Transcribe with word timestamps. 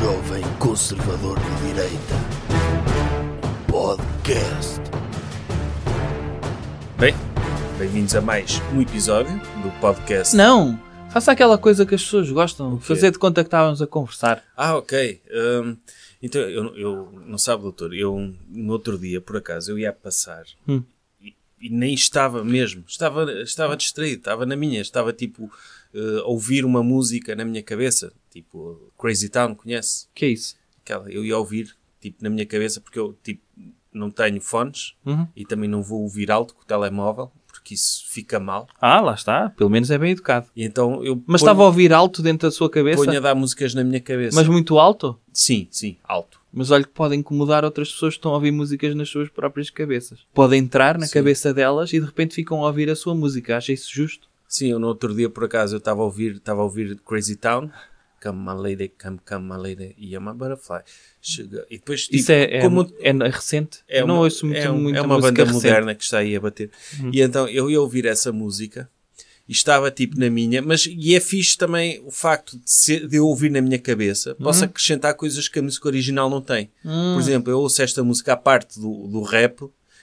jovem 0.00 0.42
conservador 0.58 1.38
de 1.38 1.66
direita. 1.68 2.14
Podcast. 3.70 4.80
Bem, 6.98 7.14
bem-vindos 7.78 8.14
a 8.14 8.20
mais 8.20 8.60
um 8.74 8.80
episódio 8.80 9.32
do 9.62 9.70
podcast. 9.80 10.34
Não! 10.34 10.80
Faça 11.10 11.32
aquela 11.32 11.58
coisa 11.58 11.84
que 11.84 11.94
as 11.94 12.02
pessoas 12.02 12.30
gostam. 12.30 12.80
Fazer 12.80 13.10
de 13.10 13.18
conta 13.18 13.42
que 13.42 13.48
estávamos 13.48 13.82
a 13.82 13.86
conversar. 13.86 14.42
Ah, 14.56 14.76
ok. 14.76 15.20
Hum, 15.30 15.76
então, 16.22 16.40
eu, 16.40 16.76
eu 16.76 17.12
não 17.26 17.36
sabe, 17.36 17.62
doutor, 17.62 17.92
eu 17.94 18.32
no 18.48 18.72
outro 18.72 18.96
dia, 18.98 19.20
por 19.20 19.36
acaso, 19.36 19.72
eu 19.72 19.78
ia 19.78 19.92
passar 19.92 20.44
Hum. 20.66 20.82
e, 21.20 21.34
e 21.60 21.68
nem 21.68 21.92
estava 21.92 22.42
mesmo. 22.44 22.84
Estava, 22.86 23.30
estava 23.42 23.76
distraído, 23.76 24.18
estava 24.20 24.46
na 24.46 24.56
minha, 24.56 24.80
estava 24.80 25.12
tipo 25.12 25.50
eh, 25.92 26.20
a 26.20 26.26
ouvir 26.26 26.64
uma 26.64 26.82
música 26.82 27.34
na 27.34 27.44
minha 27.44 27.62
cabeça, 27.62 28.12
tipo 28.30 28.92
Crazy 28.98 29.28
Town, 29.28 29.54
conhece? 29.54 30.06
que 30.14 30.24
é 30.24 30.28
isso? 30.28 30.56
Aquela, 30.82 31.10
eu 31.10 31.24
ia 31.24 31.36
ouvir 31.36 31.74
tipo 32.00 32.22
na 32.22 32.30
minha 32.30 32.46
cabeça 32.46 32.80
porque 32.80 32.98
eu 32.98 33.16
tipo 33.22 33.42
não 33.92 34.10
tenho 34.10 34.40
fones 34.40 34.94
Uhum. 35.04 35.26
e 35.34 35.44
também 35.44 35.68
não 35.68 35.82
vou 35.82 36.02
ouvir 36.02 36.30
alto 36.30 36.54
com 36.54 36.62
o 36.62 36.64
telemóvel 36.64 37.30
porque 37.48 37.74
isso 37.74 38.04
fica 38.08 38.38
mal. 38.40 38.68
Ah, 38.80 39.00
lá 39.00 39.12
está. 39.14 39.50
Pelo 39.50 39.68
menos 39.68 39.90
é 39.90 39.98
bem 39.98 40.12
educado. 40.12 40.46
E 40.56 40.64
então 40.64 41.04
eu 41.04 41.16
Mas 41.26 41.40
ponho- 41.42 41.50
estava 41.50 41.62
a 41.62 41.66
ouvir 41.66 41.92
alto 41.92 42.22
dentro 42.22 42.46
da 42.48 42.52
sua 42.52 42.70
cabeça? 42.70 43.04
ponho 43.04 43.18
a 43.18 43.20
dar 43.20 43.34
músicas 43.34 43.74
na 43.74 43.82
minha 43.84 44.00
cabeça. 44.00 44.36
Mas 44.36 44.46
muito 44.48 44.78
alto? 44.78 45.18
Sim, 45.32 45.66
sim, 45.70 45.96
alto. 46.04 46.40
Mas 46.52 46.70
olha 46.70 46.84
que 46.84 46.90
pode 46.90 47.14
incomodar 47.16 47.64
outras 47.64 47.92
pessoas 47.92 48.14
que 48.14 48.18
estão 48.18 48.30
a 48.32 48.34
ouvir 48.36 48.50
músicas 48.52 48.94
nas 48.94 49.08
suas 49.08 49.28
próprias 49.28 49.68
cabeças. 49.70 50.20
Pode 50.32 50.56
entrar 50.56 50.96
na 50.98 51.06
Sim. 51.06 51.12
cabeça 51.14 51.52
delas 51.52 51.92
e 51.92 52.00
de 52.00 52.06
repente 52.06 52.34
ficam 52.34 52.64
a 52.64 52.68
ouvir 52.68 52.88
a 52.88 52.96
sua 52.96 53.14
música. 53.14 53.56
Acha 53.56 53.72
isso 53.72 53.90
justo? 53.92 54.28
Sim, 54.48 54.68
eu 54.68 54.78
no 54.78 54.86
outro 54.88 55.14
dia, 55.14 55.28
por 55.28 55.44
acaso, 55.44 55.74
eu 55.74 55.78
estava 55.78 56.00
a 56.00 56.04
ouvir, 56.04 56.36
estava 56.36 56.60
a 56.60 56.64
ouvir 56.64 56.98
Crazy 57.06 57.36
Town. 57.36 57.70
Come 58.22 58.38
my 58.44 58.52
lady, 58.52 58.88
come, 59.02 59.18
come 59.24 59.48
my 59.48 59.56
lady, 59.56 59.94
e 59.96 60.18
my 60.18 60.32
butterfly. 60.34 60.80
Sugar. 61.22 61.64
E 61.70 61.78
depois, 61.78 62.02
tipo, 62.04 62.16
isso 62.16 62.30
é, 62.32 62.58
é, 62.58 62.60
como 62.60 62.86
é 63.00 63.12
recente? 63.30 63.78
é 63.88 64.02
Eu 64.02 64.06
não 64.06 64.16
uma, 64.16 64.24
ouço 64.24 64.44
muito, 64.44 64.58
é, 64.60 64.70
um- 64.70 64.78
muita 64.78 64.98
é 64.98 65.02
uma 65.02 65.18
banda 65.20 65.42
recente. 65.44 65.54
Moderna 65.54 65.94
que 65.94 66.04
está 66.04 66.18
aí 66.18 66.36
a 66.36 66.40
bater. 66.40 66.70
E 67.12 67.20
então 67.22 67.48
eu 67.48 67.70
ia 67.70 67.80
ouvir 67.80 68.04
essa 68.04 68.30
música 68.30 68.90
e 69.48 69.52
estava 69.52 69.90
tipo 69.90 70.18
na 70.20 70.28
minha, 70.28 70.60
mas 70.60 70.84
e 70.86 71.14
é 71.14 71.20
fixe 71.20 71.56
também 71.56 71.98
o 72.04 72.10
facto 72.10 72.56
de, 72.58 72.70
ser- 72.70 73.08
de 73.08 73.16
eu 73.16 73.26
ouvir 73.26 73.50
na 73.50 73.60
minha 73.62 73.78
cabeça, 73.78 74.30
Uhum. 74.38 74.44
posso 74.44 74.64
acrescentar 74.64 75.14
coisas 75.14 75.48
que 75.48 75.58
a 75.58 75.62
música 75.62 75.88
original 75.88 76.28
não 76.28 76.42
tem. 76.42 76.70
Hum. 76.84 77.14
Por 77.14 77.20
exemplo, 77.22 77.50
eu 77.50 77.58
ouço 77.58 77.80
esta 77.82 78.04
música 78.04 78.34
à 78.34 78.36
parte 78.36 78.78
do, 78.78 79.08
do 79.08 79.22
rap, 79.22 79.62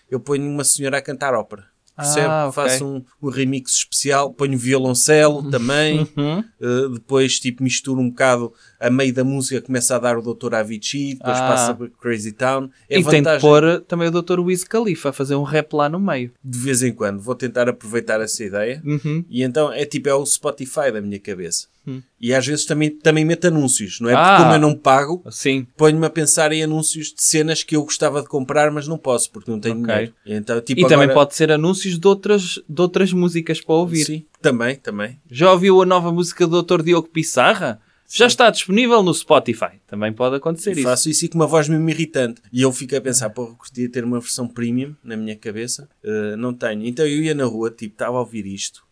eu 0.09 0.19
ponho 0.19 0.43
uma 0.49 0.63
senhora 0.63 0.97
a 0.97 1.01
cantar 1.01 1.33
ópera. 1.35 1.65
Percebe? 1.97 2.27
Ah, 2.27 2.45
ok. 2.47 2.53
Faço 2.53 2.85
um, 2.85 3.03
um 3.21 3.29
remix 3.29 3.71
especial, 3.73 4.31
ponho 4.31 4.57
violoncelo 4.57 5.49
também, 5.49 6.07
Uhum. 6.15 6.43
Uh, 6.61 6.89
depois 6.89 7.39
tipo 7.39 7.63
misturo 7.63 7.99
um 7.99 8.09
bocado 8.09 8.53
a 8.79 8.89
meio 8.89 9.13
da 9.13 9.23
música 9.23 9.61
começa 9.61 9.95
a 9.95 9.99
dar 9.99 10.17
o 10.17 10.21
Dr. 10.33 10.53
Avicii 10.55 11.15
depois 11.15 11.37
Ah. 11.37 11.47
passa 11.47 11.77
Crazy 12.01 12.31
Town 12.31 12.69
é 12.89 12.99
e 12.99 13.03
tem 13.03 13.11
de 13.11 13.17
vantagem 13.17 13.41
pôr 13.41 13.81
também 13.87 14.07
o 14.07 14.11
Dr. 14.21 14.39
Wiz 14.39 14.63
Khalifa 14.63 15.09
a 15.09 15.13
fazer 15.13 15.35
um 15.35 15.43
rap 15.43 15.73
lá 15.73 15.89
no 15.89 15.99
meio. 15.99 16.31
de 16.43 16.57
vez 16.59 16.81
em 16.83 16.91
quando 16.93 17.19
vou 17.21 17.35
tentar 17.35 17.67
aproveitar 17.69 18.21
essa 18.21 18.43
ideia 18.43 18.81
Uhum. 18.85 19.23
e 19.29 19.41
então 19.43 19.71
é 19.71 19.85
tipo 19.85 20.09
é 20.09 20.13
o 20.13 20.25
Spotify 20.25 20.91
da 20.91 21.01
minha 21.01 21.19
cabeça 21.19 21.67
Hum. 21.89 22.01
e 22.19 22.33
às 22.33 22.45
vezes 22.45 22.65
também, 22.65 22.89
também 22.89 23.23
meto 23.23 23.47
anúncios 23.47 23.99
não 24.01 24.09
é? 24.09 24.13
Ah. 24.13 24.25
porque 24.27 24.43
como 24.43 24.55
eu 24.55 24.59
não 24.59 24.75
pago 24.75 25.23
Sim. 25.31 25.65
ponho-me 25.77 26.05
a 26.05 26.09
pensar 26.09 26.51
em 26.51 26.61
anúncios 26.61 27.13
de 27.13 27.23
cenas 27.23 27.63
que 27.63 27.75
eu 27.77 27.83
gostava 27.83 28.21
de 28.21 28.27
comprar 28.27 28.69
mas 28.71 28.87
não 28.87 28.97
posso 28.97 29.31
porque 29.31 29.49
não 29.49 29.59
tenho 29.59 29.75
Ok. 29.81 29.85
dinheiro 29.87 30.13
e, 30.25 30.33
então, 30.33 30.59
tipo, 30.61 30.81
E 30.81 30.83
também 30.83 31.05
agora- 31.05 31.13
pode 31.13 31.35
ser 31.35 31.49
anúncios 31.51 31.97
de 31.97 32.07
outras, 32.07 32.59
de 32.67 32.81
outras 32.81 33.13
músicas 33.13 33.61
para 33.61 33.75
ouvir. 33.75 34.03
Sim, 34.05 34.25
também, 34.41 34.75
também 34.75 35.17
Já 35.31 35.51
ouviu 35.51 35.81
a 35.81 35.85
nova 35.85 36.11
música 36.11 36.45
do 36.45 36.61
Dr. 36.61 36.81
Diogo 36.83 37.07
Pissarra? 37.07 37.79
Já 38.09 38.25
está 38.27 38.49
disponível 38.49 39.03
no 39.03 39.13
Spotify. 39.13 39.81
Também 39.85 40.13
pode 40.13 40.35
acontecer 40.37 40.69
E 40.71 40.73
isso. 40.79 40.83
faço 40.83 41.09
isso 41.09 41.25
e 41.25 41.29
com 41.29 41.35
uma 41.37 41.45
voz 41.47 41.67
mesmo 41.67 41.89
irritante. 41.89 42.41
E 42.53 42.61
eu 42.61 42.71
fico 42.71 42.95
a 42.95 43.01
pensar, 43.01 43.29
pô, 43.31 43.43
eu 43.49 43.55
curtia 43.55 43.89
ter 43.91 44.03
uma 44.05 44.19
versão 44.19 44.47
premium 44.47 44.95
na 45.03 45.17
minha 45.17 45.35
cabeça. 45.35 45.89
Uh, 46.03 46.37
não 46.37 46.53
tenho. 46.53 46.85
Então 46.85 47.05
eu 47.05 47.21
ia 47.21 47.35
na 47.35 47.43
rua, 47.45 47.69
tipo, 47.69 47.93
estava 47.95 48.15
a 48.17 48.21
ouvir 48.21 48.45
isto. 48.45 48.85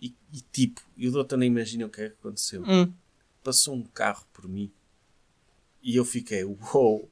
E, 0.00 0.14
e, 0.32 0.40
tipo, 0.52 0.80
e 0.96 1.08
o 1.08 1.12
doutor 1.12 1.38
nem 1.38 1.46
imagina 1.48 1.86
o 1.86 1.88
que 1.88 2.02
é 2.02 2.08
que 2.10 2.16
aconteceu. 2.20 2.62
Hum. 2.66 2.92
Passou 3.42 3.74
um 3.74 3.82
carro 3.84 4.24
por 4.34 4.46
mim. 4.46 4.70
E 5.82 5.96
eu 5.96 6.04
fiquei, 6.04 6.44
uou, 6.44 7.10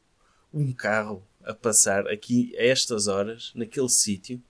um 0.52 0.72
carro 0.72 1.26
a 1.42 1.54
passar 1.54 2.06
aqui 2.06 2.54
a 2.58 2.62
estas 2.64 3.06
horas, 3.08 3.50
naquele 3.54 3.88
sítio. 3.88 4.42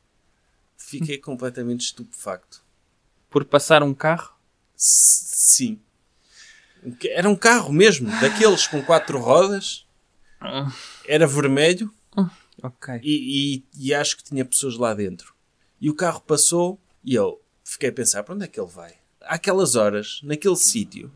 Fiquei 0.76 1.18
completamente 1.18 1.82
estupefacto. 1.82 2.64
Por 3.30 3.44
passar 3.44 3.82
um 3.82 3.94
carro? 3.94 4.34
S- 4.76 5.24
Sim. 5.56 5.80
Era 7.10 7.28
um 7.28 7.36
carro 7.36 7.72
mesmo, 7.72 8.08
daqueles 8.20 8.66
com 8.66 8.82
quatro 8.82 9.18
rodas. 9.18 9.86
Era 11.06 11.26
vermelho 11.26 11.92
Ok. 12.62 13.00
e, 13.02 13.56
e- 13.56 13.64
e 13.88 13.94
acho 13.94 14.16
que 14.16 14.24
tinha 14.24 14.44
pessoas 14.44 14.76
lá 14.76 14.94
dentro. 14.94 15.34
E 15.80 15.90
o 15.90 15.94
carro 15.94 16.20
passou 16.20 16.78
e 17.04 17.14
eu 17.14 17.40
fiquei 17.64 17.88
a 17.90 17.92
pensar: 17.92 18.22
para 18.22 18.34
onde 18.34 18.44
é 18.44 18.48
que 18.48 18.58
ele 18.60 18.68
vai? 18.70 18.94
Àquelas 19.22 19.74
horas, 19.76 20.20
naquele 20.22 20.56
sítio. 20.56 21.12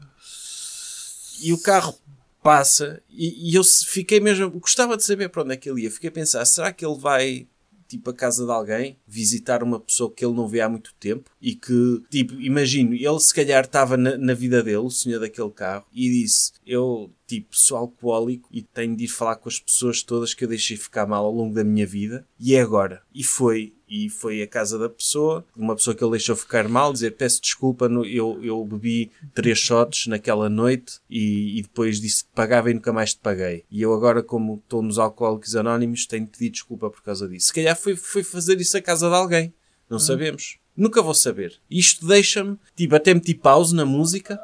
E 1.40 1.52
o 1.52 1.60
carro 1.60 1.98
passa 2.42 3.02
e, 3.10 3.50
e 3.50 3.54
eu 3.54 3.64
fiquei 3.64 4.20
mesmo. 4.20 4.50
Gostava 4.50 4.96
de 4.96 5.04
saber 5.04 5.28
para 5.30 5.42
onde 5.42 5.54
é 5.54 5.56
que 5.56 5.68
ele 5.68 5.82
ia. 5.82 5.90
Fiquei 5.90 6.08
a 6.08 6.12
pensar: 6.12 6.44
será 6.44 6.72
que 6.72 6.84
ele 6.84 6.98
vai. 6.98 7.46
Tipo, 7.88 8.10
a 8.10 8.14
casa 8.14 8.44
de 8.44 8.50
alguém, 8.50 8.98
visitar 9.06 9.62
uma 9.62 9.78
pessoa 9.80 10.12
que 10.12 10.24
ele 10.24 10.34
não 10.34 10.48
vê 10.48 10.60
há 10.60 10.68
muito 10.68 10.94
tempo 10.98 11.30
e 11.40 11.54
que, 11.54 12.02
tipo, 12.10 12.40
imagino, 12.40 12.94
ele 12.94 13.20
se 13.20 13.34
calhar 13.34 13.64
estava 13.64 13.96
na, 13.96 14.16
na 14.16 14.34
vida 14.34 14.62
dele, 14.62 14.76
o 14.78 14.90
senhor 14.90 15.20
daquele 15.20 15.50
carro, 15.50 15.84
e 15.92 16.08
disse: 16.10 16.52
Eu, 16.66 17.10
tipo, 17.26 17.56
sou 17.56 17.76
alcoólico 17.76 18.48
e 18.52 18.62
tenho 18.62 18.96
de 18.96 19.04
ir 19.04 19.08
falar 19.08 19.36
com 19.36 19.48
as 19.48 19.58
pessoas 19.58 20.02
todas 20.02 20.34
que 20.34 20.44
eu 20.44 20.48
deixei 20.48 20.76
ficar 20.76 21.06
mal 21.06 21.24
ao 21.24 21.32
longo 21.32 21.54
da 21.54 21.64
minha 21.64 21.86
vida, 21.86 22.26
e 22.38 22.54
é 22.54 22.60
agora. 22.60 23.02
E 23.14 23.24
foi, 23.24 23.74
e 23.88 24.10
foi 24.10 24.42
a 24.42 24.46
casa 24.46 24.78
da 24.78 24.88
pessoa, 24.88 25.44
uma 25.56 25.74
pessoa 25.74 25.94
que 25.94 26.02
ele 26.02 26.12
deixou 26.12 26.36
ficar 26.36 26.68
mal, 26.68 26.92
dizer: 26.92 27.12
Peço 27.12 27.40
desculpa, 27.40 27.86
eu, 27.86 28.38
eu 28.42 28.64
bebi 28.64 29.10
três 29.34 29.58
shots 29.58 30.06
naquela 30.06 30.48
noite 30.48 31.00
e, 31.08 31.58
e 31.58 31.62
depois 31.62 32.00
disse 32.00 32.24
que 32.24 32.30
pagava 32.34 32.70
e 32.70 32.74
nunca 32.74 32.92
mais 32.92 33.14
te 33.14 33.20
paguei. 33.20 33.64
E 33.70 33.80
eu 33.80 33.92
agora, 33.92 34.22
como 34.22 34.60
estou 34.62 34.82
nos 34.82 34.98
Alcoólicos 34.98 35.56
Anónimos, 35.56 36.06
tenho 36.06 36.24
de 36.24 36.30
pedir 36.30 36.50
desculpa 36.50 36.90
por 36.90 37.02
causa 37.02 37.28
disso. 37.28 37.46
Se 37.46 37.52
calhar 37.52 37.76
foi, 37.76 37.96
foi 37.96 38.22
fazer 38.22 38.60
isso 38.60 38.76
à 38.76 38.82
casa 38.82 39.08
de 39.08 39.14
alguém. 39.14 39.52
Não 39.88 39.98
sabemos. 39.98 40.58
Nunca 40.76 41.00
vou 41.00 41.14
saber. 41.14 41.60
Isto 41.70 42.06
deixa-me, 42.06 42.58
tipo, 42.74 42.96
até 42.96 43.14
meti 43.14 43.32
pause 43.32 43.74
na 43.74 43.84
música 43.84 44.36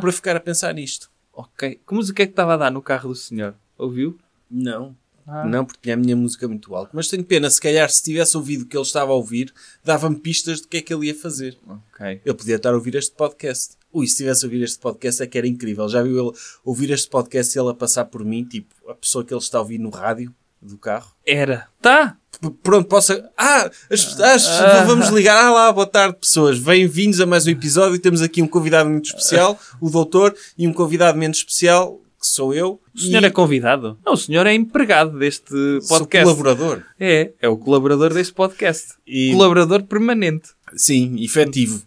para 0.00 0.12
ficar 0.12 0.36
a 0.36 0.40
pensar 0.40 0.74
nisto. 0.74 1.09
Ok. 1.32 1.80
Que 1.86 1.94
música 1.94 2.22
é 2.22 2.26
que 2.26 2.32
estava 2.32 2.54
a 2.54 2.56
dar 2.56 2.70
no 2.70 2.82
carro 2.82 3.10
do 3.10 3.14
senhor? 3.14 3.54
Ouviu? 3.78 4.18
Não. 4.50 4.96
Ah. 5.26 5.44
Não, 5.44 5.64
porque 5.64 5.80
tinha 5.82 5.94
a 5.94 5.98
minha 5.98 6.16
música 6.16 6.48
muito 6.48 6.74
alta. 6.74 6.90
Mas 6.92 7.08
tenho 7.08 7.24
pena, 7.24 7.48
se 7.48 7.60
calhar, 7.60 7.88
se 7.88 8.02
tivesse 8.02 8.36
ouvido 8.36 8.62
o 8.62 8.66
que 8.66 8.76
ele 8.76 8.82
estava 8.82 9.12
a 9.12 9.14
ouvir, 9.14 9.52
dava-me 9.84 10.16
pistas 10.16 10.60
do 10.60 10.68
que 10.68 10.78
é 10.78 10.82
que 10.82 10.92
ele 10.92 11.06
ia 11.06 11.14
fazer. 11.14 11.56
Ok. 11.66 12.20
Eu 12.24 12.34
podia 12.34 12.56
estar 12.56 12.70
a 12.70 12.74
ouvir 12.74 12.96
este 12.96 13.12
podcast. 13.12 13.76
Ui, 13.92 14.06
se 14.06 14.16
tivesse 14.16 14.44
a 14.44 14.48
ouvir 14.48 14.62
este 14.62 14.78
podcast 14.78 15.22
é 15.22 15.26
que 15.26 15.38
era 15.38 15.46
incrível. 15.46 15.88
Já 15.88 16.02
viu 16.02 16.28
ele 16.28 16.36
ouvir 16.64 16.90
este 16.90 17.08
podcast 17.08 17.56
e 17.56 17.60
ele 17.60 17.70
a 17.70 17.74
passar 17.74 18.06
por 18.06 18.24
mim, 18.24 18.44
tipo, 18.44 18.74
a 18.88 18.94
pessoa 18.94 19.24
que 19.24 19.32
ele 19.32 19.40
está 19.40 19.58
a 19.58 19.60
ouvir 19.60 19.78
no 19.78 19.90
rádio 19.90 20.34
do 20.60 20.76
carro? 20.78 21.10
Era. 21.26 21.66
Tá. 21.80 22.16
P- 22.40 22.50
Pronto, 22.62 22.88
posso. 22.88 23.12
Ah, 23.36 23.70
as, 23.90 24.20
as, 24.20 24.46
vamos 24.86 25.08
ligar. 25.08 25.36
Ah 25.36 25.50
lá, 25.50 25.72
boa 25.72 25.86
tarde, 25.86 26.16
pessoas. 26.20 26.58
Bem-vindos 26.58 27.20
a 27.20 27.26
mais 27.26 27.46
um 27.46 27.50
episódio. 27.50 27.98
Temos 27.98 28.22
aqui 28.22 28.42
um 28.42 28.46
convidado 28.48 28.88
muito 28.88 29.06
especial, 29.06 29.58
o 29.80 29.90
doutor, 29.90 30.34
e 30.56 30.66
um 30.66 30.72
convidado 30.72 31.18
menos 31.18 31.38
especial, 31.38 32.00
que 32.20 32.26
sou 32.26 32.54
eu. 32.54 32.80
O 32.94 32.98
senhor 33.00 33.22
e 33.22 33.26
é 33.26 33.30
convidado? 33.30 33.98
Não, 34.04 34.12
o 34.14 34.16
senhor 34.16 34.46
é 34.46 34.54
empregado 34.54 35.18
deste 35.18 35.50
sou 35.82 35.98
podcast. 35.98 36.24
colaborador. 36.24 36.82
É, 36.98 37.32
é 37.40 37.48
o 37.48 37.56
colaborador 37.56 38.12
deste 38.12 38.32
podcast. 38.32 38.94
E- 39.06 39.32
Colaborador 39.32 39.82
permanente. 39.84 40.50
Sim, 40.76 41.16
efetivo. 41.22 41.82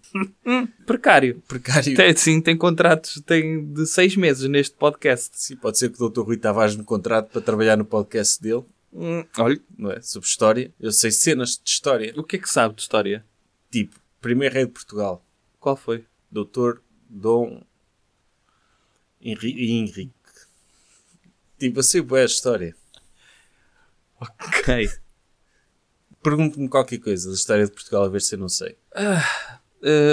Hum, 0.46 0.68
precário. 0.86 1.42
Precário. 1.48 1.96
Tem, 1.96 2.16
sim, 2.16 2.42
tem 2.42 2.58
contratos 2.58 3.22
tem 3.26 3.66
de 3.74 3.86
seis 3.88 4.16
meses 4.16 4.50
neste 4.50 4.76
podcast. 4.76 5.30
Sim, 5.40 5.56
pode 5.56 5.78
ser 5.78 5.90
que 5.90 6.04
o 6.04 6.10
Dr. 6.10 6.22
Rui 6.22 6.38
Tavares 6.38 6.76
me 6.76 6.84
contrate 6.84 7.30
para 7.32 7.42
trabalhar 7.42 7.78
no 7.78 7.86
podcast 7.86 8.42
dele, 8.42 8.64
Hum, 8.96 9.26
olha, 9.40 9.60
não 9.78 9.92
é? 9.92 10.00
Sobre 10.02 10.28
história. 10.30 10.72
Eu 10.80 10.92
sei 10.92 11.10
cenas 11.12 11.58
de 11.64 11.68
história. 11.70 12.14
o 12.16 12.24
que 12.24 12.36
é 12.36 12.40
que 12.40 12.48
sabe 12.50 12.76
de 12.76 12.82
história? 12.82 13.26
Tipo, 13.72 13.96
primeiro 14.22 14.54
rei 14.54 14.66
de 14.68 14.72
Portugal, 14.72 15.26
Qual 15.60 15.76
foi? 15.76 16.06
Dr. 16.32 16.78
Dom 17.10 17.64
Henri- 19.22 19.72
Henrique. 19.80 20.14
Tipo, 21.58 21.80
eu 21.80 21.84
sei 21.84 22.02
boa 22.02 22.22
a 22.22 22.26
história. 22.26 22.76
Ok. 24.20 24.90
Pergunte-me 26.24 26.70
qualquer 26.70 27.00
coisa 27.00 27.28
da 27.30 27.36
história 27.36 27.66
de 27.66 27.72
Portugal 27.72 28.04
a 28.04 28.08
ver 28.10 28.22
se 28.22 28.36
eu 28.36 28.40
não 28.40 28.50
sei. 28.50 28.76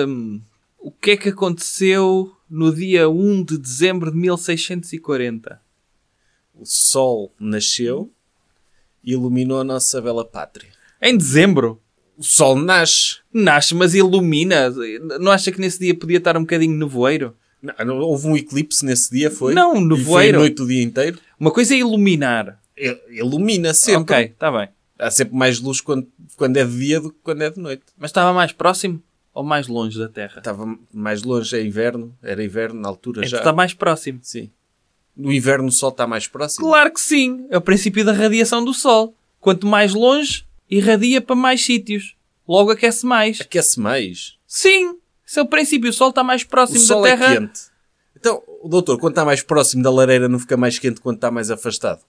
Hum, 0.06 0.40
o 0.78 0.90
que 0.90 1.12
é 1.12 1.16
que 1.16 1.28
aconteceu 1.28 2.32
no 2.48 2.74
dia 2.74 3.08
1 3.08 3.44
de 3.44 3.58
dezembro 3.58 4.10
de 4.10 4.16
1640? 4.16 5.60
O 6.54 6.64
sol 6.66 7.32
nasceu 7.38 8.12
e 9.04 9.12
iluminou 9.12 9.60
a 9.60 9.64
nossa 9.64 10.00
bela 10.00 10.24
pátria. 10.24 10.70
Em 11.00 11.16
dezembro? 11.16 11.80
O 12.18 12.22
sol 12.24 12.56
nasce. 12.56 13.18
Nasce, 13.32 13.74
mas 13.74 13.94
ilumina. 13.94 14.68
Não 15.20 15.30
acha 15.32 15.50
que 15.52 15.60
nesse 15.60 15.78
dia 15.78 15.94
podia 15.94 16.18
estar 16.18 16.36
um 16.36 16.40
bocadinho 16.40 16.76
nevoeiro? 16.76 17.34
Não, 17.62 17.98
houve 18.00 18.26
um 18.26 18.36
eclipse 18.36 18.84
nesse 18.84 19.10
dia, 19.10 19.30
foi? 19.30 19.54
Não, 19.54 19.74
um 19.74 19.76
E 19.76 19.88
foi 19.88 19.96
nevoeiro. 19.98 20.38
a 20.38 20.40
noite 20.40 20.62
o 20.62 20.66
dia 20.66 20.82
inteiro. 20.82 21.18
Uma 21.38 21.50
coisa 21.50 21.74
é 21.74 21.78
iluminar. 21.78 22.60
Il- 22.76 22.98
Ilumina 23.10 23.72
sempre. 23.74 24.14
Ok, 24.16 24.24
está 24.26 24.50
bem. 24.50 24.68
Há 25.00 25.10
sempre 25.10 25.34
mais 25.34 25.60
luz 25.60 25.80
quando, 25.80 26.06
quando 26.36 26.56
é 26.56 26.64
de 26.64 26.78
dia 26.78 27.00
do 27.00 27.10
que 27.10 27.18
quando 27.22 27.42
é 27.42 27.50
de 27.50 27.58
noite. 27.58 27.82
Mas 27.96 28.10
estava 28.10 28.32
mais 28.32 28.52
próximo 28.52 29.02
ou 29.32 29.42
mais 29.42 29.66
longe 29.66 29.98
da 29.98 30.08
Terra? 30.08 30.38
Estava 30.38 30.66
mais 30.92 31.22
longe, 31.22 31.56
é 31.56 31.64
inverno. 31.64 32.14
Era 32.22 32.44
inverno 32.44 32.80
na 32.80 32.88
altura 32.88 33.20
Então 33.20 33.30
já. 33.30 33.38
está 33.38 33.52
mais 33.52 33.72
próximo. 33.72 34.18
Sim. 34.22 34.50
No 35.16 35.32
inverno 35.32 35.68
o 35.68 35.72
sol 35.72 35.90
está 35.90 36.06
mais 36.06 36.26
próximo. 36.28 36.66
Claro 36.66 36.92
que 36.92 37.00
sim. 37.00 37.46
É 37.50 37.56
o 37.56 37.60
princípio 37.60 38.04
da 38.04 38.12
radiação 38.12 38.64
do 38.64 38.72
Sol. 38.74 39.14
Quanto 39.40 39.66
mais 39.66 39.92
longe, 39.94 40.44
irradia 40.70 41.20
para 41.20 41.34
mais 41.36 41.64
sítios. 41.64 42.14
Logo 42.46 42.70
aquece 42.70 43.04
mais. 43.06 43.40
Aquece 43.40 43.78
mais. 43.80 44.36
Sim. 44.46 44.96
Esse 45.26 45.38
é 45.38 45.42
o 45.42 45.46
princípio. 45.46 45.90
O 45.90 45.92
Sol 45.92 46.10
está 46.10 46.22
mais 46.24 46.42
O 46.42 46.48
próximo 46.48 46.80
sol 46.80 47.02
da 47.02 47.08
é 47.08 47.16
Terra. 47.16 47.36
quente. 47.40 47.60
Então, 48.16 48.42
o 48.62 48.68
doutor, 48.68 48.98
quando 48.98 49.12
está 49.12 49.24
mais 49.24 49.42
próximo 49.42 49.82
da 49.82 49.90
lareira 49.90 50.28
não 50.28 50.38
fica 50.38 50.56
mais 50.56 50.78
quente 50.78 51.00
quando 51.00 51.16
está 51.16 51.30
mais 51.30 51.50
afastado? 51.50 52.00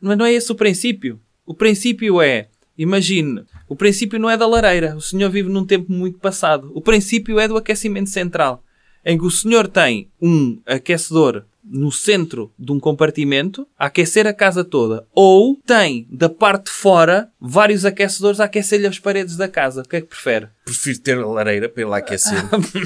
Mas 0.00 0.18
não 0.18 0.24
é 0.26 0.32
esse 0.32 0.50
o 0.52 0.54
princípio. 0.54 1.20
O 1.46 1.54
princípio 1.54 2.20
é, 2.20 2.48
imagine, 2.76 3.44
o 3.68 3.76
princípio 3.76 4.18
não 4.18 4.28
é 4.28 4.36
da 4.36 4.46
lareira. 4.46 4.96
O 4.96 5.00
senhor 5.00 5.30
vive 5.30 5.48
num 5.48 5.64
tempo 5.64 5.90
muito 5.92 6.18
passado. 6.18 6.70
O 6.74 6.80
princípio 6.80 7.38
é 7.38 7.48
do 7.48 7.56
aquecimento 7.56 8.10
central, 8.10 8.62
em 9.04 9.16
que 9.16 9.24
o 9.24 9.30
senhor 9.30 9.68
tem 9.68 10.08
um 10.20 10.58
aquecedor 10.66 11.44
no 11.68 11.90
centro 11.90 12.52
de 12.56 12.70
um 12.70 12.78
compartimento 12.78 13.66
a 13.76 13.86
aquecer 13.86 14.26
a 14.26 14.32
casa 14.32 14.64
toda. 14.64 15.04
Ou 15.12 15.56
tem, 15.66 16.06
da 16.10 16.28
parte 16.28 16.66
de 16.66 16.70
fora, 16.70 17.28
vários 17.40 17.84
aquecedores 17.84 18.38
a 18.38 18.44
aquecer-lhe 18.44 18.86
as 18.86 18.98
paredes 18.98 19.36
da 19.36 19.48
casa. 19.48 19.82
O 19.82 19.88
que 19.88 19.96
é 19.96 20.00
que 20.00 20.06
prefere? 20.06 20.46
Prefiro 20.64 20.98
ter 21.00 21.18
a 21.18 21.26
lareira 21.26 21.68
para 21.68 21.88
lá 21.88 21.96
aquecer. 21.98 22.38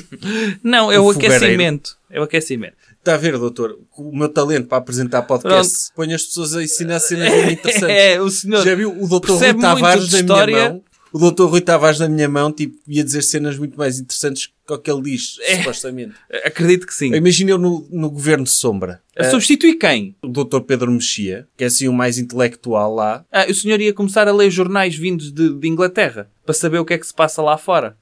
Não, 0.62 0.91
é 0.91 0.99
o 0.99 1.12
fogareiro. 1.12 1.45
aquecimento. 1.45 1.99
É 2.09 2.21
o 2.21 2.23
aquecimento. 2.23 2.77
Está 3.00 3.14
a 3.14 3.17
ver, 3.17 3.38
doutor? 3.38 3.79
O 3.97 4.14
meu 4.14 4.29
talento 4.29 4.69
para 4.69 4.76
apresentar 4.79 5.23
podcast 5.23 5.91
põe 5.97 6.12
as 6.12 6.23
pessoas 6.25 6.55
a 6.55 6.62
ensinar 6.62 7.00
cenas 7.00 7.32
muito 7.32 7.52
interessantes. 7.52 7.88
É, 7.91 8.20
o 8.20 8.29
senhor 8.31 8.62
Já 8.62 8.75
viu 8.75 8.93
o 9.02 9.08
doutor 9.08 9.38
Rui 9.38 9.55
Tavares 9.55 10.12
na 10.12 10.23
minha 10.23 10.69
mão? 10.69 10.85
O 11.12 11.19
doutor 11.19 11.49
Rui 11.49 11.61
Tavares 11.62 11.99
na 11.99 12.08
minha 12.08 12.29
mão, 12.29 12.52
tipo, 12.52 12.79
ia 12.87 13.02
dizer 13.02 13.23
cenas 13.23 13.58
muito 13.58 13.76
mais 13.76 13.99
interessantes 13.99 14.47
que 14.47 14.73
o 14.73 14.79
que 14.79 14.91
ele 14.91 15.02
diz, 15.02 15.38
É. 15.41 15.56
supostamente. 15.56 16.12
Acredito 16.44 16.87
que 16.87 16.94
sim. 16.94 17.12
Imagina 17.14 17.50
eu 17.50 17.58
no, 17.58 17.88
no 17.91 18.11
Governo 18.11 18.47
Sombra. 18.47 19.02
A 19.17 19.25
substitui 19.25 19.75
quem? 19.75 20.14
O 20.23 20.29
doutor 20.29 20.61
Pedro 20.61 20.93
Mexia, 20.93 21.49
que 21.56 21.64
é 21.64 21.67
assim 21.69 21.88
o 21.88 21.93
mais 21.93 22.19
intelectual 22.19 22.94
lá. 22.94 23.25
Ah, 23.32 23.47
o 23.49 23.55
senhor 23.55 23.81
ia 23.81 23.94
começar 23.94 24.29
a 24.29 24.32
ler 24.32 24.50
jornais 24.50 24.94
vindos 24.94 25.32
de, 25.32 25.52
de 25.55 25.69
Inglaterra 25.69 26.31
para 26.44 26.55
saber 26.55 26.79
o 26.79 26.85
que 26.85 26.93
é 26.94 26.99
que 26.99 27.06
se 27.06 27.14
passa 27.14 27.41
lá 27.43 27.56
fora. 27.56 27.97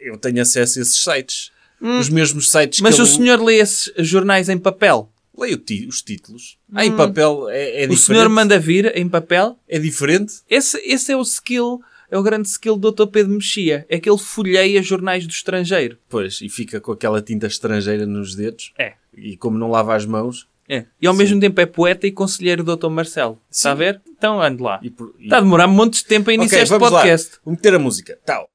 Eu 0.00 0.16
tenho 0.18 0.42
acesso 0.42 0.78
a 0.78 0.82
esses 0.82 1.02
sites. 1.02 1.50
Os 1.82 2.08
mesmos 2.08 2.50
sites 2.50 2.80
Hum. 2.80 2.84
Mas 2.84 2.94
que 2.94 3.00
o 3.02 3.04
ele... 3.04 3.10
senhor 3.10 3.40
lê 3.42 3.56
esses 3.58 3.92
jornais 3.98 4.48
em 4.48 4.56
papel? 4.58 5.10
Leio 5.36 5.56
ti- 5.56 5.86
os 5.88 6.00
títulos. 6.02 6.58
Ah, 6.72 6.84
em 6.86 6.92
papel 6.94 7.48
é, 7.50 7.82
é 7.82 7.86
Hum. 7.86 7.90
o 7.90 7.94
diferente. 7.94 8.00
senhor 8.00 8.28
manda 8.28 8.58
vir 8.58 8.96
em 8.96 9.08
papel? 9.08 9.58
É 9.68 9.78
diferente? 9.78 10.34
Esse, 10.48 10.78
esse 10.84 11.10
é 11.10 11.16
o 11.16 11.22
skill, 11.22 11.80
é 12.10 12.16
o 12.18 12.22
grande 12.22 12.46
skill 12.48 12.76
do 12.76 12.92
Dr. 12.92 13.06
Pedro 13.06 13.32
Mexia. 13.32 13.84
É 13.88 13.98
que 13.98 14.08
ele 14.08 14.18
folheia 14.18 14.82
jornais 14.82 15.26
do 15.26 15.30
estrangeiro. 15.32 15.96
Pois, 16.08 16.40
e 16.42 16.48
fica 16.48 16.80
com 16.80 16.92
aquela 16.92 17.20
tinta 17.22 17.46
estrangeira 17.46 18.04
nos 18.06 18.34
dedos. 18.34 18.72
É. 18.78 18.92
E 19.16 19.36
como 19.36 19.58
não 19.58 19.70
lava 19.70 19.94
as 19.96 20.04
mãos... 20.06 20.46
É. 20.68 20.84
E 21.00 21.06
ao 21.06 21.12
mesmo 21.12 21.38
tempo 21.40 21.60
é 21.60 21.66
poeta 21.66 22.06
e 22.06 22.12
conselheiro 22.12 22.62
do 22.62 22.76
Dr. 22.76 22.88
Marcelo. 22.88 23.38
Está 23.50 23.72
a 23.72 23.74
ver? 23.74 24.00
Então 24.16 24.40
ande 24.40 24.62
lá. 24.62 24.78
E 24.82 24.88
por- 24.88 25.12
e- 25.18 25.24
Está 25.24 25.38
a 25.38 25.40
demorar 25.40 25.66
montes 25.66 26.00
de 26.00 26.06
tempo 26.06 26.30
a 26.30 26.32
iniciar 26.34 26.58
Ok, 26.58 26.62
este 26.62 26.70
vamos 26.70 26.88
podcast. 26.90 27.32
lá. 27.32 27.38
Vou 27.44 27.52
meter 27.52 27.74
a 27.74 27.78
música. 27.78 28.18
Tal. 28.24 28.48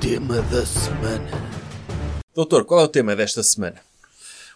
Tema 0.00 0.40
da 0.42 0.64
semana. 0.66 1.47
Doutor, 2.38 2.64
qual 2.64 2.82
é 2.82 2.84
o 2.84 2.88
tema 2.88 3.16
desta 3.16 3.42
semana? 3.42 3.80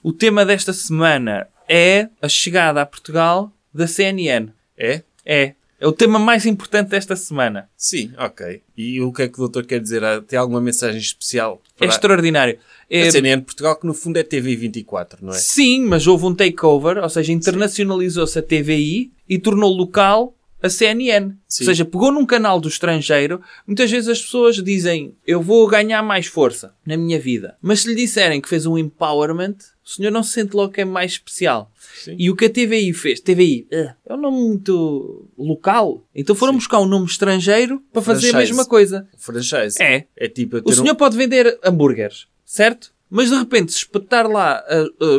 O 0.04 0.12
tema 0.12 0.44
desta 0.44 0.72
semana 0.72 1.48
é 1.68 2.08
a 2.22 2.28
chegada 2.28 2.80
a 2.80 2.86
Portugal 2.86 3.50
da 3.74 3.88
CNN. 3.88 4.50
É? 4.78 5.02
É. 5.26 5.54
É 5.80 5.86
o 5.88 5.90
tema 5.90 6.16
mais 6.16 6.46
importante 6.46 6.90
desta 6.90 7.16
semana. 7.16 7.68
Sim, 7.76 8.12
ok. 8.16 8.62
E 8.76 9.00
o 9.00 9.12
que 9.12 9.22
é 9.22 9.28
que 9.28 9.34
o 9.34 9.38
doutor 9.38 9.66
quer 9.66 9.80
dizer? 9.80 10.00
Tem 10.28 10.38
alguma 10.38 10.60
mensagem 10.60 11.00
especial? 11.00 11.60
É 11.74 11.78
Para 11.78 11.86
extraordinário. 11.88 12.56
É- 12.88 13.08
a 13.08 13.10
CNN 13.10 13.42
Portugal, 13.42 13.74
que 13.74 13.84
no 13.84 13.94
fundo 13.94 14.16
é 14.16 14.22
TV24, 14.22 15.18
não 15.20 15.32
é? 15.32 15.38
Sim, 15.38 15.84
mas 15.84 16.06
houve 16.06 16.26
um 16.26 16.34
takeover, 16.36 16.98
ou 16.98 17.10
seja, 17.10 17.32
internacionalizou-se 17.32 18.38
a 18.38 18.42
TVI 18.42 19.10
e 19.28 19.40
tornou 19.40 19.72
local 19.72 20.32
a 20.62 20.70
CNN. 20.70 21.32
Sim. 21.48 21.64
Ou 21.64 21.66
seja, 21.66 21.84
pegou 21.84 22.12
num 22.12 22.24
canal 22.24 22.60
do 22.60 22.68
estrangeiro. 22.68 23.40
Muitas 23.66 23.90
vezes 23.90 24.08
as 24.08 24.20
pessoas 24.22 24.56
dizem 24.62 25.14
eu 25.26 25.42
vou 25.42 25.66
ganhar 25.66 26.02
mais 26.02 26.26
força 26.26 26.74
na 26.86 26.96
minha 26.96 27.18
vida. 27.18 27.56
Mas 27.60 27.80
se 27.80 27.88
lhe 27.88 27.94
disserem 27.94 28.40
que 28.40 28.48
fez 28.48 28.64
um 28.64 28.78
empowerment, 28.78 29.56
o 29.84 29.88
senhor 29.90 30.10
não 30.10 30.22
se 30.22 30.30
sente 30.30 30.54
logo 30.54 30.72
que 30.72 30.80
é 30.80 30.84
mais 30.84 31.12
especial. 31.12 31.70
Sim. 32.04 32.14
E 32.18 32.30
o 32.30 32.36
que 32.36 32.44
a 32.44 32.50
TVI 32.50 32.92
fez? 32.92 33.20
TVI 33.20 33.66
é 33.70 33.94
um 34.10 34.16
nome 34.16 34.38
muito 34.38 35.28
local. 35.36 36.04
Então 36.14 36.34
foram 36.34 36.54
buscar 36.54 36.78
um 36.80 36.86
nome 36.86 37.06
estrangeiro 37.06 37.82
para 37.92 38.00
fazer 38.02 38.34
a 38.34 38.38
mesma 38.38 38.64
coisa. 38.64 39.08
Franchise. 39.18 39.82
É. 39.82 40.06
É 40.16 40.28
tipo... 40.28 40.58
O 40.58 40.62
ter 40.62 40.72
um- 40.72 40.76
senhor 40.76 40.94
pode 40.94 41.16
vender 41.16 41.58
hambúrgueres, 41.64 42.26
certo? 42.44 42.92
Mas 43.14 43.28
de 43.28 43.36
repente, 43.36 43.72
se 43.72 43.78
espetar 43.78 44.26
lá 44.26 44.62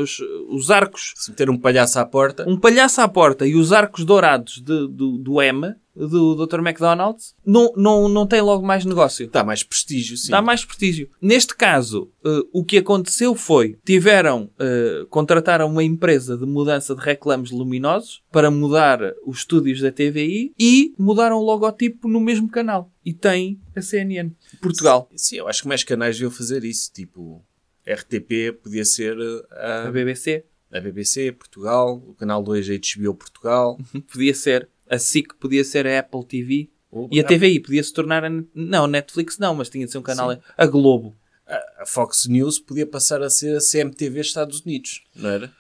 os, 0.01 0.19
os 0.49 0.71
arcos, 0.71 1.13
Se 1.15 1.29
meter 1.29 1.47
um 1.49 1.57
palhaço 1.59 1.99
à 1.99 2.05
porta... 2.05 2.43
um 2.49 2.57
palhaço 2.57 2.99
à 3.01 3.07
porta 3.07 3.45
e 3.45 3.55
os 3.55 3.71
arcos 3.71 4.03
dourados 4.03 4.55
de- 4.55 4.87
do, 4.87 5.19
do 5.19 5.39
M, 5.39 5.75
do 5.95 6.33
Dr. 6.47 6.57
McDonald's, 6.59 7.35
não, 7.45 7.71
não, 7.77 8.09
não 8.09 8.25
tem 8.25 8.41
logo 8.41 8.65
mais 8.65 8.83
negócio. 8.83 9.29
Dá 9.29 9.43
mais 9.43 9.61
prestígio, 9.61 10.17
sim. 10.17 10.31
Dá 10.31 10.41
mais 10.41 10.65
prestígio. 10.65 11.07
Neste 11.21 11.55
caso, 11.55 12.09
ah, 12.25 12.41
o 12.51 12.65
que 12.65 12.79
aconteceu 12.79 13.35
foi, 13.35 13.77
tiveram, 13.85 14.49
ah, 14.57 15.05
contrataram 15.11 15.69
uma 15.69 15.83
empresa 15.83 16.35
de 16.35 16.47
mudança 16.47 16.95
de 16.95 17.01
reclames 17.01 17.51
luminosos 17.51 18.23
para 18.31 18.49
mudar 18.49 18.99
os 19.23 19.37
estúdios 19.39 19.81
da 19.81 19.91
TVI 19.91 20.51
e 20.59 20.95
mudaram 20.97 21.37
o 21.37 21.43
logotipo 21.45 22.07
no 22.07 22.19
mesmo 22.19 22.49
canal. 22.49 22.89
E 23.05 23.13
tem 23.13 23.59
a 23.75 23.81
CNN. 23.81 24.31
Portugal. 24.61 25.07
Sim, 25.15 25.35
eu 25.37 25.47
acho 25.47 25.61
que 25.61 25.67
mais 25.67 25.83
canais 25.83 26.15
deviam 26.15 26.31
fazer 26.31 26.63
isso. 26.63 26.91
Tipo, 26.91 27.43
RTP 27.85 28.53
podia 28.61 28.85
ser 28.85 29.15
A 29.51 29.87
a, 29.87 29.91
BBC. 29.91 30.43
a 30.71 30.79
BBC 30.79 31.31
Portugal, 31.31 32.03
o 32.07 32.13
canal 32.13 32.41
2 32.43 32.67
HBO 32.69 33.13
Portugal. 33.15 33.77
Podia 34.11 34.33
ser. 34.33 34.69
A 34.89 34.97
SIC 34.99 35.33
podia 35.39 35.63
ser 35.63 35.87
a 35.87 35.99
Apple 35.99 36.25
TV. 36.25 36.69
E 37.11 37.19
a 37.19 37.23
TVI 37.23 37.59
podia 37.59 37.83
se 37.83 37.91
tornar 37.91 38.23
a... 38.23 38.29
Não, 38.53 38.85
Netflix 38.85 39.39
não, 39.39 39.55
mas 39.55 39.67
tinha 39.69 39.85
de 39.85 39.91
ser 39.91 39.97
um 39.97 40.03
canal... 40.03 40.37
A 40.55 40.65
Globo. 40.67 41.15
a- 41.47 41.81
a 41.81 41.85
Fox 41.87 42.27
News 42.27 42.59
podia 42.59 42.85
passar 42.85 43.21
a 43.23 43.29
ser 43.31 43.57
a 43.57 43.59
CMTV 43.59 44.19
Estados 44.21 44.61
Unidos, 44.61 45.03
não 45.15 45.29
era? 45.29 45.51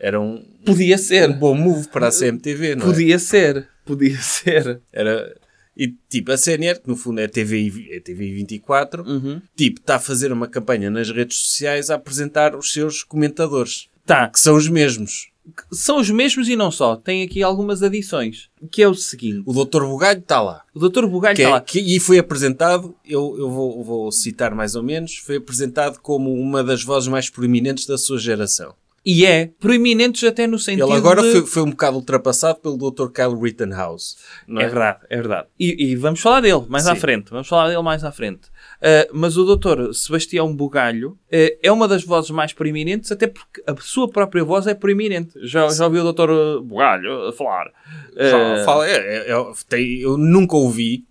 Era 0.00 0.20
um, 0.20 0.42
Podia 0.66 0.96
um 0.96 0.98
ser. 0.98 1.32
bom 1.32 1.54
move 1.54 1.86
para 1.88 2.08
a 2.08 2.10
CMTV, 2.10 2.74
não 2.74 2.86
é? 2.86 2.90
Podia 2.90 3.18
ser. 3.20 3.68
Podia 3.86 4.18
ser. 4.20 4.80
Era, 4.92 5.36
e 5.76 5.94
tipo, 6.08 6.30
a 6.32 6.36
CNN, 6.36 6.80
que 6.80 6.88
no 6.88 6.96
fundo 6.96 7.20
é 7.20 7.28
TV, 7.28 7.88
é 7.90 8.00
TV 8.00 8.32
24, 8.34 9.02
Uhum. 9.02 9.40
tipo, 9.56 9.80
está 9.80 9.96
a 9.96 10.00
fazer 10.00 10.32
uma 10.32 10.46
campanha 10.46 10.90
nas 10.90 11.10
redes 11.10 11.38
sociais 11.38 11.90
a 11.90 11.94
apresentar 11.96 12.54
os 12.56 12.72
seus 12.72 13.02
comentadores, 13.02 13.88
Tá. 14.06 14.28
que 14.28 14.38
são 14.38 14.54
os 14.56 14.68
mesmos. 14.68 15.30
São 15.70 15.98
os 16.00 16.08
mesmos 16.08 16.48
e 16.48 16.56
não 16.56 16.70
só. 16.70 16.96
Tem 16.96 17.22
aqui 17.22 17.42
algumas 17.42 17.82
adições. 17.82 18.48
Que 18.70 18.82
é 18.82 18.88
o 18.88 18.94
seguinte. 18.94 19.42
O 19.44 19.52
Dr. 19.52 19.84
Bugalho 19.84 20.20
está 20.20 20.40
lá. 20.40 20.62
O 20.74 20.78
Dr. 20.88 21.04
Bugalho 21.06 21.34
está 21.34 21.42
é- 21.42 21.50
lá. 21.52 21.60
que- 21.60 21.80
e 21.80 22.00
foi 22.00 22.18
apresentado, 22.18 22.94
eu, 23.04 23.36
eu 23.38 23.50
vou, 23.50 23.84
vou 23.84 24.10
citar 24.10 24.54
mais 24.54 24.74
ou 24.74 24.82
menos, 24.82 25.16
foi 25.18 25.36
apresentado 25.36 25.98
como 26.00 26.32
uma 26.32 26.64
das 26.64 26.82
vozes 26.82 27.08
mais 27.10 27.28
proeminentes 27.28 27.84
da 27.84 27.98
sua 27.98 28.16
geração. 28.18 28.74
E 29.06 29.26
é 29.26 29.50
proeminentes 29.60 30.24
até 30.24 30.46
no 30.46 30.58
sentido 30.58 30.86
Ele 30.88 30.96
agora 30.96 31.20
de... 31.22 31.30
foi, 31.32 31.46
foi 31.46 31.62
um 31.62 31.70
bocado 31.70 31.96
ultrapassado 31.98 32.58
pelo 32.60 32.78
Dr. 32.78 33.08
Kyle 33.10 33.38
Rittenhouse. 33.38 34.16
É 34.48 34.52
é? 34.62 34.66
verdade, 34.66 34.98
é 35.10 35.16
verdade. 35.16 35.46
E, 35.60 35.90
e 35.90 35.96
vamos 35.96 36.20
falar 36.20 36.40
dele 36.40 36.64
mais 36.68 36.86
à 36.86 36.94
Sim. 36.94 37.00
frente. 37.02 37.30
Vamos 37.30 37.46
falar 37.46 37.68
dele 37.68 37.82
mais 37.82 38.02
à 38.02 38.10
frente. 38.10 38.48
Uh, 38.80 39.10
mas 39.12 39.36
o 39.36 39.44
doutor 39.44 39.94
Sebastião 39.94 40.54
Bugalho 40.56 41.10
uh, 41.10 41.18
é 41.62 41.70
uma 41.70 41.86
das 41.86 42.02
vozes 42.02 42.30
mais 42.30 42.52
proeminentes, 42.54 43.12
até 43.12 43.26
porque 43.26 43.62
a 43.66 43.74
sua 43.78 44.08
própria 44.08 44.42
voz 44.42 44.66
é 44.66 44.72
proeminente. 44.74 45.32
Já, 45.42 45.68
já 45.68 45.84
ouviu 45.84 46.00
o 46.00 46.04
doutor 46.04 46.62
Bugalho 46.62 47.30
falar? 47.32 47.70
Já 48.16 48.62
Uh, 48.62 48.64
fala- 48.64 48.88
é- 48.88 48.96
é- 49.28 49.32
é- 49.32 49.52
tem- 49.68 50.00
eu 50.00 50.16
nunca 50.16 50.56
ouvi. 50.56 51.04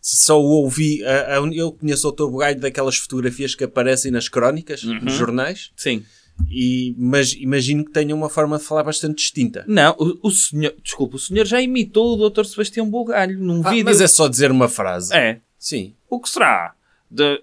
Só 0.00 0.40
o 0.40 0.44
ouvi. 0.62 1.02
a- 1.04 1.38
a- 1.38 1.54
eu 1.54 1.72
conheço 1.72 2.08
o 2.08 2.12
Dr. 2.12 2.26
Bugalho 2.30 2.60
daquelas 2.60 2.96
fotografias 2.96 3.54
que 3.54 3.64
aparecem 3.64 4.10
nas 4.12 4.28
crónicas, 4.28 4.84
Uhum. 4.84 5.00
nos 5.02 5.14
jornais. 5.14 5.70
Sim. 5.76 6.04
E, 6.50 6.94
mas 6.96 7.32
imagino 7.32 7.84
que 7.84 7.90
tenha 7.90 8.14
uma 8.14 8.28
forma 8.28 8.58
de 8.58 8.64
falar 8.64 8.84
bastante 8.84 9.16
distinta. 9.16 9.64
Não, 9.66 9.94
o, 9.98 10.28
o 10.28 10.30
senhor... 10.30 10.74
Desculpa, 10.82 11.16
o 11.16 11.18
senhor 11.18 11.44
já 11.46 11.60
imitou 11.60 12.14
o 12.14 12.16
doutor 12.16 12.46
Sebastião 12.46 12.88
Bugalho 12.88 13.38
num 13.38 13.60
Ah, 13.64 13.70
vídeo. 13.70 13.84
mas 13.84 14.00
é 14.00 14.06
só 14.06 14.28
dizer 14.28 14.50
uma 14.50 14.68
frase. 14.68 15.14
É. 15.14 15.40
Sim. 15.58 15.94
O 16.08 16.20
que 16.20 16.28
será? 16.28 16.74
De... 17.10 17.42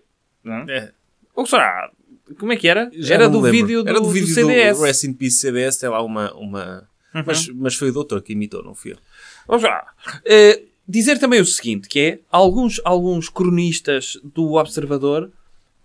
É. 0.69 0.91
O 1.35 1.43
que 1.43 1.49
será? 1.49 1.91
Como 2.39 2.53
é 2.53 2.55
que 2.55 2.67
era? 2.67 2.89
Já 2.93 3.15
era 3.15 3.29
do 3.29 3.41
vídeo 3.41 3.83
do, 3.83 3.89
Era 3.89 3.99
do 3.99 4.09
vídeo 4.09 4.27
do 4.29 4.33
CDS. 4.33 4.79
Rest 4.81 5.03
in 5.03 5.13
Peace 5.13 5.37
CDS, 5.37 5.77
tem 5.77 5.89
lá 5.89 6.01
uma. 6.01 6.33
uma... 6.33 6.87
Uhum. 7.13 7.23
Mas, 7.25 7.47
mas 7.49 7.75
foi 7.75 7.89
o 7.89 7.93
doutor 7.93 8.21
que 8.21 8.33
imitou, 8.33 8.63
não 8.63 8.73
fui 8.73 8.93
eu. 8.93 8.97
Vamos 9.47 9.63
lá. 9.63 9.85
Eh, 10.25 10.63
dizer 10.87 11.19
também 11.19 11.39
o 11.39 11.45
seguinte, 11.45 11.87
que 11.87 11.99
é, 11.99 12.19
alguns, 12.31 12.81
alguns 12.83 13.29
cronistas 13.29 14.17
do 14.23 14.53
Observador 14.53 15.31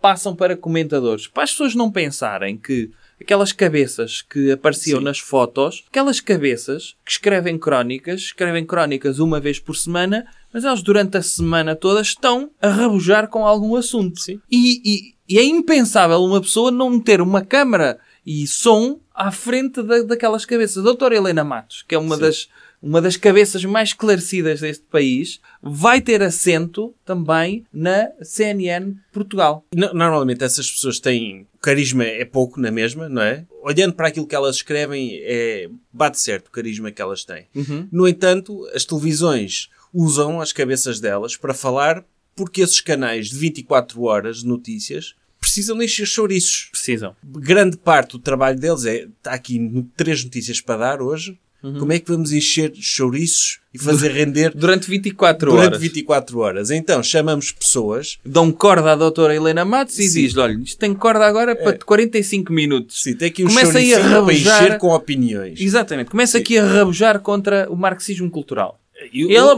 passam 0.01 0.35
para 0.35 0.57
comentadores. 0.57 1.27
Para 1.27 1.43
as 1.43 1.51
pessoas 1.51 1.75
não 1.75 1.91
pensarem 1.91 2.57
que 2.57 2.91
aquelas 3.21 3.53
cabeças 3.53 4.23
que 4.23 4.51
apareciam 4.53 4.99
Sim. 4.99 5.05
nas 5.05 5.19
fotos, 5.19 5.85
aquelas 5.89 6.21
cabeças 6.21 6.97
que 7.05 7.13
escrevem 7.13 7.59
crónicas, 7.59 8.21
escrevem 8.23 8.65
crónicas 8.65 9.19
uma 9.19 9.39
vez 9.41 9.59
por 9.59 9.77
semana, 9.77 10.27
mas 10.53 10.65
elas 10.65 10.83
durante 10.83 11.17
a 11.17 11.23
semana 11.23 11.77
toda 11.77 12.01
estão 12.01 12.51
a 12.61 12.69
rabujar 12.69 13.29
com 13.29 13.47
algum 13.47 13.77
assunto. 13.77 14.21
Sim. 14.21 14.41
E, 14.51 14.81
e- 14.85 15.15
e 15.29 15.39
é 15.39 15.45
impensável 15.45 16.19
uma 16.25 16.41
pessoa 16.41 16.71
não 16.71 16.99
ter 16.99 17.21
uma 17.21 17.45
câmara 17.45 17.99
e 18.27 18.47
som 18.47 18.99
à 19.15 19.31
frente 19.31 19.81
da- 19.83 20.03
daquelas 20.03 20.45
cabeças. 20.45 20.79
A 20.79 20.83
doutora 20.83 21.15
Helena 21.15 21.45
Matos, 21.45 21.85
que 21.87 21.95
é 21.95 21.99
uma 21.99 22.17
Sim. 22.17 22.23
das, 22.23 22.49
uma 22.83 23.01
das 23.01 23.17
cabeças 23.17 23.65
mais 23.65 23.91
esclarecidas 23.91 24.61
deste 24.61 24.85
país, 24.91 25.41
vai 25.63 26.01
ter 26.01 26.21
assento 26.23 26.93
também 27.05 27.65
na 27.73 28.09
CNN 28.23 28.95
Portugal. 29.13 29.65
No- 29.75 29.93
Normalmente 29.95 30.43
essas 30.43 30.69
pessoas 30.71 30.99
têm. 30.99 31.47
Carisma 31.61 32.05
é 32.05 32.25
pouco 32.25 32.59
na 32.61 32.71
mesma, 32.71 33.09
não 33.09 33.21
é? 33.23 33.45
Olhando 33.63 33.95
para 33.95 34.09
aquilo 34.09 34.27
que 34.27 34.35
elas 34.35 34.57
escrevem, 34.57 35.19
é, 35.23 35.69
bate 35.93 36.19
certo 36.21 36.49
o 36.49 36.51
carisma 36.51 36.91
que 36.91 37.03
elas 37.03 37.25
têm. 37.25 37.47
No 37.93 38.09
entanto, 38.09 38.67
as 38.75 38.85
televisões 38.85 39.69
usam 39.93 40.41
as 40.41 40.53
cabeças 40.53 41.01
delas 41.01 41.37
para 41.37 41.53
falar 41.53 42.05
porque 42.35 42.63
esses 42.63 42.81
canais 42.81 43.29
de 43.29 43.37
24 43.37 44.03
horas 44.03 44.39
de 44.39 44.47
notícias 44.47 45.15
precisam 45.39 45.77
de 45.77 45.85
encher 45.85 46.07
chouriços. 46.07 46.69
Precisam. 46.71 47.15
Grande 47.23 47.77
parte 47.77 48.13
do 48.13 48.19
trabalho 48.19 48.59
deles 48.59 48.85
é. 48.87 49.05
Está 49.05 49.33
aqui 49.33 49.59
no- 49.59 49.83
três 49.97 50.25
notícias 50.25 50.61
para 50.61 50.77
dar 50.79 51.03
hoje. 51.03 51.39
Como 51.63 51.93
é 51.93 51.99
que 51.99 52.11
vamos 52.11 52.33
encher 52.33 52.73
chouriços 52.75 53.61
e 53.75 53.79
fazer 53.79 54.11
render 54.13 54.51
Durante 54.55 54.89
24 54.89 55.51
durante 55.51 55.67
horas. 55.69 55.81
24 55.81 56.39
horas? 56.39 56.71
Então 56.71 57.03
chamamos 57.03 57.53
pessoas 57.53 58.19
Dão 58.25 58.51
corda 58.51 58.93
à 58.93 58.97
doutora 58.97 59.35
Helena 59.37 59.65
Matos 59.65 59.99
e 59.99 60.09
Sim. 60.09 60.23
diz 60.23 60.37
olha, 60.39 60.55
isto 60.65 60.79
tem 60.79 60.95
corda 60.95 61.27
agora 61.27 61.55
para 61.55 61.77
45 61.79 62.51
minutos. 62.53 63.03
Sim, 63.03 63.15
tem 63.15 63.29
aqui 63.29 63.45
um 63.45 63.49
Começa 63.49 63.79
aí 63.79 63.93
a 63.93 63.97
chouricinho 63.99 64.03
para 64.11 64.21
rabujar- 64.21 64.65
encher 64.65 64.79
com 64.79 64.89
opiniões. 64.89 65.61
Exatamente. 65.61 66.11
Começa 66.11 66.39
aqui 66.39 66.57
a 66.59 66.65
rabujar 66.65 67.21
contra 67.21 67.71
o 67.71 67.77
marxismo 67.77 68.31
cultural. 68.31 68.81
E 69.13 69.25
o- 69.27 69.31
E 69.31 69.37
ela... 69.37 69.55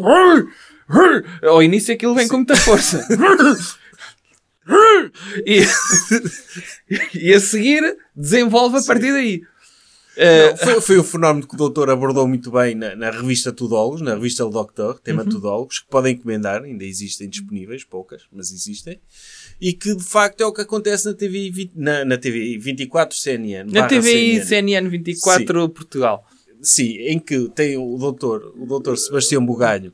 Ao 1.43 1.63
início 1.63 1.95
aquilo 1.95 2.15
vem 2.15 2.27
com 2.29 2.37
muita 2.39 2.57
força. 2.57 3.07
e... 5.47 5.63
e 7.15 7.33
a 7.35 7.41
seguir 7.41 7.97
desenvolve 8.15 8.79
a 8.79 8.83
partir 8.83 9.13
daí. 9.13 9.43
Eh, 10.16 10.50
Não, 10.50 10.57
foi, 10.57 10.81
foi 10.81 10.99
o 10.99 11.04
fenómeno 11.04 11.47
que 11.47 11.54
o 11.54 11.59
doutor 11.59 11.88
abordou 11.90 12.26
muito 12.28 12.50
bem 12.50 12.75
na, 12.75 12.95
na 12.95 13.11
revista 13.11 13.52
Tudólogos, 13.52 14.00
na 14.00 14.14
revista 14.14 14.45
Le 14.45 14.50
Doctor, 14.50 14.99
tema 15.00 15.25
Tudólogos, 15.25 15.81
que 15.81 15.88
podem 15.88 16.14
encomendar, 16.14 16.62
ainda 16.62 16.85
existem 16.85 17.28
disponíveis, 17.28 17.85
poucas, 17.85 18.23
mas 18.31 18.52
existem, 18.52 19.00
e 19.61 19.73
que 19.73 19.95
de 19.95 20.04
facto 20.04 20.42
é 20.42 20.47
o 20.47 20.52
que 20.52 20.61
acontece 20.61 21.07
na 21.07 21.14
TV, 21.14 21.50
20 21.50 21.73
na, 21.75 22.04
na 22.04 22.19
TV 22.19 22.59
24 22.59 23.16
CNN. 23.16 23.64
na 23.73 23.81
barra 23.83 23.88
TVI 23.88 24.45
CNN 24.45 24.88
24 24.88 25.69
Portugal. 25.71 26.26
Sim, 26.61 26.92
em 26.99 27.19
que 27.19 27.49
tem 27.49 27.76
o 27.76 27.97
doutor, 27.99 28.54
o 28.57 28.66
doutor 28.66 28.97
Sebastião 28.97 29.45
Bugalho, 29.45 29.92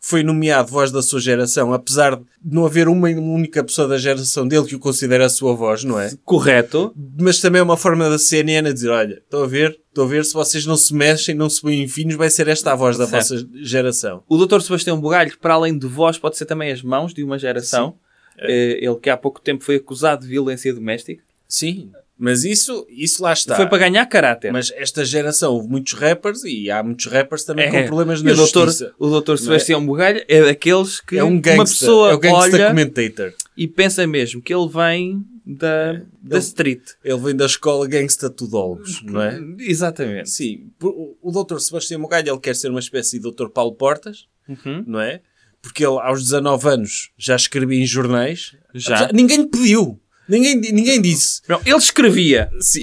foi 0.00 0.22
nomeado 0.22 0.70
voz 0.70 0.90
da 0.92 1.02
sua 1.02 1.20
geração, 1.20 1.72
apesar 1.72 2.16
de 2.16 2.24
não 2.44 2.64
haver 2.64 2.88
uma 2.88 3.08
única 3.08 3.62
pessoa 3.64 3.88
da 3.88 3.98
geração 3.98 4.46
dele 4.46 4.66
que 4.66 4.76
o 4.76 4.78
considere 4.78 5.24
a 5.24 5.28
sua 5.28 5.54
voz, 5.54 5.82
não 5.84 5.98
é? 6.00 6.12
Correto. 6.24 6.94
Mas 7.20 7.40
também 7.40 7.60
é 7.60 7.62
uma 7.62 7.76
forma 7.76 8.08
da 8.08 8.18
CNN 8.18 8.68
a 8.68 8.72
dizer, 8.72 8.90
olha, 8.90 9.14
estou 9.14 9.42
a 9.42 9.46
ver, 9.46 9.78
estou 9.88 10.04
a 10.04 10.08
ver, 10.08 10.24
se 10.24 10.32
vocês 10.34 10.64
não 10.64 10.76
se 10.76 10.94
mexem, 10.94 11.34
não 11.34 11.50
se 11.50 11.60
põem 11.60 11.86
finos, 11.88 12.14
vai 12.14 12.30
ser 12.30 12.46
esta 12.48 12.72
a 12.72 12.76
voz 12.76 12.96
da 12.96 13.06
Certo. 13.06 13.28
vossa 13.34 13.48
geração. 13.62 14.22
O 14.28 14.36
Dr. 14.46 14.60
Sebastião 14.60 15.00
Bugalho, 15.00 15.30
que 15.32 15.38
para 15.38 15.54
além 15.54 15.76
de 15.76 15.86
voz 15.86 16.16
pode 16.16 16.36
ser 16.36 16.46
também 16.46 16.70
as 16.70 16.80
mãos 16.82 17.12
de 17.12 17.24
uma 17.24 17.38
geração. 17.38 17.96
Eh, 18.38 18.78
Ele 18.80 18.94
que 18.96 19.10
há 19.10 19.16
pouco 19.16 19.40
tempo 19.40 19.64
foi 19.64 19.76
acusado 19.76 20.22
de 20.22 20.28
violência 20.28 20.72
doméstica. 20.72 21.22
Sim, 21.48 21.90
mas 22.18 22.44
isso, 22.44 22.86
isso 22.90 23.22
lá 23.22 23.32
está. 23.32 23.54
Foi 23.56 23.66
para 23.66 23.78
ganhar 23.78 24.04
caráter. 24.06 24.52
Mas 24.52 24.72
esta 24.74 25.04
geração 25.04 25.52
houve 25.54 25.68
muitos 25.68 25.92
rappers 25.94 26.42
e 26.44 26.70
há 26.70 26.82
muitos 26.82 27.06
rappers 27.06 27.44
também 27.44 27.66
É. 27.66 27.70
com 27.70 27.86
problemas 27.86 28.20
na 28.22 28.32
o 28.32 28.36
doutor, 28.36 28.66
justiça. 28.66 28.92
o 28.98 29.08
doutor 29.08 29.38
Sebastião 29.38 29.84
Bugalho 29.84 30.24
é 30.28 30.42
daqueles 30.44 31.00
que 31.00 31.16
É 31.16 31.24
um 31.24 31.28
uma 31.34 31.40
gangster, 31.40 31.64
pessoa 31.78 32.12
é 32.12 32.16
gangster 32.18 32.54
olha 32.54 32.68
commentator. 32.68 33.32
e 33.56 33.68
pensa 33.68 34.06
mesmo 34.06 34.42
que 34.42 34.52
ele 34.52 34.68
vem 34.68 35.24
da, 35.46 35.92
da 36.20 36.36
Ele- 36.36 36.38
street. 36.38 36.82
Ele 37.02 37.18
vem 37.20 37.34
da 37.36 37.46
escola 37.46 37.86
Gangsta 37.86 38.28
Tudólogos, 38.28 39.00
não 39.02 39.22
é? 39.22 39.40
Exatamente. 39.60 40.28
Sim, 40.28 40.70
o 40.82 41.30
doutor 41.32 41.58
Sebastião 41.60 41.98
Mogalho 42.00 42.30
ele 42.30 42.40
quer 42.40 42.54
ser 42.54 42.68
uma 42.68 42.80
espécie 42.80 43.16
de 43.16 43.22
doutor 43.22 43.48
Paulo 43.50 43.74
Portas, 43.74 44.26
Uhum. 44.48 44.84
não 44.86 45.00
é? 45.00 45.20
Porque 45.62 45.84
ele 45.84 45.98
aos 46.00 46.22
19 46.22 46.68
anos 46.68 47.10
já 47.16 47.34
escrevia 47.34 47.80
em 47.80 47.86
jornais. 47.86 48.54
Já. 48.74 49.10
Ninguém 49.12 49.38
lhe 49.38 49.46
pediu. 49.46 49.98
Ninguém, 50.28 50.56
ninguém 50.56 51.00
disse. 51.00 51.40
Não, 51.48 51.60
ele 51.64 51.76
escrevia 51.76 52.50
Sim. 52.60 52.82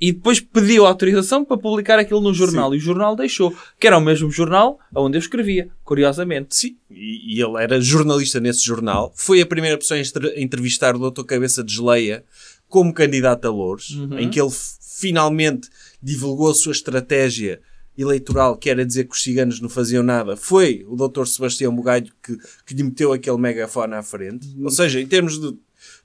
e 0.00 0.12
depois 0.12 0.40
pediu 0.40 0.86
autorização 0.86 1.44
para 1.44 1.56
publicar 1.56 1.98
aquilo 1.98 2.20
no 2.20 2.32
jornal. 2.34 2.74
E 2.74 2.78
o 2.78 2.80
jornal 2.80 3.14
deixou. 3.16 3.54
Que 3.78 3.86
era 3.86 3.98
o 3.98 4.00
mesmo 4.00 4.30
jornal 4.30 4.78
onde 4.94 5.16
eu 5.16 5.20
escrevia, 5.20 5.68
curiosamente. 5.84 6.54
Sim. 6.56 6.76
E, 6.90 7.36
e 7.36 7.42
ele 7.42 7.62
era 7.62 7.80
jornalista 7.80 8.40
nesse 8.40 8.64
jornal. 8.64 9.12
Foi 9.16 9.40
a 9.40 9.46
primeira 9.46 9.76
pessoa 9.78 9.98
a 10.00 10.40
entrevistar 10.40 10.94
o 10.94 10.98
doutor 10.98 11.24
Cabeça 11.24 11.62
de 11.64 11.74
Geleia 11.74 12.24
como 12.68 12.92
candidato 12.94 13.46
a 13.46 13.50
Louros, 13.50 13.90
Uhum. 13.90 14.18
em 14.18 14.30
que 14.30 14.40
ele 14.40 14.50
finalmente 14.98 15.68
divulgou 16.02 16.50
a 16.50 16.54
sua 16.54 16.72
estratégia 16.72 17.60
eleitoral, 17.98 18.56
que 18.56 18.70
era 18.70 18.86
dizer 18.86 19.04
que 19.04 19.14
os 19.14 19.22
ciganos 19.22 19.60
não 19.60 19.68
faziam 19.68 20.02
nada. 20.02 20.36
Foi 20.36 20.84
o 20.88 20.96
doutor 20.96 21.28
Sebastião 21.28 21.74
Bugalho 21.74 22.10
que, 22.22 22.36
que 22.64 22.74
lhe 22.74 22.82
meteu 22.82 23.12
aquele 23.12 23.36
megafone 23.36 23.94
à 23.94 24.02
frente. 24.02 24.46
Uhum. 24.56 24.64
Ou 24.64 24.70
seja, 24.70 25.00
em 25.00 25.06
termos 25.06 25.38
de, 25.38 25.54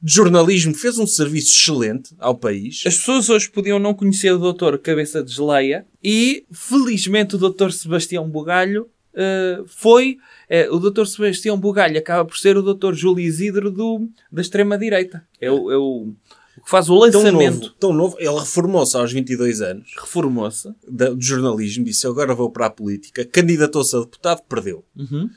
de 0.02 0.14
jornalismo, 0.14 0.74
fez 0.76 0.98
um 1.00 1.08
serviço 1.08 1.52
excelente 1.54 2.14
ao 2.20 2.36
país. 2.36 2.84
As 2.86 2.98
pessoas 2.98 3.30
hoje 3.30 3.50
podiam 3.50 3.80
não 3.80 3.94
conhecer 3.94 4.32
o 4.32 4.38
doutor 4.38 4.78
Cabeça 4.78 5.24
de 5.24 5.34
Geleia 5.34 5.86
e, 6.04 6.46
felizmente, 6.52 7.36
o 7.36 7.40
doutor 7.40 7.72
Sebastião 7.72 8.30
Bugalho 8.30 8.88
eh, 9.16 9.64
foi... 9.66 10.18
eh, 10.48 10.70
o 10.70 10.78
doutor 10.80 11.08
Sebastião 11.08 11.60
Bugalho 11.60 11.98
acaba 11.98 12.24
por 12.24 12.38
ser 12.38 12.56
o 12.58 12.62
doutor 12.62 12.94
Júlio 12.94 13.26
Isidro 13.26 13.72
do, 13.72 14.08
da 14.32 14.42
extrema-direita. 14.42 15.26
É, 15.42 15.50
o, 15.52 15.72
é 15.72 15.78
o, 15.78 16.14
o 16.58 16.62
que 16.64 16.70
faz 16.70 16.88
o 16.90 16.94
Tão 17.10 17.22
lançamento. 17.24 17.60
novo, 17.62 17.70
tão 17.80 17.94
novo. 17.94 18.16
Ele 18.20 18.38
reformou-se 18.40 18.96
aos 18.96 19.12
22 19.12 19.62
anos 19.62 19.92
Reformou-se. 20.00 20.70
da- 20.88 21.10
do 21.10 21.22
jornalismo, 21.22 21.84
disse 21.84 22.06
agora 22.06 22.36
vou 22.36 22.52
para 22.52 22.68
a 22.68 22.70
política, 22.70 23.26
candidatou-se 23.26 23.96
a 23.96 24.00
deputado, 24.02 24.42
perdeu. 24.48 24.86
Uhum. 24.96 25.28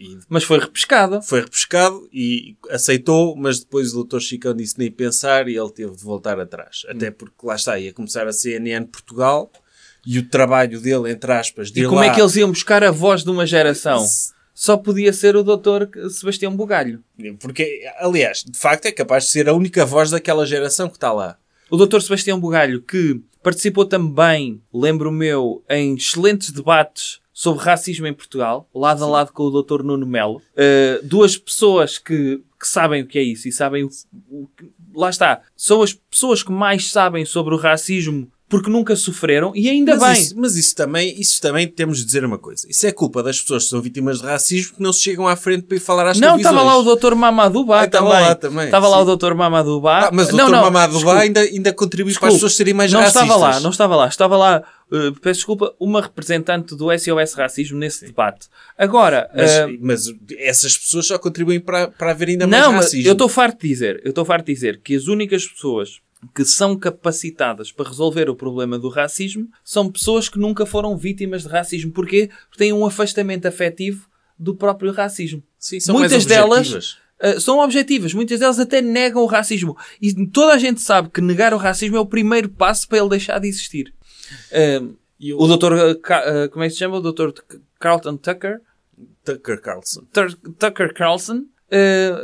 E 0.00 0.18
Mas 0.30 0.44
foi 0.44 0.58
repescado. 0.58 1.20
foi 1.20 1.40
repescado 1.42 2.08
e 2.10 2.56
aceitou, 2.70 3.36
mas 3.36 3.60
depois 3.60 3.90
o 3.92 3.96
doutor 3.96 4.20
Chicão 4.22 4.54
disse 4.54 4.78
nem 4.78 4.90
pensar 4.90 5.46
e 5.46 5.56
ele 5.58 5.70
teve 5.70 5.94
de 5.94 6.02
voltar 6.02 6.40
atrás. 6.40 6.82
Hum. 6.86 6.92
Até 6.92 7.10
porque 7.10 7.34
lá 7.46 7.54
está, 7.54 7.78
ia 7.78 7.92
começar 7.92 8.26
a 8.26 8.32
CNN 8.32 8.86
Portugal 8.86 9.52
e 10.06 10.18
o 10.18 10.26
trabalho 10.26 10.80
dele, 10.80 11.10
entre 11.12 11.30
aspas, 11.32 11.70
de 11.70 11.82
E 11.82 11.84
como 11.84 11.96
lá- 11.96 12.06
é 12.06 12.14
que 12.14 12.20
eles 12.20 12.34
iam 12.36 12.48
buscar 12.50 12.82
a 12.82 12.90
voz 12.90 13.22
de 13.22 13.28
uma 13.30 13.44
geração? 13.46 14.02
Só 14.54 14.76
podia 14.76 15.12
ser 15.12 15.36
o 15.36 15.42
doutor 15.42 15.90
Sebastião 16.10 16.56
Bugalho. 16.56 17.02
Porque, 17.38 17.82
aliás, 17.98 18.42
de 18.42 18.58
facto 18.58 18.86
é 18.86 18.92
capaz 18.92 19.24
de 19.24 19.30
ser 19.30 19.48
a 19.48 19.54
única 19.54 19.84
voz 19.84 20.10
daquela 20.10 20.46
geração 20.46 20.88
que 20.88 20.96
está 20.96 21.12
lá. 21.12 21.36
O 21.70 21.76
doutor 21.76 22.00
Sebastião 22.02 22.40
Bugalho, 22.40 22.80
que 22.82 23.20
participou 23.42 23.84
também, 23.86 24.60
lembro 24.72 25.12
meu, 25.12 25.62
em 25.68 25.94
excelentes 25.94 26.50
debates 26.50 27.20
sobre 27.40 27.64
racismo 27.64 28.06
em 28.06 28.12
Portugal, 28.12 28.68
lado 28.74 29.02
a 29.02 29.06
lado 29.06 29.32
com 29.32 29.44
o 29.44 29.50
doutor 29.50 29.82
Nuno 29.82 30.06
Melo. 30.06 30.42
Uh, 30.52 31.02
duas 31.02 31.38
pessoas 31.38 31.96
que, 31.96 32.42
que 32.60 32.68
sabem 32.68 33.00
o 33.00 33.06
que 33.06 33.18
é 33.18 33.22
isso 33.22 33.48
e 33.48 33.52
sabem 33.52 33.82
o, 33.82 33.88
o 34.28 34.46
que... 34.54 34.70
Lá 34.94 35.08
está. 35.08 35.40
São 35.56 35.80
as 35.80 35.94
pessoas 35.94 36.42
que 36.42 36.52
mais 36.52 36.90
sabem 36.90 37.24
sobre 37.24 37.54
o 37.54 37.56
racismo 37.56 38.30
porque 38.50 38.68
nunca 38.68 38.96
sofreram 38.96 39.52
e 39.54 39.70
ainda 39.70 39.96
Mas 39.96 40.02
bem. 40.12 40.22
isso, 40.22 40.34
mas 40.36 40.56
isso 40.56 40.74
também, 40.74 41.18
isso 41.20 41.40
também 41.40 41.68
temos 41.68 41.98
de 41.98 42.04
dizer 42.04 42.24
uma 42.24 42.36
coisa. 42.36 42.66
Isso 42.68 42.84
é 42.84 42.90
culpa 42.90 43.22
das 43.22 43.40
pessoas 43.40 43.62
que 43.64 43.70
são 43.70 43.80
vítimas 43.80 44.20
de 44.20 44.26
racismo 44.26 44.74
que 44.74 44.82
não 44.82 44.92
se 44.92 45.00
chegam 45.02 45.28
à 45.28 45.36
frente 45.36 45.62
para 45.62 45.76
ir 45.76 45.80
falar 45.80 46.08
às 46.08 46.18
Não, 46.18 46.36
estava 46.36 46.60
lá 46.62 46.76
o 46.76 46.82
doutor 46.82 47.14
Mamadou 47.14 47.64
Ba 47.64 47.82
Ah, 47.82 47.84
estava 47.84 48.08
também. 48.10 48.22
lá 48.26 48.34
também, 48.34 48.64
Estava 48.66 48.88
lá 48.88 48.96
sim. 48.96 49.02
o 49.02 49.06
doutor 49.06 49.34
Mamadou 49.36 49.80
Ba. 49.80 50.08
Ah, 50.08 50.10
mas 50.12 50.28
o 50.28 50.32
não, 50.32 50.38
doutor 50.38 50.52
não, 50.56 50.62
Mamadou 50.64 50.96
desculpe. 50.96 51.16
Ba 51.16 51.22
ainda, 51.22 51.40
ainda 51.42 51.72
contribui 51.72 52.12
para 52.14 52.26
as 52.28 52.34
pessoas 52.34 52.56
serem 52.56 52.74
mais 52.74 52.92
não 52.92 52.98
racistas. 53.00 53.22
estava 53.22 53.40
lá, 53.40 53.60
não 53.60 53.70
estava 53.70 53.96
lá. 53.96 54.08
Estava 54.08 54.36
lá, 54.36 54.62
uh, 54.90 55.12
peço 55.20 55.38
desculpa, 55.38 55.72
uma 55.78 56.02
representante 56.02 56.74
do 56.74 56.86
SOS 56.98 57.34
Racismo 57.34 57.78
nesse 57.78 58.04
debate. 58.04 58.48
Agora, 58.76 59.30
Mas, 59.32 59.50
uh, 59.52 59.78
mas 59.80 60.04
essas 60.38 60.76
pessoas 60.76 61.06
só 61.06 61.18
contribuem 61.18 61.60
para, 61.60 61.86
para 61.88 62.10
haver 62.10 62.30
ainda 62.30 62.48
mais 62.48 62.62
não, 62.64 62.72
racismo. 62.72 63.06
eu 63.08 63.12
estou 63.12 63.28
farto 63.28 63.60
de 63.62 63.68
dizer, 63.68 64.00
eu 64.04 64.10
estou 64.10 64.24
farto 64.24 64.46
de 64.46 64.54
dizer 64.54 64.80
que 64.82 64.96
as 64.96 65.06
únicas 65.06 65.46
pessoas 65.46 66.00
que 66.34 66.44
são 66.44 66.76
capacitadas 66.76 67.72
para 67.72 67.88
resolver 67.88 68.28
o 68.28 68.34
problema 68.36 68.78
do 68.78 68.88
racismo 68.88 69.48
são 69.64 69.90
pessoas 69.90 70.28
que 70.28 70.38
nunca 70.38 70.66
foram 70.66 70.96
vítimas 70.96 71.42
de 71.42 71.48
racismo. 71.48 71.92
Porquê? 71.92 72.30
Porque 72.48 72.58
têm 72.58 72.72
um 72.72 72.84
afastamento 72.84 73.46
afetivo 73.46 74.06
do 74.38 74.54
próprio 74.54 74.92
racismo. 74.92 75.42
Sim, 75.58 75.80
são 75.80 75.94
Muitas 75.98 76.26
delas. 76.26 76.98
Uh, 77.22 77.38
são 77.38 77.58
objetivas. 77.58 78.14
Muitas 78.14 78.40
delas 78.40 78.58
até 78.58 78.80
negam 78.80 79.22
o 79.22 79.26
racismo. 79.26 79.76
E 80.00 80.26
toda 80.26 80.54
a 80.54 80.58
gente 80.58 80.80
sabe 80.80 81.10
que 81.10 81.20
negar 81.20 81.52
o 81.52 81.58
racismo 81.58 81.96
é 81.96 82.00
o 82.00 82.06
primeiro 82.06 82.48
passo 82.48 82.88
para 82.88 82.98
ele 82.98 83.08
deixar 83.10 83.38
de 83.38 83.48
existir. 83.48 83.92
Uh, 84.50 84.96
o 85.36 85.46
doutor, 85.46 85.72
uh, 85.74 86.50
como 86.50 86.64
é 86.64 86.68
que 86.68 86.72
se 86.72 86.78
chama? 86.78 86.96
O 86.96 87.00
doutor 87.02 87.34
Carlton 87.78 88.16
Tucker, 88.16 88.60
Tucker 89.24 89.60
Carlson. 89.60 90.02
Tur- 90.12 90.38
Tucker 90.58 90.94
Carlson, 90.94 91.44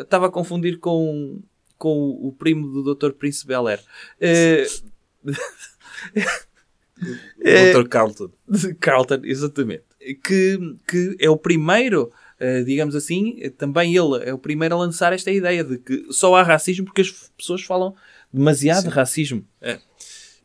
estava 0.00 0.26
a 0.26 0.30
confundir 0.30 0.78
com, 0.78 1.40
com 1.78 2.10
o 2.10 2.32
primo 2.32 2.68
do 2.72 2.82
doutor 2.82 3.12
Príncipe 3.12 3.48
Bel 3.48 3.66
Air. 3.68 3.80
Uh, 4.20 5.32
É- 7.42 7.72
Dr. 7.72 7.88
Carlton. 7.88 8.30
de 8.48 8.74
Carlton, 8.80 9.20
exatamente. 9.24 9.84
Que, 10.24 10.58
que 10.88 11.16
é 11.18 11.28
o 11.28 11.36
primeiro, 11.36 12.10
eh, 12.38 12.62
digamos 12.62 12.94
assim, 12.94 13.36
eh, 13.40 13.50
também 13.50 13.94
ele 13.94 14.24
é 14.24 14.32
o 14.32 14.38
primeiro 14.38 14.74
a 14.76 14.78
lançar 14.78 15.12
esta 15.12 15.30
ideia 15.30 15.62
de 15.64 15.78
que 15.78 16.06
só 16.10 16.34
há 16.36 16.42
racismo 16.42 16.84
porque 16.86 17.02
as 17.02 17.10
pessoas 17.36 17.62
falam 17.62 17.94
demasiado 18.32 18.84
de 18.84 18.90
racismo. 18.90 19.44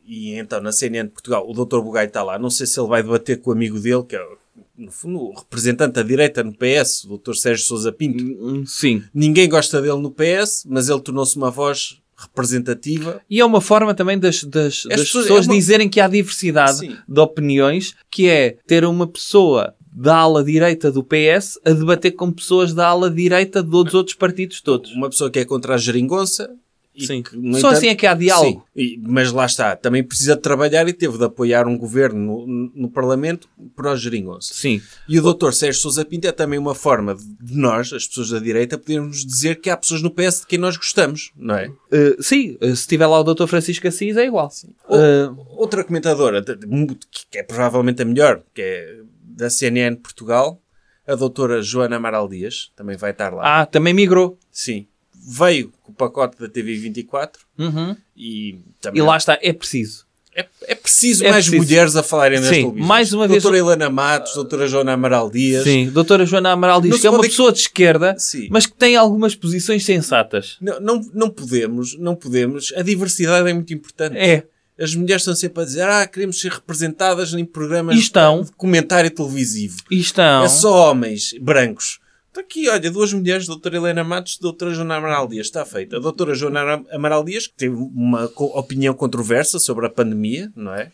E 0.04 0.34
então, 0.34 0.60
na 0.60 0.72
CNN 0.72 1.08
de 1.08 1.14
Portugal, 1.14 1.48
o 1.48 1.52
Dr. 1.54 1.80
Bugai 1.80 2.06
está 2.06 2.22
lá. 2.24 2.38
Não 2.38 2.50
sei 2.50 2.66
se 2.66 2.78
ele 2.78 2.88
vai 2.88 3.02
debater 3.02 3.40
com 3.40 3.50
o 3.50 3.52
amigo 3.52 3.78
dele, 3.78 4.02
que 4.02 4.16
é, 4.16 4.28
no 4.76 4.90
fundo, 4.90 5.18
o 5.18 5.34
representante 5.38 5.94
da 5.94 6.02
direita 6.02 6.42
no 6.42 6.52
PS, 6.52 7.04
o 7.04 7.16
Dr. 7.18 7.34
Sérgio 7.34 7.64
Sousa 7.64 7.92
Pinto. 7.92 8.22
Hum, 8.22 8.64
Sim. 8.66 9.02
Ninguém 9.14 9.48
gosta 9.48 9.80
dele 9.80 9.98
no 10.00 10.10
PS, 10.10 10.64
mas 10.68 10.88
ele 10.88 11.00
tornou-se 11.00 11.36
uma 11.36 11.50
voz 11.50 12.00
representativa. 12.16 13.20
E 13.28 13.40
é 13.40 13.44
uma 13.44 13.60
forma 13.60 13.94
também 13.94 14.18
das, 14.18 14.42
das, 14.44 14.84
das 14.84 15.00
pessoas- 15.00 15.24
pessoas, 15.24 15.46
é 15.46 15.48
uma- 15.50 15.54
dizerem 15.54 15.88
que 15.88 16.00
há 16.00 16.08
diversidade 16.08 16.78
Sim. 16.78 16.96
de 17.08 17.20
opiniões, 17.20 17.94
que 18.10 18.28
é 18.28 18.56
ter 18.66 18.84
uma 18.84 19.06
pessoa 19.06 19.74
da 19.94 20.16
ala 20.16 20.42
direita 20.42 20.90
do 20.90 21.04
PS 21.04 21.58
a 21.64 21.70
debater 21.70 22.12
com 22.12 22.30
pessoas 22.32 22.72
da 22.72 22.86
ala 22.88 23.10
direita 23.10 23.62
dos 23.62 23.92
outros 23.94 24.16
partidos 24.16 24.60
todos. 24.60 24.90
Uma 24.92 25.10
pessoa 25.10 25.30
que 25.30 25.38
é 25.38 25.44
contra 25.44 25.74
a 25.74 25.78
geringonça. 25.78 26.50
Sim. 26.98 27.22
que, 27.22 27.30
Só 27.60 27.70
assim 27.70 27.88
é 27.88 27.94
que 27.94 28.06
há 28.06 28.14
diálogo. 28.14 28.64
Sim, 28.76 28.80
e- 28.82 29.00
mas 29.02 29.32
lá 29.32 29.46
está. 29.46 29.74
Também 29.76 30.02
precisa 30.04 30.36
de 30.36 30.42
trabalhar 30.42 30.86
e 30.88 30.92
teve 30.92 31.16
de 31.16 31.24
apoiar 31.24 31.66
um 31.66 31.76
governo 31.78 32.46
no, 32.46 32.72
no 32.74 32.90
Parlamento 32.90 33.48
para 33.74 33.92
os 33.92 34.00
geringonça. 34.00 34.52
Sim. 34.54 34.80
E 35.08 35.18
o 35.18 35.32
Dr. 35.32 35.52
Sérgio 35.52 35.80
Sousa 35.80 36.04
Pinto 36.04 36.26
é 36.26 36.32
também 36.32 36.58
uma 36.58 36.74
forma 36.74 37.14
de 37.14 37.56
nós, 37.56 37.92
as 37.92 38.06
pessoas 38.06 38.30
da 38.30 38.38
direita, 38.38 38.76
podermos 38.76 39.24
dizer 39.24 39.60
que 39.60 39.70
há 39.70 39.76
pessoas 39.76 40.02
no 40.02 40.10
PS 40.10 40.40
de 40.40 40.46
quem 40.46 40.58
nós 40.58 40.76
gostamos, 40.76 41.32
não 41.36 41.54
é? 41.56 41.68
Uh, 41.68 42.22
sim, 42.22 42.58
uh, 42.60 42.76
se 42.76 42.86
tiver 42.86 43.06
lá 43.06 43.20
o 43.20 43.24
Dr. 43.34 43.46
Francisco 43.46 43.88
Assis 43.88 44.16
é 44.16 44.26
igual. 44.26 44.50
Ou- 44.88 44.98
Uh, 44.98 45.46
Outra 45.56 45.84
comentadora, 45.84 46.42
que 46.44 47.38
é 47.38 47.42
provavelmente 47.42 48.02
a 48.02 48.04
melhor, 48.04 48.42
que 48.52 48.60
é 48.60 48.96
da 49.22 49.48
CNN 49.48 49.96
Portugal, 49.96 50.60
a 51.06 51.14
doutora 51.14 51.62
Joana 51.62 51.96
Amaral 51.96 52.28
Dias, 52.28 52.70
também 52.76 52.96
vai 52.96 53.12
estar 53.12 53.32
lá. 53.32 53.60
ah, 53.62 53.66
também 53.66 53.94
migrou. 53.94 54.38
Sim. 54.50 54.86
Veio 55.24 55.72
com 55.82 55.92
o 55.92 55.94
pacote 55.94 56.38
da 56.38 56.48
TV24 56.48 57.30
Uhum. 57.58 57.96
e 58.16 58.58
também... 58.80 59.00
E 59.00 59.06
lá 59.06 59.16
está, 59.16 59.38
é 59.40 59.52
preciso. 59.52 60.04
É, 60.34 60.46
é 60.62 60.74
preciso 60.74 61.24
É 61.26 61.30
mais 61.30 61.46
preciso. 61.46 61.68
mulheres 61.70 61.94
a 61.94 62.02
falarem 62.02 62.40
nas 62.40 62.48
Sim, 62.48 62.54
televisões. 62.62 62.86
mais 62.86 63.12
uma 63.12 63.28
vez- 63.28 63.42
Doutora 63.42 63.58
Helena 63.62 63.90
Matos, 63.90 64.34
doutora 64.34 64.66
Joana 64.66 64.94
Amaral 64.94 65.30
Dias. 65.30 65.62
Sim, 65.64 65.90
doutora 65.90 66.24
Joana 66.24 66.52
Amaral 66.52 66.80
Não 66.80 66.98
que 66.98 67.06
é 67.06 67.10
uma 67.10 67.18
pode- 67.18 67.28
pessoa 67.28 67.52
de 67.52 67.58
esquerda, 67.58 68.16
Sim. 68.18 68.48
mas 68.50 68.64
que 68.66 68.72
tem 68.74 68.96
algumas 68.96 69.34
posições 69.34 69.84
sensatas. 69.84 70.56
Não, 70.60 70.80
não, 70.80 71.00
não 71.12 71.28
podemos, 71.30 71.98
não 71.98 72.14
podemos. 72.16 72.72
A 72.74 72.80
diversidade 72.82 73.48
é 73.48 73.52
muito 73.52 73.74
importante. 73.74 74.16
É. 74.16 74.44
As 74.80 74.94
mulheres 74.94 75.20
estão 75.20 75.34
sempre 75.36 75.62
a 75.62 75.66
dizer, 75.66 75.82
ah, 75.82 76.06
queremos 76.06 76.40
ser 76.40 76.50
representadas 76.50 77.34
em 77.34 77.44
programas 77.44 77.94
E 77.94 77.98
estão. 78.00 78.42
de 78.42 78.50
comentário 78.52 79.10
televisivo. 79.10 79.76
E 79.90 80.00
estão. 80.00 80.44
É 80.44 80.48
só 80.48 80.90
homens 80.90 81.34
brancos. 81.40 82.00
Está 82.32 82.40
aqui, 82.40 82.66
olha, 82.70 82.90
duas 82.90 83.12
mulheres, 83.12 83.46
doutora 83.46 83.76
Helena 83.76 84.02
Matos 84.02 84.36
e 84.36 84.40
doutora 84.40 84.72
Joana 84.72 84.96
Amaral 84.96 85.28
Dias. 85.28 85.46
Está 85.46 85.66
feito. 85.66 85.96
A 85.96 85.98
doutora 85.98 86.34
Joana 86.34 86.82
Amaral 86.90 87.22
Dias, 87.22 87.46
que 87.46 87.52
teve 87.54 87.74
uma 87.76 88.24
opinião 88.36 88.94
controversa 88.94 89.58
sobre 89.58 89.84
a 89.84 89.90
pandemia, 89.90 90.50
não 90.56 90.74
é? 90.74 90.90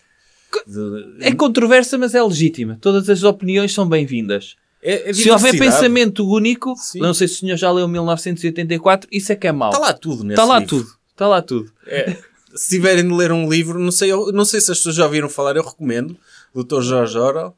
De- 0.66 1.16
É 1.20 1.32
controversa, 1.32 1.96
mas 1.96 2.12
é 2.16 2.22
legítima. 2.22 2.76
Todas 2.80 3.08
as 3.08 3.22
opiniões 3.22 3.72
são 3.72 3.88
bem-vindas. 3.88 4.56
é, 4.82 5.10
é 5.10 5.12
Se 5.12 5.30
houver 5.30 5.56
pensamento 5.56 6.28
único, 6.28 6.74
Sim. 6.76 6.98
não 6.98 7.14
sei 7.14 7.28
se 7.28 7.34
o 7.34 7.38
senhor 7.38 7.56
já 7.56 7.70
leu 7.70 7.86
1984, 7.86 9.08
isso 9.12 9.30
é 9.30 9.36
que 9.36 9.46
é 9.46 9.52
mau. 9.52 9.70
Está 9.70 9.78
lá 9.80 9.92
tudo 9.92 10.24
nesse 10.24 10.32
Está 10.40 10.44
lá 10.44 10.58
livro. 10.58 10.76
tudo. 10.76 10.90
Está 11.12 11.28
lá 11.28 11.40
tudo. 11.42 11.72
É, 11.86 12.16
se 12.54 12.70
tiverem 12.70 13.06
de 13.06 13.14
ler 13.14 13.30
um 13.30 13.48
livro, 13.48 13.78
não 13.78 13.92
sei, 13.92 14.10
não 14.32 14.44
sei 14.44 14.60
se 14.60 14.72
as 14.72 14.78
pessoas 14.78 14.96
já 14.96 15.04
ouviram 15.04 15.28
falar, 15.28 15.54
eu 15.56 15.62
recomendo, 15.62 16.14
do 16.14 16.18
Dr. 16.54 16.80
Jorge 16.82 17.18
Orwell, 17.18 17.54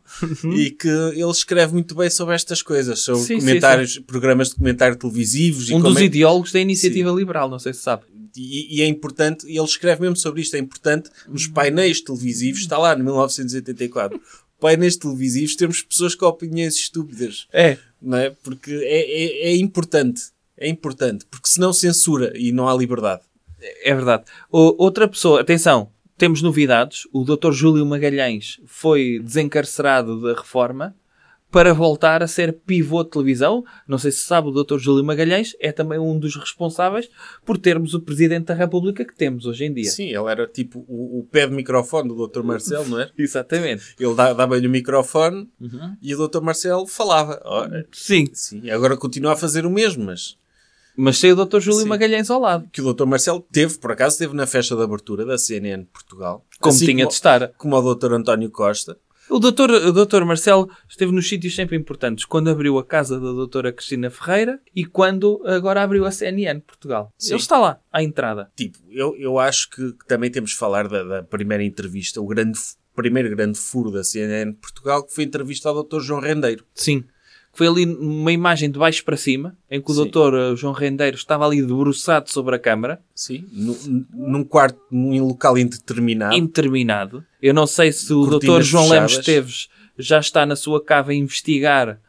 e 0.57 0.71
que 0.71 0.89
ele 0.89 1.31
escreve 1.31 1.73
muito 1.73 1.95
bem 1.95 2.11
sobre 2.11 2.35
estas 2.35 2.61
coisas, 2.63 3.01
sobre 3.01 3.21
Uhum. 3.21 3.27
Sim, 3.27 3.35
sim, 3.41 3.47
comentários, 3.47 3.99
programas 4.01 4.49
de 4.51 4.57
comentário 4.57 4.97
televisivos 4.97 5.71
Um 5.71 5.81
dos 5.81 5.97
é- 5.99 6.05
ideólogos 6.05 6.53
da 6.53 6.61
iniciativa 6.61 7.11
liberal, 7.11 7.49
não 7.49 7.59
sei 7.59 7.73
se 7.73 7.81
sabe. 7.81 8.03
e, 8.37 8.79
e 8.79 8.83
é 8.83 8.87
importante, 8.87 9.45
e 9.47 9.57
ele 9.57 9.65
escreve 9.65 10.03
mesmo 10.03 10.17
sobre 10.17 10.41
isto, 10.41 10.55
é 10.55 10.59
importante 10.59 11.11
nos 11.29 11.47
painéis 11.49 12.01
televisivos, 12.01 12.61
está 12.61 12.79
lá 12.79 12.95
no 12.95 13.03
1984, 13.05 14.21
painéis 14.61 14.97
televisivos 14.97 15.57
temos 15.57 15.83
pessoas 15.83 16.15
com 16.15 16.27
opiniões 16.27 16.75
estúpidas, 16.77 17.47
É. 17.53 17.77
não 18.01 18.19
é? 18.19 18.31
Porque 18.43 18.71
é, 18.73 19.49
é, 19.49 19.53
é 19.53 19.57
importante, 19.57 20.23
é 20.57 20.69
importante, 20.69 21.25
porque 21.31 21.49
senão 21.49 21.73
censura 21.73 22.33
e 22.37 22.53
não 22.53 22.69
há 22.69 22.75
liberdade. 22.77 23.23
É 23.83 23.95
verdade. 23.95 24.25
O- 24.51 24.75
outra 24.83 25.07
pessoa, 25.09 25.41
atenção, 25.41 25.91
temos 26.21 26.43
novidades. 26.43 27.09
O 27.13 27.25
Dr. 27.25 27.51
Júlio 27.51 27.87
Magalhães 27.87 28.61
foi 28.67 29.19
desencarcerado 29.25 30.21
da 30.21 30.35
reforma 30.35 30.95
para 31.51 31.73
voltar 31.75 32.23
a 32.23 32.29
ser 32.29 32.53
pivô 32.53 33.03
de 33.03 33.11
televisão. 33.11 33.65
Não 33.89 33.97
sei 33.99 34.13
se 34.13 34.19
sabe, 34.19 34.49
o 34.49 34.51
Dr. 34.53 34.77
Júlio 34.79 35.03
Magalhães 35.03 35.57
é 35.59 35.73
também 35.73 35.99
um 35.99 36.19
dos 36.19 36.37
responsáveis 36.37 37.09
por 37.45 37.57
termos 37.59 37.95
o 37.95 38.01
Presidente 38.01 38.45
da 38.45 38.55
República 38.55 39.03
que 39.05 39.17
temos 39.17 39.47
hoje 39.47 39.65
em 39.65 39.73
dia. 39.73 39.91
Sim, 39.91 40.09
ele 40.11 40.31
era 40.31 40.47
tipo 40.47 40.85
o, 40.87 41.21
o 41.21 41.25
pé 41.25 41.47
de 41.49 41.55
microfone 41.55 42.09
do 42.09 42.29
Dr. 42.29 42.43
Marcelo, 42.43 42.87
não 42.87 43.01
é? 43.01 43.11
Exatamente. 43.19 43.95
Ele 43.99 44.15
dava-lhe 44.15 44.67
o 44.67 44.71
microfone 44.71 45.49
Uhum. 45.61 45.97
e 46.03 46.15
o 46.15 46.29
Dr. 46.29 46.41
Marcelo 46.43 46.87
falava. 46.87 47.41
Ora, 47.45 47.85
Sim. 47.91 48.27
sim, 48.33 48.71
agora 48.71 48.97
continua 48.97 49.33
a 49.33 49.37
fazer 49.37 49.65
o 49.67 49.71
mesmo, 49.71 50.05
mas 50.05 50.39
Mas 50.97 51.21
tem 51.21 51.33
o 51.33 51.37
Dr. 51.37 51.61
Júlio 51.61 51.81
Sim. 51.81 51.89
Magalhães 51.89 52.31
ao 52.31 52.41
lado. 52.41 52.69
que 52.73 52.83
o 52.83 52.93
Dr. 52.93 53.07
Marcelo 53.07 53.47
teve, 53.53 53.79
por 53.79 53.93
acaso, 53.93 54.19
teve 54.19 54.35
na 54.35 54.47
festa 54.47 54.77
de 54.77 54.83
abertura 54.83 55.25
da 55.25 55.39
CNN 55.39 55.85
Portugal. 55.93 56.45
Como 56.61 56.75
Assim 56.75 56.87
tinha 56.87 57.05
como, 57.05 57.09
de 57.09 57.15
estar. 57.15 57.49
como 57.57 57.77
o 57.77 57.95
Dr. 57.95 58.13
António 58.13 58.51
Costa. 58.51 58.99
O 59.31 59.39
doutor, 59.39 59.71
o 59.71 59.93
doutor 59.93 60.25
Marcelo 60.25 60.69
esteve 60.89 61.13
nos 61.13 61.29
sítios 61.29 61.55
sempre 61.55 61.77
importantes. 61.77 62.25
Quando 62.25 62.51
abriu 62.51 62.77
a 62.79 62.85
casa 62.85 63.15
da 63.21 63.31
doutora 63.31 63.73
Cristina 63.73 64.11
Ferreira 64.11 64.61
e 64.75 64.85
quando 64.85 65.41
agora 65.47 65.83
abriu 65.83 66.05
a 66.05 66.11
CNN 66.11 66.61
Portugal. 66.61 67.13
Sim. 67.17 67.35
Ele 67.35 67.41
está 67.41 67.57
lá, 67.57 67.81
à 67.93 68.03
entrada. 68.03 68.51
Tipo, 68.57 68.79
eu, 68.91 69.15
eu 69.17 69.39
acho 69.39 69.71
que, 69.71 69.95
também 70.09 70.33
temos 70.33 70.51
de 70.51 70.57
falar 70.57 70.89
da, 70.89 71.05
da 71.05 71.23
primeira 71.23 71.63
entrevista, 71.63 72.21
o 72.21 72.27
grande, 72.27 72.59
primeiro 72.97 73.31
grande 73.31 73.57
furo 73.57 73.93
da 73.93 74.03
CNN 74.03 74.53
Portugal, 74.55 75.05
que 75.07 75.15
foi 75.15 75.23
a 75.23 75.27
entrevista 75.29 75.69
ao 75.69 75.85
Dr. 75.85 76.01
João 76.01 76.21
Rendeiro. 76.21 76.65
Sim. 76.75 77.05
Foi 77.53 77.67
ali 77.67 77.85
uma 77.85 78.31
imagem 78.33 78.71
de 78.71 78.79
baixo 78.79 79.05
para 79.05 79.17
cima, 79.17 79.57
em 79.71 79.81
que 79.81 79.91
o 79.91 79.95
Sim. 79.95 80.03
doutor 80.03 80.35
eh, 80.35 80.57
João 80.57 80.73
Rendeiro 80.73 81.17
estava 81.17 81.45
ali 81.45 81.61
debruçado 81.61 82.31
sobre 82.31 82.55
a 82.55 82.59
câmara, 82.59 83.01
Sim. 83.15 83.45
Nu- 83.53 84.07
num 84.15 84.45
quarto, 84.45 84.79
num 84.91 85.27
local 85.27 85.59
indeterminado. 85.59 86.35
interminado. 86.37 87.25
Eu 87.43 87.53
não 87.53 87.67
sei 87.67 87.91
se 87.93 88.13
o 88.13 88.21
Cortinas 88.21 88.41
doutor 88.45 88.63
João 88.63 88.89
Lemos 88.89 89.13
fechadas. 89.17 89.29
Esteves 89.29 89.69
já 89.99 90.21
está 90.21 90.47
na 90.47 90.55
sua 90.57 90.83
cava 90.83 91.11
a 91.11 91.15
investigar 91.15 92.01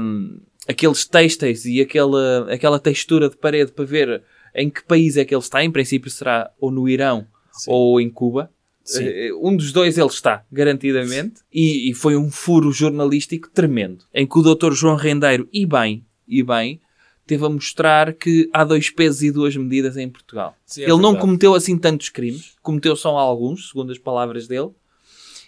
hum, 0.00 0.40
aqueles 0.66 1.04
têxteis 1.04 1.64
e 1.66 1.80
aquela, 1.80 2.50
aquela 2.52 2.78
textura 2.80 3.28
de 3.28 3.36
parede 3.36 3.70
para 3.72 3.84
ver 3.84 4.22
em 4.54 4.70
que 4.70 4.82
país 4.84 5.16
é 5.16 5.24
que 5.24 5.34
ele 5.34 5.42
está. 5.42 5.62
Em 5.62 5.70
princípio 5.70 6.10
será 6.10 6.50
ou 6.58 6.70
no 6.70 6.88
Irão 6.88 7.26
Sim. 7.52 7.70
ou 7.70 8.00
em 8.00 8.08
Cuba. 8.10 8.50
Sim. 8.84 9.04
Eh, 9.06 9.30
Um 9.34 9.56
dos 9.56 9.72
dois 9.72 9.96
ele 9.98 10.06
está, 10.06 10.44
garantidamente. 10.52 11.40
E, 11.52 11.90
e 11.90 11.94
foi 11.94 12.16
um 12.16 12.30
furo 12.30 12.70
jornalístico 12.70 13.48
tremendo. 13.50 14.04
Em 14.12 14.26
que 14.26 14.38
o 14.38 14.42
Dr. 14.42 14.72
João 14.72 14.96
Rendeiro, 14.96 15.48
e 15.52 15.64
bem, 15.66 16.04
e 16.28 16.42
bem, 16.42 16.80
teve 17.26 17.44
a 17.44 17.48
mostrar 17.48 18.12
que 18.12 18.48
há 18.52 18.62
dois 18.64 18.90
pesos 18.90 19.22
e 19.22 19.30
duas 19.30 19.56
medidas 19.56 19.96
em 19.96 20.08
Portugal. 20.08 20.54
Sim, 20.66 20.82
é 20.82 20.84
ele 20.84 20.92
não 20.92 21.00
verdade. 21.12 21.20
cometeu 21.22 21.54
assim 21.54 21.78
tantos 21.78 22.10
crimes, 22.10 22.52
cometeu 22.62 22.94
só 22.94 23.16
alguns, 23.16 23.70
segundo 23.70 23.90
as 23.90 23.98
palavras 23.98 24.46
dele, 24.46 24.70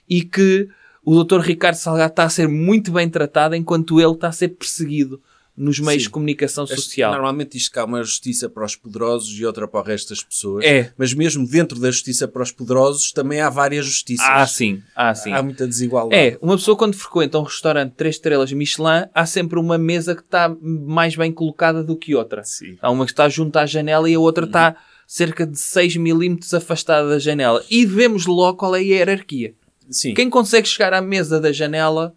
e 0.09 0.22
que 0.22 0.68
o 1.05 1.22
Dr. 1.22 1.40
Ricardo 1.40 1.77
Salgado 1.77 2.11
está 2.12 2.25
a 2.25 2.31
ser 2.31 2.49
muito 2.49 2.90
bem 2.90 3.09
tratado 3.09 3.55
enquanto 3.55 4.01
ele 4.01 4.12
está 4.12 4.29
a 4.29 4.33
ser 4.33 4.49
perseguido 4.49 5.20
nos 5.57 5.81
meios 5.81 6.03
Sim. 6.03 6.09
de 6.09 6.11
comunicação 6.11 6.64
Este- 6.64 6.77
social. 6.77 7.12
Normalmente 7.12 7.57
isto 7.57 7.71
cá 7.73 7.83
há 7.83 7.85
uma 7.85 8.03
justiça 8.03 8.49
para 8.49 8.64
os 8.64 8.77
poderosos 8.77 9.38
e 9.38 9.45
outra 9.45 9.66
para 9.66 9.81
o 9.81 9.83
resto 9.83 10.11
das 10.11 10.23
pessoas. 10.23 10.64
É. 10.64 10.92
Mas 10.99 11.14
mesmo 11.14 11.47
dentro 11.49 11.81
da 11.81 11.90
justiça 11.90 12.29
para 12.29 12.42
os 12.42 12.53
poderosos 12.53 13.11
também 13.12 13.40
há 13.40 13.49
várias 13.49 13.87
justiças. 13.87 14.27
Ah, 14.29 14.47
sim, 14.47 14.83
ah, 14.95 15.14
sim. 15.14 15.33
Há 15.33 15.42
muita 15.42 15.66
desigualdade. 15.66 16.21
É, 16.21 16.38
uma 16.42 16.57
pessoa 16.57 16.77
quando 16.77 16.95
frequenta 16.95 17.38
um 17.38 17.42
restaurante 17.42 17.90
de 17.90 17.97
3 17.97 18.16
estrelas 18.16 18.53
Michelin, 18.53 19.07
há 19.14 19.25
sempre 19.27 19.59
uma 19.59 19.79
mesa 19.79 20.14
que 20.14 20.23
está 20.23 20.55
mais 20.61 21.16
bem 21.16 21.33
colocada 21.33 21.83
do 21.83 21.97
que 21.97 22.14
outra. 22.14 22.45
Sim. 22.45 22.77
Há 22.83 22.90
uma 22.90 23.07
que 23.07 23.12
está 23.12 23.29
junto 23.29 23.57
à 23.57 23.64
janela 23.64 24.11
e 24.11 24.14
a 24.14 24.21
outra 24.21 24.45
está 24.45 24.77
cerca 25.07 25.47
de 25.47 25.59
6 25.59 25.97
milímetros 25.97 26.53
afastada 26.53 27.09
da 27.09 27.19
janela. 27.19 27.64
E 27.71 27.87
vemos 27.87 28.27
logo 28.27 28.59
qual 28.59 28.75
é 28.75 28.81
a 28.81 28.83
hierarquia. 28.83 29.55
Sim. 29.88 30.14
Quem 30.14 30.29
consegue 30.29 30.66
chegar 30.69 30.92
à 30.92 31.01
mesa 31.01 31.40
da 31.40 31.53
janela 31.53 32.12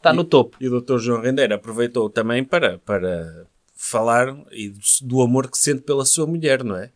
está 0.00 0.12
no 0.12 0.24
topo. 0.24 0.56
E 0.60 0.68
o 0.68 0.80
Dr. 0.80 0.98
João 0.98 1.20
Rendeiro 1.20 1.54
aproveitou 1.54 2.08
também 2.10 2.42
para, 2.42 2.78
para 2.78 3.46
falar 3.76 4.34
e 4.50 4.72
do, 5.02 5.20
amor 5.22 5.50
que 5.50 5.58
sente 5.58 5.82
pela 5.82 6.04
sua 6.04 6.26
mulher, 6.26 6.64
não 6.64 6.76
é? 6.76 6.90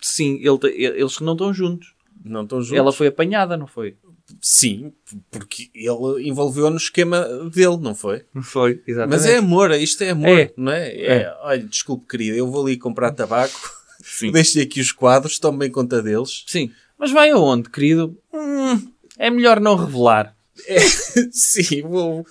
Sim, 0.00 0.40
ele- 0.42 0.82
eles 0.84 1.20
não 1.20 1.32
estão 1.32 1.54
juntos. 1.54 1.94
Não 2.24 2.42
estão 2.42 2.60
juntos? 2.60 2.76
Ela 2.78 2.92
foi 2.92 3.06
apanhada, 3.06 3.56
não 3.56 3.66
foi? 3.66 3.96
Sim, 4.40 4.92
porque 5.30 5.70
ele 5.74 6.28
envolveu 6.28 6.70
no 6.70 6.76
esquema 6.76 7.22
dele, 7.50 7.78
não 7.80 7.94
foi? 7.94 8.24
Foi, 8.42 8.80
exatamente. 8.86 9.16
Mas 9.22 9.26
é 9.26 9.38
amor, 9.38 9.70
isto 9.72 10.02
é 10.04 10.10
amor, 10.10 10.28
É. 10.38 10.52
não 10.56 10.70
é? 10.72 10.88
É. 10.88 11.12
É, 11.22 11.36
Olha, 11.42 11.62
desculpe, 11.62 12.06
querida, 12.06 12.36
eu 12.36 12.46
vou 12.50 12.62
ali 12.64 12.76
comprar 12.76 13.10
tabaco, 13.12 13.58
deixei 14.32 14.62
aqui 14.64 14.80
os 14.80 14.92
quadros, 14.92 15.38
tome 15.38 15.58
bem 15.58 15.70
conta 15.70 16.00
deles. 16.02 16.44
Sim. 16.46 16.70
Mas 16.98 17.10
vai 17.10 17.30
aonde, 17.30 17.70
querido? 17.70 18.16
Hum, 18.32 18.92
é 19.18 19.30
melhor 19.30 19.58
não 19.58 19.74
revelar. 19.74 20.36
Sim, 21.32 21.82
vou. 21.82 22.26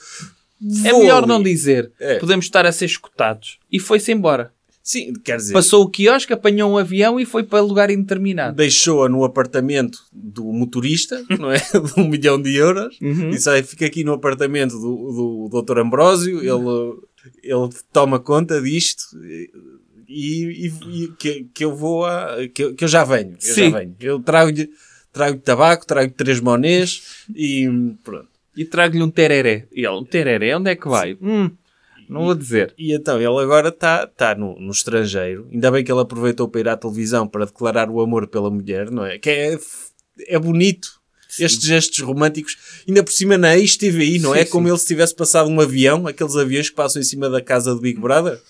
É 0.86 0.92
vou 0.92 1.00
melhor 1.02 1.20
ali. 1.24 1.28
não 1.28 1.42
dizer. 1.42 1.92
É. 2.00 2.20
Podemos 2.20 2.46
estar 2.46 2.66
a 2.66 2.72
ser 2.72 2.86
escutados. 2.86 3.58
E 3.72 3.80
foi-se 3.80 4.12
embora. 4.12 4.52
Sim, 4.82 5.14
quer 5.24 5.38
dizer, 5.38 5.54
Passou 5.54 5.84
o 5.84 5.90
quiosque, 5.90 6.34
apanhou 6.34 6.72
um 6.72 6.78
avião 6.78 7.20
e 7.20 7.26
foi 7.26 7.44
para 7.44 7.62
lugar 7.62 7.92
indeterminado. 7.92 8.56
deixou-a 8.56 9.08
no 9.08 9.24
apartamento 9.24 10.00
do 10.12 10.46
motorista, 10.46 11.24
não 11.38 11.52
é? 11.52 11.60
De 11.94 12.00
um 12.00 12.08
milhão 12.08 12.42
de 12.42 12.56
euros. 12.56 12.98
Uhum. 13.00 13.30
Disse, 13.30 13.50
"Ai, 13.50 13.62
fica 13.62 13.86
aqui 13.86 14.04
no 14.04 14.14
apartamento 14.14 14.72
do, 14.80 15.50
do 15.52 15.62
Dr. 15.62 15.78
Ambrósio, 15.80 16.40
ele, 16.40 16.98
ele 17.44 17.70
toma 17.94 18.20
conta 18.20 18.60
disto 18.62 19.04
e, 20.08 20.72
e- 20.72 21.04
e 21.04 21.08
que, 21.20 21.48
que 21.54 21.64
eu 21.64 21.76
vou 21.76 22.06
a, 22.06 22.38
que, 22.52 22.74
que 22.74 22.84
eu 22.84 22.88
já 22.88 23.04
venho. 23.04 23.34
Eu 23.34 23.54
Sim. 23.54 23.70
já 23.70 23.78
venho. 23.80 23.96
Eu 24.00 24.20
trago-lhe 24.20 24.70
trago 25.12 25.40
tabaco, 25.40 25.86
trago 25.86 26.14
três 26.14 26.40
monês 26.40 27.26
e 27.36 27.68
pronto. 28.04 28.28
E 28.56 28.66
trago-lhe 28.66 29.04
um 29.04 29.10
tereré. 29.10 29.68
E 29.72 29.86
ele, 29.86 29.96
um 29.96 30.04
tereré, 30.04 30.56
onde 30.58 30.72
é 30.72 30.76
que 30.76 30.88
vai? 30.88 31.18
Hum, 31.22 31.52
não 32.10 32.26
vou 32.26 32.36
dizer. 32.36 32.74
E 32.78 32.94
então 32.94 33.18
ele 33.18 33.42
agora 33.42 33.70
está 33.70 34.08
tá 34.08 34.34
no, 34.36 34.60
no 34.60 34.72
estrangeiro. 34.72 35.48
Ainda 35.52 35.72
bem 35.72 35.84
que 35.84 35.92
ele 35.92 36.02
aproveitou 36.02 36.48
para 36.50 36.62
ir 36.62 36.68
à 36.68 36.76
televisão 36.76 37.28
para 37.28 37.46
declarar 37.46 37.90
o 37.90 38.02
amor 38.02 38.28
pela 38.28 38.50
mulher, 38.50 38.90
não 38.90 39.06
é? 39.06 39.20
Que 39.20 39.30
é, 39.30 39.60
é 40.28 40.40
bonito. 40.40 41.00
Estes 41.40 41.64
gestos 41.64 42.00
românticos, 42.00 42.58
ainda 42.88 43.04
por 43.04 43.12
cima 43.12 43.38
na 43.38 43.56
ex-TVI, 43.56 44.18
não 44.18 44.34
é? 44.34 44.44
Sim, 44.44 44.52
Como 44.52 44.66
sim. 44.66 44.72
ele 44.72 44.80
se 44.80 44.88
tivesse 44.88 45.16
passado 45.16 45.48
um 45.48 45.62
avião, 45.62 46.08
aqueles 46.08 46.36
aviões 46.36 46.72
que 46.72 46.76
passam 46.76 47.00
em 47.00 47.06
cima 47.06 47.30
da 47.30 47.40
casa 47.40 47.74
do 47.76 47.80
Big 47.80 48.00
Brother. 48.00 48.42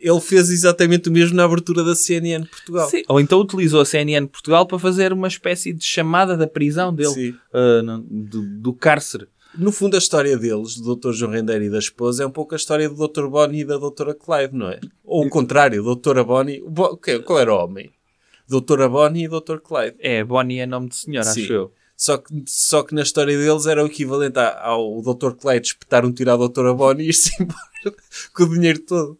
Ele 0.00 0.20
fez 0.20 0.48
exatamente 0.50 1.08
o 1.08 1.12
mesmo 1.12 1.34
na 1.36 1.44
abertura 1.44 1.82
da 1.82 1.94
CNN 1.94 2.44
Portugal. 2.46 2.88
Sim. 2.88 3.02
Ou 3.08 3.18
então 3.20 3.40
utilizou 3.40 3.80
a 3.80 3.84
CNN 3.84 4.26
Portugal 4.28 4.64
para 4.66 4.78
fazer 4.78 5.12
uma 5.12 5.26
espécie 5.28 5.72
de 5.72 5.84
chamada 5.84 6.36
da 6.36 6.46
prisão 6.46 6.94
dele. 6.94 7.10
Sim. 7.14 7.34
Ah, 7.52 7.82
não, 7.82 8.00
do, 8.08 8.42
do 8.60 8.72
cárcere. 8.72 9.26
No 9.56 9.72
fundo, 9.72 9.96
a 9.96 9.98
história 9.98 10.36
deles, 10.36 10.76
do 10.76 10.94
Dr. 10.94 11.12
João 11.12 11.32
Rendeiro 11.32 11.64
e 11.64 11.70
da 11.70 11.78
esposa, 11.80 12.22
é 12.22 12.26
um 12.26 12.30
pouco 12.30 12.54
a 12.54 12.56
história 12.56 12.88
do 12.88 13.08
Dr. 13.08 13.26
Bonnie 13.26 13.62
e 13.62 13.64
da 13.64 13.76
Dra. 13.78 14.14
Clive, 14.14 14.50
não 14.56 14.68
é? 14.68 14.78
Ou 15.02 15.26
o 15.26 15.28
contrário, 15.30 15.82
Dra. 15.96 16.22
Bonnie... 16.22 16.62
o 16.62 16.70
Bo- 16.70 16.96
que- 16.96 17.18
Qual 17.20 17.38
era 17.40 17.52
o 17.52 17.56
homem? 17.64 17.90
Dra. 18.48 18.88
Bonnie 18.88 19.24
e 19.24 19.28
Dr. 19.28 19.56
Clive. 19.58 19.96
É, 19.98 20.22
Bonnie 20.22 20.60
é 20.60 20.66
nome 20.66 20.90
de 20.90 20.96
senhora, 20.96 21.26
Sim. 21.28 21.42
acho 21.44 21.52
eu. 21.52 21.72
Só 21.96 22.18
que, 22.18 22.32
só 22.46 22.84
que 22.84 22.94
na 22.94 23.02
história 23.02 23.36
deles 23.36 23.66
era 23.66 23.82
o 23.82 23.86
equivalente 23.86 24.38
a- 24.38 24.60
ao 24.62 25.02
Dr. 25.02 25.32
Clive 25.32 25.62
espetar 25.64 26.06
um 26.06 26.12
tiro 26.12 26.30
à 26.30 26.36
Dra. 26.48 26.72
Bonnie 26.72 27.06
e 27.06 27.08
ir-se 27.08 27.32
embora 27.42 27.96
com 28.34 28.44
o 28.44 28.48
dinheiro 28.54 28.78
todo. 28.80 29.18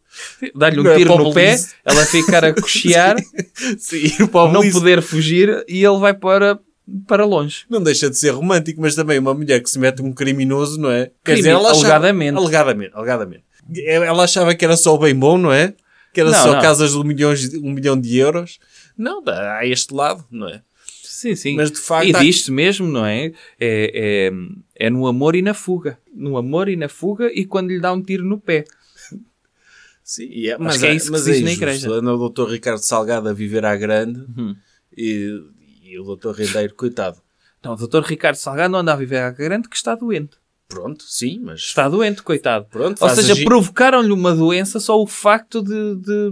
Dá-lhe 0.54 0.81
um 0.81 0.83
Não 0.85 0.90
é 0.92 0.96
tiro 0.96 1.12
o 1.14 1.18
no 1.18 1.33
pé, 1.35 1.57
ela 1.85 2.04
ficar 2.07 2.44
a 2.44 2.52
cochear, 2.54 3.16
Sim, 3.78 4.11
o 4.33 4.48
não 4.48 4.68
poder 4.70 5.02
fugir 5.02 5.64
e 5.68 5.85
ele 5.85 5.98
vai 5.98 6.14
para, 6.14 6.59
para 7.07 7.24
longe. 7.24 7.64
Não 7.68 7.83
deixa 7.83 8.09
de 8.11 8.16
ser 8.16 8.31
romântico, 8.31 8.81
mas 8.81 8.94
também 8.94 9.18
uma 9.18 9.35
mulher 9.35 9.61
que 9.62 9.68
se 9.70 9.78
mete 9.78 10.02
um 10.02 10.12
criminoso, 10.12 10.81
não 10.81 10.90
é? 10.90 11.07
Quer 11.07 11.12
Crime- 11.24 11.37
dizer, 11.38 11.50
ela 11.50 11.70
achava- 11.70 11.87
alegadamente. 11.94 12.37
Alegadamente, 12.38 12.90
alegadamente. 12.94 13.44
Ela 13.85 14.24
achava 14.24 14.54
que 14.54 14.64
era 14.64 14.76
só 14.76 14.94
o 14.94 14.98
bem 14.98 15.14
bom, 15.14 15.37
não 15.37 15.52
é? 15.52 15.74
Que 16.14 16.20
era 16.20 16.31
Não, 16.31 16.38
só 16.42 16.52
não. 16.54 16.61
casas 16.62 16.92
de 16.92 16.96
um, 16.98 17.04
milhões, 17.04 17.52
um 17.54 17.70
milhão 17.72 18.00
de 18.00 18.16
euros. 18.16 18.59
Não, 18.96 19.22
dá 19.22 19.59
a 19.59 19.66
este 19.66 19.92
lado, 19.94 20.24
não 20.31 20.48
é? 20.48 20.62
Sim, 21.02 21.35
sim. 21.35 21.57
Mas 21.57 21.70
de 21.70 21.78
facto 21.78 22.07
e 22.09 22.14
há- 22.16 22.18
diz-se 22.20 22.50
mesmo, 22.50 22.87
não 22.88 23.04
é? 23.04 23.26
É, 23.61 24.31
é? 24.78 24.87
é 24.87 24.88
no 24.90 25.07
amor 25.07 25.35
e 25.37 25.42
na 25.42 25.52
fuga. 25.52 25.98
No 26.14 26.37
amor 26.38 26.68
e 26.68 26.76
na 26.76 26.88
fuga 26.88 27.31
e 27.35 27.44
quando 27.44 27.68
lhe 27.70 27.81
dá 27.81 27.92
um 27.92 28.00
tiro 28.00 28.24
no 28.24 28.38
pé. 28.38 28.64
Sim, 30.11 30.25
e 30.31 30.49
é, 30.49 30.57
mas 30.57 30.79
que 30.79 30.87
é 30.87 30.88
é, 30.88 30.94
isso 30.94 31.07
que 31.07 31.12
mas 31.12 31.21
se 31.21 31.31
é 31.31 31.33
diz 31.35 31.42
na 31.42 31.51
injusto. 31.51 31.64
igreja. 31.64 31.90
Anda 31.92 32.14
o 32.14 32.29
Dr. 32.31 32.49
Ricardo 32.51 32.79
Salgado 32.83 33.29
a 33.29 33.33
viver 33.35 33.62
à 33.66 33.77
grande 33.77 34.21
Uhum. 34.21 34.57
e, 34.97 35.38
e 35.85 35.99
o 35.99 36.16
Dr. 36.16 36.31
Rendeiro, 36.31 36.75
coitado. 36.75 37.18
Não, 37.62 37.75
o 37.75 37.77
Dr. 37.77 38.01
Ricardo 38.07 38.37
Salgado 38.37 38.73
não 38.73 38.79
anda 38.79 38.94
a 38.94 38.97
viver 38.97 39.18
à 39.18 39.31
grande 39.31 39.68
que 39.68 39.77
está 39.77 39.94
doente. 39.94 40.38
Pronto, 40.66 41.05
sim, 41.05 41.40
mas 41.42 41.61
Está 41.61 41.90
doente, 41.90 42.23
coitado. 42.23 42.66
Pronto, 42.71 43.03
Ou 43.03 43.11
seja, 43.11 43.37
provocaram-lhe 43.44 44.11
uma 44.12 44.35
doença 44.35 44.81
só 44.81 44.99
o 44.99 45.07
facto 45.07 45.62
de, 45.62 45.97
de, 45.97 46.31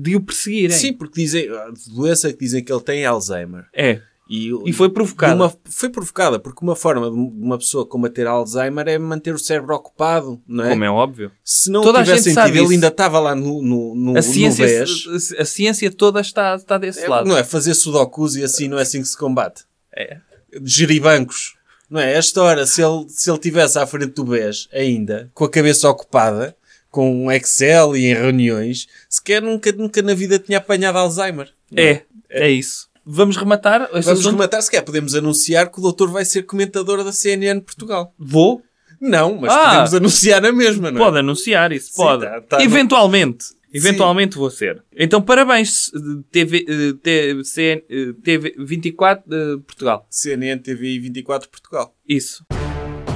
de 0.00 0.14
o 0.16 0.20
perseguirem. 0.20 0.76
Sim, 0.76 0.92
porque 0.92 1.20
dizem, 1.20 1.48
a 1.48 1.72
doença 1.92 2.32
que 2.32 2.38
dizem 2.38 2.62
que 2.62 2.72
ele 2.72 2.82
tem 2.82 3.02
é 3.02 3.06
Alzheimer. 3.06 3.66
É. 3.74 4.00
E, 4.34 4.50
E 4.64 4.72
foi 4.72 4.88
provocada. 4.88 5.34
uma- 5.34 5.52
foi 5.66 5.90
provocada, 5.90 6.38
porque 6.38 6.64
uma 6.64 6.74
forma 6.74 7.10
de 7.10 7.16
uma 7.16 7.58
pessoa 7.58 7.84
combater 7.84 8.26
Alzheimer 8.26 8.88
é 8.88 8.96
manter 8.98 9.34
o 9.34 9.38
cérebro 9.38 9.74
ocupado, 9.74 10.40
não 10.48 10.64
é? 10.64 10.70
Como 10.70 10.84
é 10.84 10.90
óbvio. 10.90 11.30
Se 11.44 11.70
não 11.70 11.82
Toda 11.82 11.98
a 12.00 12.02
tivesse 12.02 12.24
gente 12.30 12.34
sentido, 12.36 12.54
ele 12.56 12.62
isso. 12.64 12.72
ainda 12.72 12.86
estava 12.88 13.20
lá 13.20 13.34
no, 13.34 13.60
no, 13.60 13.94
no, 13.94 14.18
A 14.18 14.22
ciência, 14.22 14.64
no 14.66 14.86
BES. 14.86 15.34
a 15.38 15.44
ciência 15.44 15.90
toda 15.90 16.20
está, 16.22 16.54
está 16.56 16.78
desse 16.78 17.00
É, 17.00 17.08
lado. 17.08 17.28
não 17.28 17.36
é 17.36 17.44
fazer 17.44 17.74
sudokus 17.74 18.34
e 18.34 18.42
assim 18.42 18.68
não 18.68 18.78
é 18.78 18.82
assim 18.82 19.02
que 19.02 19.08
se 19.08 19.18
combate. 19.18 19.64
É. 19.94 20.16
Gerir 20.64 21.02
bancos. 21.02 21.54
Não 21.90 22.00
é? 22.00 22.14
Esta 22.14 22.40
hora, 22.42 22.64
se 22.66 22.80
ele, 22.82 23.04
se 23.10 23.30
ele 23.30 23.38
tivesse 23.38 23.78
à 23.78 23.86
frente 23.86 24.14
do 24.14 24.24
BES 24.24 24.66
ainda, 24.72 25.30
com 25.34 25.44
a 25.44 25.50
cabeça 25.50 25.90
ocupada, 25.90 26.56
com 26.90 27.30
Excel 27.30 27.94
e 27.94 28.06
em 28.06 28.14
reuniões, 28.14 28.86
sequer 29.10 29.42
nunca, 29.42 29.70
nunca 29.72 30.00
na 30.00 30.14
vida 30.14 30.38
tinha 30.38 30.56
apanhado 30.56 30.96
Alzheimer. 30.96 31.50
Não 31.70 31.82
É, 31.82 32.02
é 32.30 32.50
isso. 32.50 32.90
Vamos 33.04 33.36
rematar 33.36 33.88
Vamos 33.90 34.06
assunto? 34.08 34.30
rematar, 34.32 34.62
se 34.62 34.70
quer, 34.70 34.82
podemos 34.82 35.14
anunciar 35.14 35.70
que 35.70 35.78
o 35.78 35.82
doutor 35.82 36.10
vai 36.10 36.24
ser 36.24 36.42
comentador 36.44 37.02
da 37.02 37.12
CNN 37.12 37.60
Portugal. 37.60 38.14
Vou? 38.18 38.62
Não, 39.00 39.36
mas 39.40 39.52
Ah! 39.52 39.68
podemos 39.70 39.94
anunciar 39.94 40.40
na 40.40 40.52
mesma, 40.52 40.90
não 40.90 41.00
é? 41.00 41.04
Pode 41.04 41.18
anunciar 41.18 41.72
isso, 41.72 41.88
Sim, 41.90 41.96
pode. 41.96 42.24
tá- 42.24 42.40
tá 42.42 42.58
no- 42.58 42.62
Eventualmente. 42.64 43.46
Eventualmente 43.74 44.36
vou 44.36 44.50
ser. 44.50 44.84
Então, 44.94 45.20
parabéns, 45.22 45.90
TV, 46.30 46.64
eh, 46.68 46.92
T- 47.02 47.42
CN, 47.42 47.82
TV 48.22 48.54
24 48.58 49.24
de 49.28 49.62
Portugal. 49.62 50.06
CNN 50.10 50.60
TV 50.62 50.98
24 51.00 51.48
Portugal. 51.48 51.94
Isso. 52.06 52.44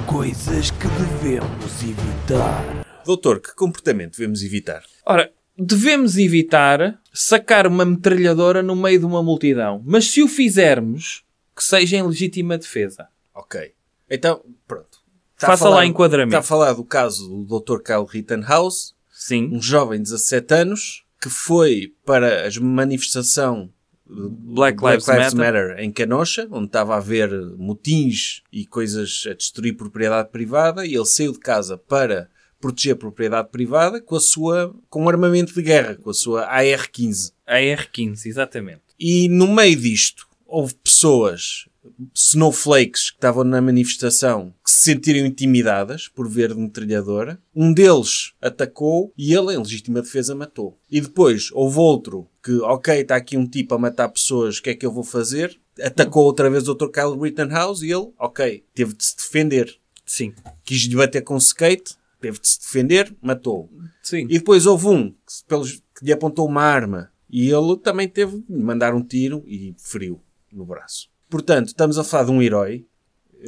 Coisas 0.07 0.71
que 0.71 0.89
devemos 0.89 1.83
evitar. 1.83 2.87
Doutor, 3.05 3.41
que 3.41 3.55
comportamento 3.55 4.13
devemos 4.17 4.43
evitar? 4.43 4.83
Ora, 5.05 5.31
devemos 5.59 6.17
evitar 6.17 7.01
sacar 7.13 7.67
uma 7.67 7.85
metralhadora 7.85 8.63
no 8.63 8.77
meio 8.77 8.99
de 8.99 9.05
uma 9.07 9.23
multidão. 9.23 9.83
Mas 9.85 10.07
se 10.11 10.23
o 10.23 10.29
fizermos, 10.29 11.25
que 11.55 11.65
seja 11.65 11.97
em 11.97 12.03
legítima 12.07 12.59
defesa. 12.59 13.09
Ok. 13.35 13.73
Então, 14.11 14.43
pronto. 14.67 14.99
Está 15.35 15.49
Faça 15.49 15.65
falar- 15.65 15.77
lá 15.77 15.87
enquadramento. 15.87 16.29
Está 16.37 16.39
a 16.39 16.43
falar 16.43 16.73
do 16.73 16.85
caso 16.85 17.29
do 17.45 17.61
Dr. 17.61 17.83
Kyle 17.83 18.07
Rittenhouse, 18.09 18.93
Sim. 19.13 19.51
um 19.53 19.61
jovem 19.61 19.99
de 19.99 20.05
17 20.05 20.55
anos 20.55 21.05
que 21.21 21.29
foi 21.31 21.93
para 22.05 22.47
a 22.47 22.51
manifestação 22.61 23.71
do 24.07 24.31
Black 24.31 24.79
Lives 24.85 25.35
Matter. 25.35 25.77
em 25.79 25.91
Canocha, 25.91 26.47
onde 26.51 26.67
estava 26.67 26.95
a 26.95 26.99
haver 26.99 27.31
motins 27.59 28.43
e 28.53 28.65
coisas 28.65 29.25
a 29.29 29.35
destruir 29.35 29.73
propriedade 29.77 30.29
privada, 30.31 30.87
e 30.87 30.95
ele 30.95 31.05
saiu 31.07 31.33
de 31.33 31.41
casa 31.41 31.77
para 31.77 32.31
proteger 32.61 32.95
a 32.95 32.97
propriedade 32.97 33.49
privada 33.51 34.01
com 34.01 34.17
a 34.17 34.21
sua 34.21 34.75
com 34.89 35.05
um 35.05 35.09
armamento 35.09 35.55
de 35.55 35.63
guerra, 35.63 35.97
com 35.97 36.11
a 36.11 36.15
sua 36.15 36.47
AR-15. 36.47 37.33
A 37.47 37.57
R15, 37.57 38.27
exatamente. 38.27 38.83
E 38.99 39.29
no 39.29 39.47
meio 39.47 39.77
disto, 39.77 40.27
houve 40.47 40.75
pessoas, 40.75 41.67
snowflakes, 42.15 43.11
que 43.11 43.17
estavam 43.17 43.45
na 43.45 43.61
manifestação, 43.61 44.55
que 44.65 44.71
se 44.71 44.93
sentiram 44.93 45.27
intimidadas 45.27 46.09
por 46.09 46.29
ver 46.29 46.55
de 46.55 46.61
metralhadora. 46.61 47.41
Um 47.55 47.73
deles 47.73 48.33
atacou 48.41 49.13
e 49.17 49.35
ele, 49.35 49.55
em 49.55 49.59
legítima 49.59 50.03
defesa, 50.03 50.35
matou. 50.35 50.79
E 50.91 51.01
depois 51.01 51.51
houve 51.53 51.79
outro 51.79 52.29
que, 52.43 52.53
ok, 52.61 53.01
está 53.01 53.17
aqui 53.17 53.37
um 53.37 53.47
tipo 53.47 53.75
a 53.75 53.79
matar 53.79 54.09
pessoas, 54.09 54.59
o 54.59 54.63
que 54.63 54.71
é 54.71 54.75
que 54.75 54.87
eu 54.87 54.93
vou 54.93 55.05
fazer? 55.05 55.59
Atacou 55.83 56.25
outra 56.25 56.49
vez 56.49 56.67
o 56.69 56.75
Dr. 56.75 56.89
Kyle 56.89 57.21
Rittenhouse 57.21 57.87
e 57.87 57.93
ele, 57.93 58.09
ok, 58.19 58.65
teve 58.75 58.95
de 58.95 59.05
se 59.05 59.17
defender. 59.17 59.77
Sim. 60.05 60.33
Quis 60.65 60.83
lhe 60.83 60.97
bater 60.97 61.23
com 61.23 61.35
um 61.35 61.39
skate, 61.39 61.97
teve 62.21 62.41
de 62.41 62.49
se 62.49 62.61
defender, 62.61 63.15
matou. 63.21 63.71
Sim. 64.03 64.25
E 64.31 64.39
depois 64.39 64.67
houve 64.67 64.87
um 64.89 65.11
que, 65.11 65.45
pelos, 65.47 65.73
que 65.99 66.05
lhe 66.05 66.13
apontou 66.13 66.47
uma 66.47 66.63
arma 66.63 67.11
e 67.31 67.51
ele 67.51 67.77
também 67.83 68.09
teve 68.09 68.39
de 68.49 68.57
mandar 68.57 68.95
um 68.95 69.03
tiro 69.03 69.43
e 69.47 69.75
feriu 69.79 70.21
no 70.53 70.65
braço. 70.65 71.09
Portanto, 71.29 71.69
estamos 71.69 71.99
a 71.99 72.05
falar 72.05 72.25
de 72.25 72.31
um 72.31 72.41
herói. 72.43 72.87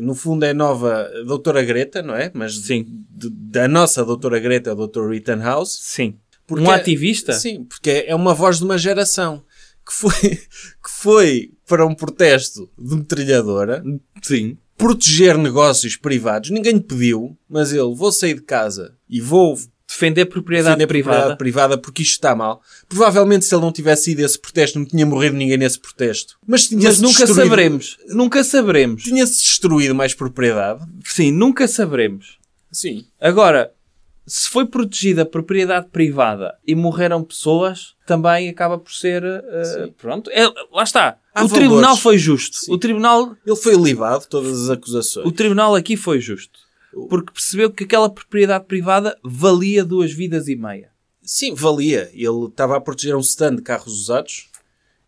No 0.00 0.14
fundo 0.14 0.44
é 0.44 0.50
a 0.50 0.54
nova 0.54 1.09
Doutora 1.26 1.62
Greta, 1.64 2.02
não 2.02 2.14
é? 2.14 2.31
Mas 2.35 2.57
Sim. 2.59 2.85
de- 3.11 3.31
da 3.31 3.66
nossa 3.66 4.04
Doutora 4.04 4.38
Greta, 4.38 4.74
Dr. 4.74 5.09
Rittenhouse. 5.09 5.78
Sim. 5.81 6.18
Porque 6.46 6.64
um 6.64 6.70
é- 6.72 6.76
ativista? 6.76 7.33
Sim, 7.33 7.64
porque 7.64 8.04
é 8.07 8.14
uma 8.14 8.35
voz 8.35 8.59
de 8.59 8.64
uma 8.64 8.76
geração 8.78 9.42
que 9.87 9.92
foi, 9.92 10.12
que 10.83 10.90
foi 10.90 11.52
para 11.66 11.87
um 11.87 11.94
protesto 11.94 12.70
de 12.78 12.96
metralhadora 12.96 13.83
Sim. 14.22 14.59
Proteger 14.78 15.36
negócios 15.36 15.96
privados. 15.96 16.48
Ninguém 16.50 16.74
lhe 16.74 16.80
pediu, 16.80 17.36
mas 17.50 17.72
ele, 17.72 17.94
vou 17.94 18.10
sair 18.10 18.34
de 18.34 18.42
casa 18.42 18.94
e 19.10 19.20
vou 19.20 19.58
Defender 19.90 20.26
propriedade 20.26 20.76
defender 20.76 20.84
a 20.84 20.86
privada. 20.86 21.16
propriedade 21.16 21.38
privada 21.38 21.78
porque 21.78 22.02
isto 22.02 22.12
está 22.12 22.36
mal. 22.36 22.60
Provavelmente 22.90 23.46
se 23.46 23.54
ele 23.54 23.62
não 23.62 23.72
tivesse 23.72 24.10
ido 24.12 24.20
a 24.22 24.26
esse 24.26 24.38
protesto, 24.38 24.78
não 24.78 24.84
tinha 24.86 25.06
morrido 25.06 25.34
ninguém 25.34 25.56
nesse 25.56 25.78
protesto. 25.78 26.36
Mas 26.46 26.70
Mas 26.70 27.00
nunca 27.00 27.24
destruído- 27.24 27.34
saberemos. 27.48 27.96
Nunca 28.08 28.44
saberemos. 28.44 29.02
Tinha-se 29.04 29.40
destruído 29.40 29.94
mais 29.94 30.12
propriedade. 30.12 30.84
Sim, 31.04 31.30
nunca 31.32 31.66
saberemos. 31.66 32.36
Sim. 32.70 33.06
Agora, 33.18 33.72
se 34.28 34.48
foi 34.48 34.66
protegida 34.66 35.22
a 35.22 35.26
propriedade 35.26 35.88
privada 35.88 36.56
e 36.66 36.74
morreram 36.74 37.24
pessoas, 37.24 37.94
também 38.06 38.48
acaba 38.48 38.78
por 38.78 38.92
ser. 38.92 39.22
Sim. 39.64 39.92
pronto. 39.96 40.30
É, 40.30 40.44
lá 40.70 40.82
está. 40.84 41.18
Há 41.34 41.44
o 41.44 41.48
valores. 41.48 41.52
tribunal 41.52 41.96
foi 41.96 42.18
justo. 42.18 42.56
Sim. 42.58 42.72
O 42.72 42.78
tribunal, 42.78 43.34
Ele 43.46 43.56
foi 43.56 43.74
livado 43.76 44.20
de 44.24 44.28
todas 44.28 44.62
as 44.64 44.70
acusações. 44.70 45.26
o 45.26 45.32
tribunal 45.32 45.74
aqui 45.74 45.96
foi 45.96 46.20
justo. 46.20 46.58
Porque 47.08 47.32
percebeu 47.32 47.70
que 47.70 47.84
aquela 47.84 48.08
propriedade 48.10 48.64
privada 48.66 49.16
valia 49.22 49.84
duas 49.84 50.12
vidas 50.12 50.48
e 50.48 50.56
meia. 50.56 50.90
Sim, 51.22 51.54
valia. 51.54 52.10
Ele 52.14 52.46
estava 52.46 52.76
a 52.76 52.80
proteger 52.80 53.14
um 53.14 53.20
stand 53.20 53.56
de 53.56 53.62
carros 53.62 53.92
usados 53.92 54.48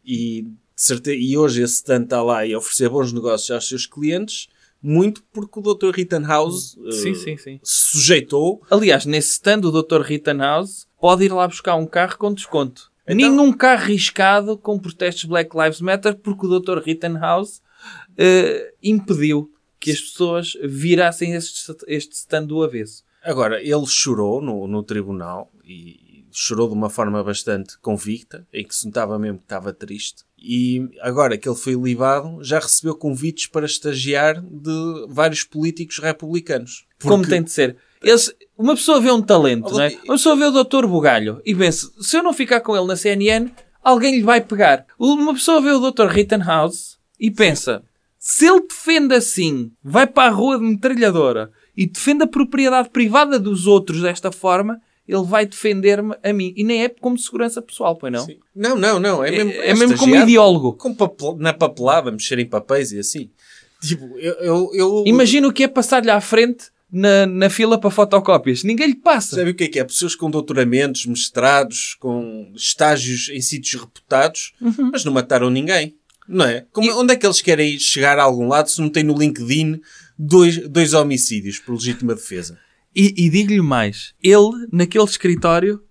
e, 0.05 0.43
de 0.43 0.51
certe- 0.77 1.17
e 1.17 1.37
hoje 1.37 1.63
esse 1.63 1.75
stand 1.77 2.03
está 2.05 2.23
lá 2.23 2.45
e 2.47 2.53
a 2.53 2.59
oferecer 2.59 2.89
bons 2.91 3.13
negócios 3.13 3.51
aos 3.51 3.67
seus 3.69 3.87
clientes, 3.87 4.49
muito 4.83 5.23
porque 5.33 5.59
o 5.59 5.63
Dr. 5.75 5.91
Rittenhouse 5.95 6.79
eh, 6.87 6.93
Sim, 6.93 7.15
sim, 7.15 7.37
sim. 7.37 7.61
se 7.63 7.91
sujeitou. 7.93 8.63
Aliás, 8.71 9.05
nesse 9.07 9.33
stand, 9.33 9.61
o 9.65 9.71
Dr. 9.83 10.01
Rittenhouse 10.01 10.87
pode 11.01 11.25
ir 11.25 11.33
lá 11.33 11.47
buscar 11.47 11.75
um 11.77 11.87
carro 11.87 12.17
com 12.19 12.33
desconto. 12.33 12.91
Então- 13.07 13.17
Nenhum 13.17 13.53
carro 13.53 13.87
riscado 13.87 14.57
com 14.57 14.79
protestos 14.79 15.25
Black 15.25 15.57
Lives 15.57 15.81
Matter 15.81 16.17
porque 16.17 16.47
o 16.47 16.61
Dr. 16.61 16.79
Rittenhouse 16.79 17.61
eh, 18.17 18.73
impediu 18.83 19.51
que 19.79 19.91
as 19.91 20.01
pessoas 20.01 20.53
virassem 20.63 21.33
este, 21.35 21.73
este 21.87 22.13
stand 22.15 22.47
do 22.47 22.63
avesso. 22.63 23.03
Agora, 23.23 23.61
ele 23.63 23.87
chorou 23.87 24.41
no, 24.41 24.67
no 24.67 24.83
tribunal 24.83 25.51
e 25.65 26.10
chorou 26.33 26.69
de 26.69 26.75
uma 26.75 26.91
forma 26.91 27.23
bastante 27.23 27.79
convicta, 27.81 28.47
em 28.53 28.65
que 28.65 28.75
se 28.75 28.87
notava 28.87 29.19
mesmo 29.19 29.39
que 29.39 29.45
estava 29.45 29.73
triste. 29.73 30.23
E 30.39 30.89
agora 31.03 31.37
que 31.37 31.49
ele 31.49 31.57
foi 31.57 31.75
livado, 31.75 32.39
já 32.43 32.59
recebeu 32.59 32.95
convites 32.95 33.47
para 33.47 33.67
estagiar 33.67 34.41
de 34.41 35.07
vários 35.09 35.45
políticos 35.45 35.99
republicanos. 35.99 36.87
Como 37.03 37.19
Porque- 37.19 37.31
tem 37.31 37.43
de 37.43 37.51
ser. 37.51 37.77
Eles- 38.03 38.35
uma 38.57 38.75
pessoa 38.75 39.01
vê 39.01 39.11
um 39.11 39.21
talento, 39.21 39.67
Oh, 39.69 39.73
não 39.73 39.81
é? 39.83 39.89
Uma 40.05 40.15
pessoa 40.15 40.37
vê 40.37 40.45
o 40.45 40.65
Dr. 40.65 40.87
Bugalho 40.87 41.43
e 41.45 41.55
pensa, 41.55 41.91
se 42.01 42.17
eu 42.17 42.23
não 42.23 42.33
ficar 42.33 42.61
com 42.61 42.75
ele 42.77 42.87
na 42.87 42.97
CNN, 42.97 43.51
alguém 43.83 44.17
lhe 44.17 44.23
vai 44.23 44.41
pegar. 44.41 44.87
Uma 44.99 45.35
pessoa 45.35 45.61
vê 45.61 45.71
o 45.71 45.91
Dr. 45.91 46.07
Rittenhouse 46.07 46.97
e 47.19 47.31
pensa, 47.31 47.83
se 48.19 48.47
ele 48.47 48.61
defende 48.67 49.15
assim, 49.15 49.71
vai 49.85 50.07
para 50.07 50.31
a 50.31 50.35
rua 50.35 50.59
de 50.59 50.65
metralhadora 50.65 51.51
e 51.77 51.87
defende 51.87 52.25
a 52.25 52.27
propriedade 52.27 52.89
privada 52.89 53.39
dos 53.39 53.67
outros 53.67 54.01
desta 54.01 54.33
forma, 54.33 54.81
ele 55.13 55.25
vai 55.25 55.45
defender-me 55.47 56.15
a 56.23 56.33
mim. 56.33 56.53
E 56.57 56.63
nem 56.65 56.85
é 56.85 56.89
como 56.89 57.19
segurança 57.19 57.61
pessoal, 57.61 57.97
pois 57.97 58.13
não? 58.13 58.25
Sim. 58.27 58.39
Não, 58.55 58.77
não, 58.77 58.99
não. 59.01 59.25
É, 59.25 59.29
É, 59.29 59.45
mesmo, 59.45 59.63
é 59.63 59.75
mesmo 59.75 59.97
como 59.99 60.15
ideólogo. 60.17 60.73
com 60.75 60.95
papel- 60.95 61.37
na 61.39 61.53
papelada, 61.53 62.11
mexer 62.13 62.39
em 62.39 62.47
papéis 62.47 62.93
e 62.93 62.99
assim. 62.99 63.31
Tipo, 63.83 64.05
eu... 64.19 64.35
eu, 64.35 64.71
eu 64.75 65.05
Imagina 65.07 65.49
o 65.49 65.53
que 65.53 65.65
é 65.65 65.69
passar-lhe 65.69 66.11
à 66.11 66.21
frente 66.21 66.67
na, 66.93 67.25
na 67.27 67.49
fila 67.49 67.79
para 67.81 67.91
fotocópias. 67.91 68.63
Ninguém 68.63 68.89
lhe 68.89 68.95
passa. 68.95 69.37
Sabe 69.37 69.51
o 69.51 69.55
que 69.55 69.65
é 69.65 69.69
que 69.69 69.79
é? 69.79 69.85
Pessoas 69.85 70.15
com 70.15 70.31
doutoramentos, 70.31 71.07
mestrados, 71.07 71.97
com 71.99 72.53
estágios 72.55 73.29
em 73.31 73.41
sítios 73.41 73.81
reputados, 73.81 74.53
Uhum. 74.61 74.91
mas 74.93 75.05
não 75.05 75.13
mataram 75.13 75.49
ninguém. 75.51 75.95
Não 76.29 76.45
é? 76.45 76.65
Como- 76.73 76.93
Onde 77.01 77.13
é 77.15 77.17
que 77.17 77.27
eles 77.27 77.41
querem 77.41 77.79
chegar 77.79 78.19
a 78.19 78.23
algum 78.23 78.47
lado 78.49 78.69
se 78.71 78.81
não 78.81 78.89
tem 78.89 79.03
no 79.03 79.17
LinkedIn 79.19 79.81
dois, 80.19 80.59
dois 80.69 80.93
homicídios 80.95 81.59
por 81.59 81.73
legítima 81.75 82.15
defesa? 82.15 82.59
E, 82.95 83.27
e 83.27 83.31
digo-lhe 83.31 83.63
mais: 83.63 84.15
ele, 84.23 84.67
naquele 84.73 85.05
escritório, 85.05 85.83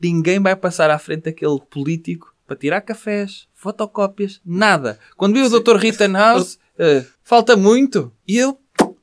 ninguém 0.00 0.40
vai 0.40 0.54
passar 0.54 0.90
à 0.90 0.98
frente 0.98 1.24
daquele 1.24 1.58
político 1.70 2.34
para 2.46 2.56
tirar 2.56 2.80
cafés, 2.82 3.46
fotocópias, 3.54 4.40
nada. 4.44 4.98
Quando 5.16 5.34
viu 5.34 5.46
o 5.46 5.60
Dr. 5.60 5.76
Rittenhouse, 5.76 6.58
eh, 6.78 7.04
falta 7.22 7.56
muito. 7.56 8.12
E 8.28 8.36
eu, 8.36 8.58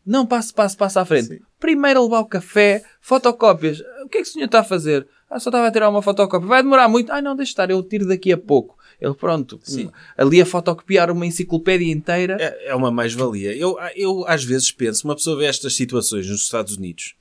não, 0.06 0.26
passo, 0.26 0.54
passo, 0.54 0.78
passo 0.78 1.00
à 1.00 1.06
frente. 1.06 1.28
Sim. 1.28 1.40
Primeiro 1.60 2.00
a 2.00 2.04
levar 2.04 2.20
o 2.20 2.26
café, 2.26 2.84
fotocópias. 3.02 3.82
O 4.04 4.10
que 4.10 4.20
é 4.20 4.22
que 4.22 4.28
o 4.28 4.32
senhor 4.32 4.46
está 4.46 4.60
a 4.60 4.64
fazer? 4.64 5.08
Ah, 5.30 5.40
só 5.40 5.50
estava 5.50 5.68
a 5.68 5.72
tirar 5.72 5.90
uma 5.90 6.02
fotocópia. 6.02 6.48
Vai 6.48 6.62
demorar 6.62 6.88
muito. 6.88 7.12
Ah, 7.12 7.22
não, 7.22 7.36
deixa 7.36 7.52
estar, 7.52 7.70
eu 7.70 7.82
tiro 7.82 8.08
daqui 8.08 8.32
a 8.32 8.38
pouco. 8.38 8.78
Ele, 9.00 9.16
pronto, 9.16 9.60
Sim. 9.64 9.90
ali 10.16 10.40
a 10.40 10.46
fotocopiar 10.46 11.10
uma 11.10 11.26
enciclopédia 11.26 11.92
inteira. 11.92 12.38
É, 12.40 12.70
é 12.70 12.76
uma 12.76 12.92
mais-valia. 12.92 13.56
Eu, 13.56 13.76
eu, 13.96 14.24
às 14.28 14.44
vezes, 14.44 14.72
penso, 14.72 15.08
uma 15.08 15.16
pessoa 15.16 15.38
vê 15.38 15.46
estas 15.46 15.76
situações 15.76 16.28
nos 16.28 16.44
Estados 16.44 16.78
Unidos 16.78 17.16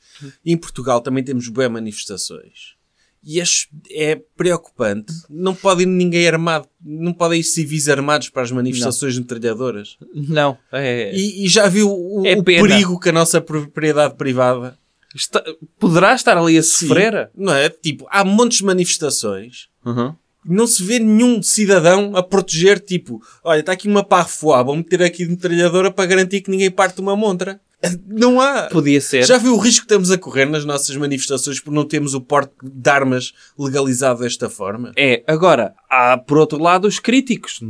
em 0.45 0.57
Portugal 0.57 1.01
também 1.01 1.23
temos 1.25 1.49
boas 1.49 1.71
manifestações. 1.71 2.75
E 3.23 3.39
acho, 3.41 3.69
é 3.91 4.19
preocupante. 4.35 5.13
Não 5.29 5.55
pode 5.55 5.83
ir 5.83 5.87
ninguém 5.87 6.27
armado, 6.27 6.67
não 6.83 7.13
podem 7.13 7.41
ir 7.41 7.45
civis 7.45 7.87
armados 7.89 8.31
para 8.31 8.43
as 8.43 8.51
manifestações 8.51 9.19
metralhadoras. 9.19 9.99
Não, 10.15 10.57
é... 10.73 11.15
E, 11.15 11.45
e 11.45 11.49
já 11.49 11.69
viu 11.69 11.91
o, 11.91 12.27
É 12.27 12.35
o 12.35 12.43
perigo 12.43 12.99
que 12.99 13.11
a 13.11 13.13
nossa 13.13 13.41
propriedade 13.41 14.15
privada 14.15 14.79
Está- 15.15 15.43
Poderá 15.79 16.15
estar 16.15 16.39
ali 16.39 16.57
a 16.57 16.63
sofrer? 16.63 17.31
Não 17.37 17.53
é? 17.53 17.69
Tipo, 17.69 18.07
há 18.11 18.25
montes 18.25 18.59
de 18.59 18.65
manifestações. 18.65 19.69
Uhum. 19.85 20.15
Não 20.45 20.67
se 20.67 20.83
vê 20.83 20.99
nenhum 20.99 21.43
cidadão 21.43 22.17
a 22.17 22.23
proteger, 22.23 22.81
tipo, 22.81 23.21
olha, 23.45 23.61
está 23.61 23.73
aqui 23.73 23.87
uma 23.89 24.03
parfoá, 24.05 24.63
vou 24.63 24.75
meter 24.77 25.03
aqui 25.03 25.25
de 25.25 25.31
metralhadora 25.33 25.91
para 25.91 26.07
garantir 26.07 26.41
que 26.41 26.51
ninguém 26.51 26.71
parte 26.71 27.01
uma 27.01 27.15
montra. 27.17 27.61
Não 28.07 28.41
há. 28.41 28.69
Podia 28.69 29.01
ser. 29.01 29.25
Já 29.25 29.39
viu 29.39 29.55
o 29.55 29.59
risco 29.59 29.87
que 29.87 29.93
estamos 29.93 30.11
a 30.11 30.19
correr 30.19 30.47
nas 30.47 30.65
nossas 30.65 30.95
manifestações 30.97 31.61
por 31.61 31.73
não 31.73 31.85
termos 31.85 32.15
o 32.15 32.21
porte 32.21 32.53
de 32.63 32.91
armas 32.91 33.33
legalizado 33.59 34.21
desta 34.21 34.51
forma? 34.51 34.93
É, 34.97 35.23
agora, 35.27 35.75
há 35.89 36.19
por 36.19 36.39
outro 36.39 36.63
lado 36.63 36.87
os 36.87 36.99
críticos 36.99 37.61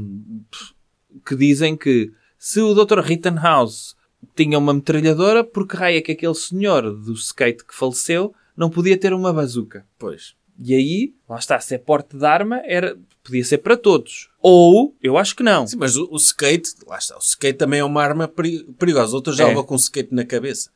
que 1.24 1.36
dizem 1.36 1.76
que 1.76 2.10
se 2.38 2.60
o 2.60 2.74
Dr. 2.74 3.00
Rittenhouse 3.00 3.94
tinha 4.34 4.58
uma 4.58 4.74
metralhadora, 4.74 5.44
por 5.44 5.66
que 5.66 5.76
raio 5.76 5.98
é 5.98 6.00
que 6.00 6.12
aquele 6.12 6.34
senhor 6.34 6.92
do 6.92 7.12
skate 7.12 7.64
que 7.64 7.74
faleceu 7.74 8.34
não 8.56 8.68
podia 8.68 8.98
ter 8.98 9.12
uma 9.12 9.32
bazuca? 9.32 9.86
Pois. 9.98 10.34
E 10.62 10.74
aí, 10.74 11.14
lá 11.28 11.38
está, 11.38 11.58
se 11.58 11.74
é 11.74 11.78
porte 11.78 12.16
de 12.16 12.24
arma, 12.24 12.60
era, 12.64 12.98
podia 13.30 13.44
ser 13.44 13.58
para 13.58 13.76
todos. 13.76 14.28
Ou, 14.40 14.94
eu 15.02 15.16
acho 15.16 15.34
que 15.36 15.42
não. 15.42 15.66
Sim, 15.66 15.76
mas 15.78 15.96
o, 15.96 16.08
o 16.10 16.16
skate, 16.16 16.70
lá 16.86 16.98
está, 16.98 17.16
o 17.16 17.20
skate 17.20 17.58
também 17.58 17.80
é 17.80 17.84
uma 17.84 18.02
arma 18.02 18.26
peri- 18.28 18.64
perigosa. 18.78 19.14
Outros 19.14 19.36
já 19.36 19.44
É. 19.44 19.48
levam 19.48 19.64
com 19.64 19.74
o 19.74 19.78
skate 19.78 20.14
na 20.14 20.24
cabeça. 20.24 20.70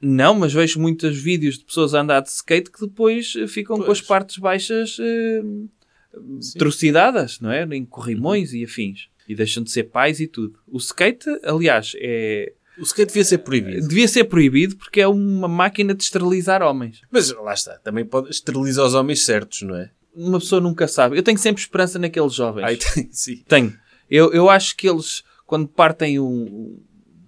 Não, 0.00 0.34
mas 0.34 0.52
vejo 0.52 0.80
muitos 0.80 1.16
vídeos 1.16 1.58
de 1.58 1.64
pessoas 1.64 1.94
a 1.94 2.00
andar 2.00 2.20
de 2.20 2.28
skate 2.30 2.70
que 2.70 2.80
depois 2.80 3.34
eh, 3.36 3.46
ficam 3.46 3.76
com 3.78 3.84
Pois. 3.84 3.98
as 4.00 4.04
partes 4.04 4.36
baixas 4.38 4.96
eh, 5.00 5.42
trucidadas, 6.58 7.40
não 7.40 7.50
é? 7.50 7.64
Em 7.64 7.84
corrimões 7.84 8.52
e 8.52 8.64
afins. 8.64 9.08
E 9.28 9.34
deixam 9.34 9.62
de 9.62 9.70
ser 9.70 9.84
pais 9.84 10.20
e 10.20 10.26
tudo. 10.26 10.58
O 10.66 10.78
skate, 10.78 11.26
aliás, 11.44 11.92
é... 11.96 12.52
O 12.78 12.82
skate 12.82 13.08
devia 13.08 13.24
ser 13.24 13.38
proibido. 13.38 13.86
devia 13.86 14.08
ser 14.08 14.24
proibido 14.24 14.76
porque 14.76 15.00
é 15.00 15.06
uma 15.06 15.46
máquina 15.46 15.94
de 15.94 16.02
esterilizar 16.02 16.62
homens. 16.62 17.02
Mas 17.10 17.30
lá 17.30 17.52
está, 17.54 17.78
também 17.78 18.04
pode 18.04 18.30
esterilizar 18.30 18.84
os 18.86 18.94
homens 18.94 19.24
certos, 19.24 19.62
não 19.62 19.76
é? 19.76 19.90
Uma 20.14 20.38
pessoa 20.38 20.60
nunca 20.60 20.86
sabe. 20.86 21.16
Eu 21.16 21.22
tenho 21.22 21.38
sempre 21.38 21.62
esperança 21.62 21.98
naqueles 21.98 22.34
jovens. 22.34 22.64
Aí 22.64 22.76
tem, 22.94 23.08
sim. 23.12 23.42
Tenho. 23.48 23.76
Eu, 24.10 24.32
eu 24.32 24.50
acho 24.50 24.76
que 24.76 24.88
eles, 24.88 25.22
quando 25.46 25.66
partem 25.66 26.20
um, 26.20 26.78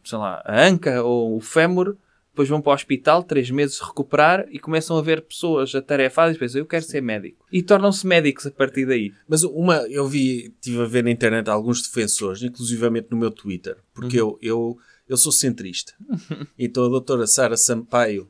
sei 0.05 0.19
lá, 0.19 0.43
a 0.45 0.67
anca 0.67 1.03
ou 1.03 1.37
o 1.37 1.41
fémur, 1.41 1.97
depois 2.35 2.49
vão 2.49 2.61
para 2.61 2.73
o 2.73 2.75
hospital, 2.75 3.23
três 3.23 3.49
meses 3.49 3.79
recuperar 3.79 4.45
e 4.51 4.59
começam 4.59 4.99
a 4.99 5.03
ver 5.03 5.23
pessoas 5.23 5.73
atarefadas 5.73 6.35
e 6.35 6.39
pensam, 6.39 6.61
eu 6.61 6.67
quero 6.67 6.85
ser 6.85 7.01
médico. 7.01 7.47
E 7.51 7.63
tornam-se 7.63 8.05
médicos 8.05 8.45
a 8.45 8.51
partir 8.51 8.85
daí. 8.85 9.13
Mas 9.29 9.45
uma, 9.45 9.77
eu 9.89 10.07
vi, 10.09 10.53
estive 10.61 10.83
a 10.83 10.85
ver 10.87 11.05
na 11.05 11.13
internet 11.13 11.49
alguns 11.49 11.81
defensores, 11.81 12.43
inclusivamente 12.43 13.07
no 13.13 13.17
meu 13.17 13.31
Twitter, 13.31 13.77
porque 13.95 14.21
eu, 14.21 14.37
eu, 14.43 14.77
eu 15.09 15.17
sou 15.17 15.31
centrista. 15.31 15.95
então 16.59 16.85
a 16.85 16.89
doutora 16.89 17.25
Sara 17.25 17.57
Sampaio 17.57 18.29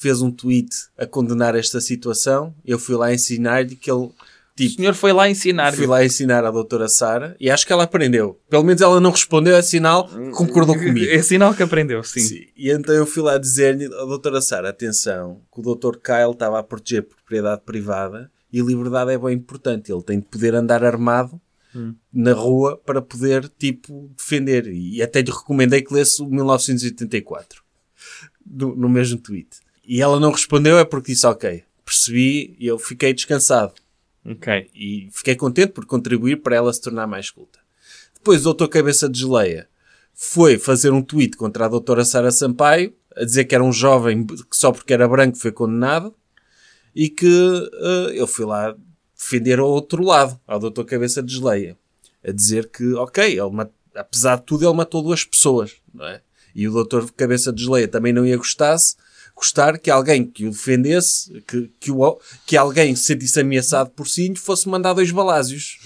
fez 0.00 0.22
um 0.22 0.30
tweet 0.30 0.70
a 0.96 1.06
condenar 1.06 1.54
esta 1.54 1.80
situação. 1.80 2.54
Eu 2.64 2.78
fui 2.78 2.96
lá 2.96 3.12
ensinar-lhe 3.12 3.76
que 3.76 3.90
ele, 3.90 4.00
O 4.00 4.14
tipo, 4.56 4.76
senhor 4.76 4.94
foi 4.94 5.12
lá 5.12 5.28
ensinar. 5.28 5.74
fui 5.74 5.86
lá 5.86 6.02
ensinar 6.02 6.42
à 6.44 6.50
doutora 6.50 6.88
Sara 6.88 7.36
e 7.38 7.50
acho 7.50 7.66
que 7.66 7.72
ela 7.72 7.84
aprendeu. 7.84 8.40
Pelo 8.48 8.64
menos 8.64 8.80
ela 8.80 8.98
não 8.98 9.10
respondeu, 9.10 9.54
é 9.54 9.60
sinal 9.62 10.08
que 10.08 10.30
concordou 10.30 10.74
comigo. 10.78 11.06
É 11.06 11.22
sinal 11.22 11.54
que 11.54 11.62
aprendeu, 11.62 12.02
sim. 12.02 12.20
Sim. 12.20 12.46
E 12.56 12.70
então 12.70 12.94
eu 12.94 13.04
fui 13.06 13.22
lá 13.22 13.36
dizer-lhe 13.36 13.84
à 13.86 14.04
doutora 14.06 14.40
Sara, 14.40 14.70
atenção, 14.70 15.42
que 15.52 15.60
o 15.60 15.74
Dr. 15.74 15.96
Kyle 15.98 16.32
estava 16.32 16.58
a 16.58 16.62
proteger 16.62 17.02
propriedade 17.02 17.60
privada 17.66 18.30
e 18.50 18.60
liberdade 18.62 19.12
é 19.12 19.18
bem 19.18 19.34
importante. 19.34 19.92
Ele 19.92 20.02
tem 20.02 20.18
de 20.18 20.26
poder 20.26 20.54
andar 20.54 20.82
armado 20.82 21.38
na 22.12 22.32
rua 22.32 22.76
para 22.84 23.00
poder, 23.02 23.48
tipo, 23.58 24.10
defender. 24.16 24.66
E 24.66 25.00
até 25.02 25.20
lhe 25.20 25.30
recomendei 25.30 25.82
que 25.82 25.92
lesse 25.94 26.20
o 26.22 26.26
1984 26.26 27.62
no, 28.44 28.74
no 28.74 28.88
mesmo 28.88 29.18
tweet. 29.18 29.48
E 29.90 30.00
ela 30.00 30.20
não 30.20 30.30
respondeu, 30.30 30.78
é 30.78 30.84
porque 30.84 31.10
disse, 31.10 31.26
ok, 31.26 31.64
percebi 31.84 32.54
e 32.60 32.64
eu 32.64 32.78
fiquei 32.78 33.12
descansado. 33.12 33.74
Ok. 34.24 34.70
E 34.72 35.08
fiquei 35.10 35.34
contente 35.34 35.72
por 35.72 35.84
contribuir 35.84 36.42
para 36.42 36.54
ela 36.54 36.72
se 36.72 36.80
tornar 36.80 37.08
mais 37.08 37.28
culta. 37.28 37.58
Depois 38.14 38.42
o 38.42 38.44
doutor 38.44 38.68
Cabeça 38.68 39.08
de 39.08 39.18
Geleia 39.18 39.68
foi 40.14 40.58
fazer 40.58 40.92
um 40.92 41.02
tweet 41.02 41.36
contra 41.36 41.64
a 41.64 41.68
doutora 41.68 42.04
Sara 42.04 42.30
Sampaio, 42.30 42.94
a 43.16 43.24
dizer 43.24 43.46
que 43.46 43.54
era 43.56 43.64
um 43.64 43.72
jovem 43.72 44.24
que 44.24 44.56
só 44.56 44.70
porque 44.70 44.94
era 44.94 45.08
branco 45.08 45.36
foi 45.36 45.50
condenado 45.50 46.14
e 46.94 47.08
que 47.08 47.26
eh, 47.26 48.12
eu 48.14 48.28
fui 48.28 48.44
lá 48.44 48.76
defender 49.18 49.58
ao 49.58 49.68
outro 49.68 50.04
lado, 50.04 50.40
ao 50.46 50.60
doutor 50.60 50.84
Cabeça 50.84 51.20
de 51.20 51.34
Geleia, 51.34 51.76
a 52.24 52.30
dizer 52.30 52.70
que, 52.70 52.94
ok, 52.94 53.24
ele 53.24 53.70
apesar 53.96 54.36
de 54.36 54.44
tudo 54.44 54.64
ele 54.64 54.76
matou 54.76 55.02
duas 55.02 55.24
pessoas, 55.24 55.72
não 55.92 56.06
é? 56.06 56.22
E 56.54 56.68
o 56.68 56.72
doutor 56.72 57.10
Cabeça 57.10 57.52
de 57.52 57.64
Geleia 57.64 57.88
também 57.88 58.12
não 58.12 58.24
ia 58.24 58.36
gostar-se 58.36 58.94
custar 59.40 59.78
que 59.78 59.90
alguém 59.90 60.26
que 60.26 60.46
o 60.46 60.50
defendesse, 60.50 61.42
que, 61.48 61.70
que, 61.80 61.90
o, 61.90 62.20
que 62.46 62.58
alguém 62.58 62.94
se 62.94 63.04
sentisse 63.04 63.40
ameaçado 63.40 63.88
por 63.90 64.06
si, 64.06 64.28
lhe 64.28 64.36
fosse 64.36 64.68
mandar 64.68 64.92
dois 64.92 65.10
balásios. 65.10 65.78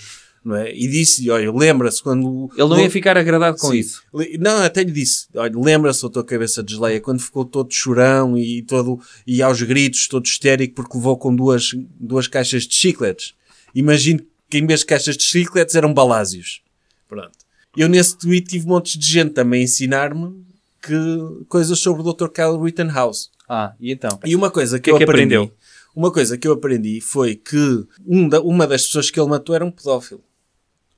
Não 0.45 0.57
é? 0.57 0.75
E 0.75 0.88
disse, 0.88 1.31
olha, 1.31 1.51
lembra-se 1.51 2.03
quando... 2.03 2.51
Ele 2.53 2.69
não 2.69 2.81
ia 2.81 2.90
ficar 2.90 3.17
agradado 3.17 3.57
com 3.57 3.71
Sim. 3.71 3.79
isso. 3.79 4.03
Não, 4.38 4.59
até 4.59 4.83
lhe 4.83 4.90
disse, 4.90 5.27
olha, 5.37 5.53
lembra-se, 5.57 6.03
doutor 6.03 6.25
Cabeça 6.25 6.62
de 6.62 6.75
Geleia, 6.75 7.01
quando 7.01 7.23
ficou 7.23 7.45
todo 7.45 7.73
chorão 7.73 8.37
e 8.37 8.61
todo, 8.62 9.01
e 9.27 9.40
aos 9.40 9.62
gritos, 9.62 10.09
todo 10.09 10.27
histérico 10.27 10.75
porque 10.75 10.99
levou 10.99 11.17
com 11.17 11.35
duas, 11.35 11.71
duas 11.99 12.27
caixas 12.27 12.64
de 12.64 12.75
chicletes. 12.75 13.35
Imagino 13.75 14.21
que 14.51 14.59
em 14.59 14.67
vez 14.67 14.81
de 14.81 14.87
caixas 14.87 15.17
de 15.17 15.23
chicletes 15.23 15.77
eram 15.77 15.95
balásios. 15.95 16.61
Pronto. 17.09 17.38
Eu 17.77 17.88
nesse 17.88 18.19
tweet 18.19 18.49
tive 18.49 18.67
montes 18.67 18.99
de 18.99 19.07
gente 19.11 19.33
também 19.33 19.61
a 19.61 19.64
ensinar-me 19.64 20.45
que, 20.83 21.45
coisas 21.49 21.79
sobre 21.79 22.03
o 22.03 22.12
Dr. 22.12 22.29
Kyle 22.29 22.61
Rittenhouse. 22.61 23.31
Ah, 23.48 23.74
e 23.80 23.92
então? 23.92 24.18
E 24.24 24.35
uma 24.35 24.50
coisa 24.50 24.78
que, 24.78 24.85
que 24.85 24.90
é 24.90 24.92
eu 24.92 24.96
que 24.98 25.04
aprendi, 25.04 25.35
aprendeu? 25.35 25.54
uma 25.94 26.11
coisa 26.12 26.37
que 26.38 26.48
eu 26.48 26.52
aprendi 26.52 27.00
foi 27.00 27.35
que 27.35 27.85
um 28.07 28.28
da- 28.28 28.40
uma 28.40 28.66
das 28.66 28.87
pessoas 28.87 29.11
que 29.11 29.20
ele 29.20 29.28
matou 29.28 29.54
era 29.54 29.64
um 29.64 29.70
pedófilo. 29.70 30.22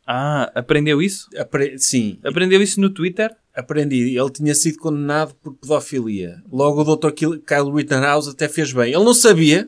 Ah, 0.06 0.50
aprendeu 0.54 1.02
isso? 1.02 1.28
Apre- 1.36 1.78
sim, 1.78 2.18
Aprendeu 2.24 2.62
isso 2.62 2.80
no 2.80 2.90
Twitter? 2.90 3.34
aprendi. 3.54 4.16
Ele 4.16 4.30
tinha 4.30 4.54
sido 4.54 4.78
condenado 4.78 5.34
por 5.42 5.54
pedofilia. 5.54 6.42
Logo 6.52 6.82
o 6.82 6.96
Dr. 6.96 7.10
Kyle 7.12 7.72
Rittenhouse 7.74 8.28
até 8.30 8.48
fez 8.48 8.70
bem. 8.70 8.92
Ele 8.92 9.02
não 9.02 9.14
sabia, 9.14 9.66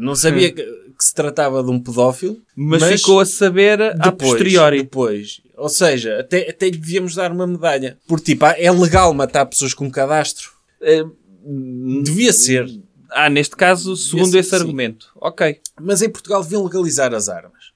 não 0.00 0.16
sabia 0.16 0.50
que, 0.52 0.60
que 0.64 1.04
se 1.04 1.14
tratava 1.14 1.62
de 1.62 1.70
um 1.70 1.78
pedófilo, 1.80 2.36
Mas, 2.56 2.82
ficou 3.00 3.20
a 3.20 3.24
saber 3.24 3.80
a 3.80 4.10
posteriori. 4.10 4.82
Depois. 4.82 5.40
Ou 5.56 5.68
seja, 5.68 6.18
até, 6.18 6.50
até 6.50 6.66
lhe 6.68 6.76
devíamos 6.78 7.14
dar 7.14 7.30
uma 7.30 7.46
medalha. 7.46 7.96
Porque, 8.08 8.32
tipo, 8.32 8.44
ah, 8.44 8.54
é 8.58 8.70
legal 8.72 9.14
matar 9.14 9.46
pessoas 9.46 9.72
com 9.72 9.88
cadastro. 9.88 10.50
Eh, 10.82 11.04
Devia 12.04 12.32
ser. 12.32 12.68
Ah, 13.10 13.30
neste 13.30 13.56
caso, 13.56 13.96
segundo 13.96 14.32
ser, 14.32 14.38
esse 14.38 14.50
sim. 14.50 14.56
argumento. 14.56 15.10
Ok. 15.16 15.60
Mas 15.80 16.02
em 16.02 16.10
Portugal 16.10 16.42
deviam 16.42 16.64
legalizar 16.64 17.14
as 17.14 17.28
armas. 17.28 17.72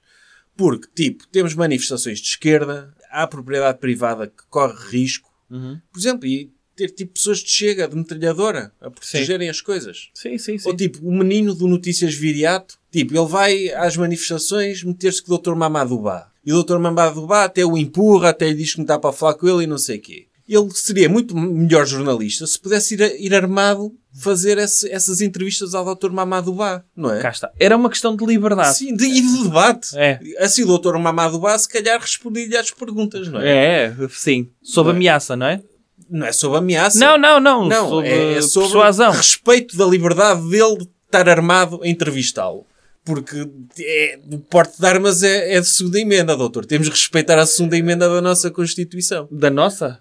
Porque, 0.55 0.87
tipo, 0.93 1.27
temos 1.27 1.55
manifestações 1.55 2.19
de 2.19 2.27
esquerda, 2.27 2.93
há 3.09 3.25
propriedade 3.25 3.79
privada 3.79 4.27
que 4.27 4.43
corre 4.49 4.75
risco. 4.89 5.31
Uhum. 5.49 5.79
Por 5.91 5.99
exemplo, 5.99 6.27
e 6.27 6.51
ter 6.75 6.89
tipo 6.89 7.13
pessoas 7.13 7.39
de 7.39 7.49
chega, 7.49 7.87
de 7.87 7.95
metralhadora, 7.95 8.71
a 8.81 8.89
protegerem 8.89 9.49
as 9.49 9.61
coisas. 9.61 10.09
Sim, 10.13 10.37
sim, 10.37 10.57
sim. 10.57 10.67
Ou 10.67 10.75
tipo, 10.75 10.99
o 11.07 11.11
menino 11.11 11.53
do 11.53 11.67
Notícias 11.67 12.13
Viriato, 12.13 12.77
tipo, 12.91 13.15
ele 13.15 13.27
vai 13.27 13.69
às 13.69 13.95
manifestações 13.95 14.83
meter-se 14.83 15.21
com 15.21 15.33
o 15.33 15.37
Dr. 15.37 15.55
Mamadubá. 15.55 16.31
E 16.45 16.51
o 16.51 16.63
Dr. 16.63 16.77
Mamadubá 16.77 17.45
até 17.45 17.65
o 17.65 17.77
empurra, 17.77 18.29
até 18.29 18.49
lhe 18.49 18.55
diz 18.55 18.71
que 18.71 18.79
não 18.79 18.83
está 18.83 18.99
para 18.99 19.13
falar 19.13 19.35
com 19.35 19.47
ele 19.47 19.63
e 19.63 19.67
não 19.67 19.77
sei 19.77 19.97
o 19.97 20.01
quê. 20.01 20.27
Ele 20.47 20.69
seria 20.71 21.07
muito 21.07 21.35
melhor 21.37 21.85
jornalista 21.85 22.45
se 22.45 22.59
pudesse 22.59 22.95
ir, 22.95 23.15
ir 23.19 23.33
armado 23.33 23.93
fazer 24.13 24.57
esse- 24.57 24.89
essas 24.91 25.21
entrevistas 25.21 25.73
ao 25.73 25.95
Dr. 25.95 26.11
Mamadubá, 26.11 26.83
não 26.95 27.11
é? 27.13 27.19
Cá 27.21 27.29
está. 27.29 27.51
Era 27.59 27.77
uma 27.77 27.89
questão 27.89 28.15
de 28.15 28.25
liberdade. 28.25 28.77
Sim, 28.77 28.95
de, 28.95 29.05
e 29.05 29.21
de 29.21 29.43
debate. 29.43 29.97
É. 29.97 30.19
Assim 30.39 30.63
o 30.63 30.77
Dr. 30.77 30.97
Mamadubá 30.97 31.57
se 31.57 31.67
calhar 31.69 31.99
respondia-lhe 31.99 32.57
às 32.57 32.71
perguntas, 32.71 33.27
não 33.29 33.39
é? 33.39 33.85
É, 33.85 33.95
sim. 34.11 34.49
Sob 34.61 34.87
Não 34.89 34.95
é? 34.95 34.97
ameaça, 34.97 35.35
não 35.35 35.45
é? 35.47 35.61
Não 36.09 36.27
é 36.27 36.31
sobre 36.33 36.57
ameaça. 36.57 36.99
Não, 36.99 37.17
não, 37.17 37.39
não. 37.39 37.65
Não, 37.67 37.89
sob 37.89 38.07
é, 38.07 38.33
é 38.33 38.41
sobre 38.41 38.69
persuasão. 38.69 39.11
respeito 39.13 39.77
da 39.77 39.85
liberdade 39.85 40.47
dele 40.49 40.77
de 40.79 40.89
estar 41.05 41.27
armado 41.29 41.79
a 41.81 41.87
entrevistá-lo. 41.87 42.65
Porque 43.05 43.49
é, 43.79 44.19
o 44.31 44.37
porte 44.39 44.79
de 44.79 44.85
armas 44.85 45.23
é, 45.23 45.55
é 45.55 45.59
de 45.59 45.67
segunda 45.67 45.99
emenda, 45.99 46.37
doutor. 46.37 46.65
Temos 46.65 46.87
que 46.87 46.93
respeitar 46.95 47.37
a 47.39 47.45
segunda 47.45 47.77
emenda 47.77 48.07
da 48.07 48.21
nossa 48.21 48.49
Constituição. 48.51 49.27
Da 49.31 49.49
nossa? 49.49 49.99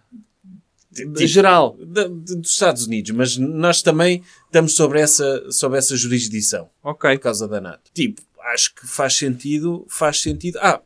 Tipo, 0.94 1.26
geral. 1.26 1.76
da- 1.84 2.06
de- 2.08 2.36
dos 2.36 2.50
Estados 2.50 2.86
Unidos. 2.86 3.10
Mas 3.12 3.36
nós 3.36 3.82
também 3.82 4.22
estamos 4.46 4.74
sobre 4.74 5.00
essa, 5.00 5.50
sobre 5.50 5.78
essa 5.78 5.96
jurisdição. 5.96 6.68
Ok. 6.82 7.10
Por 7.16 7.22
causa 7.22 7.48
da 7.48 7.60
NATO. 7.60 7.90
Tipo, 7.94 8.20
acho 8.52 8.74
que 8.74 8.86
faz 8.86 9.14
sentido. 9.16 9.84
Faz 9.88 10.20
sentido. 10.20 10.58
Ah, 10.60 10.80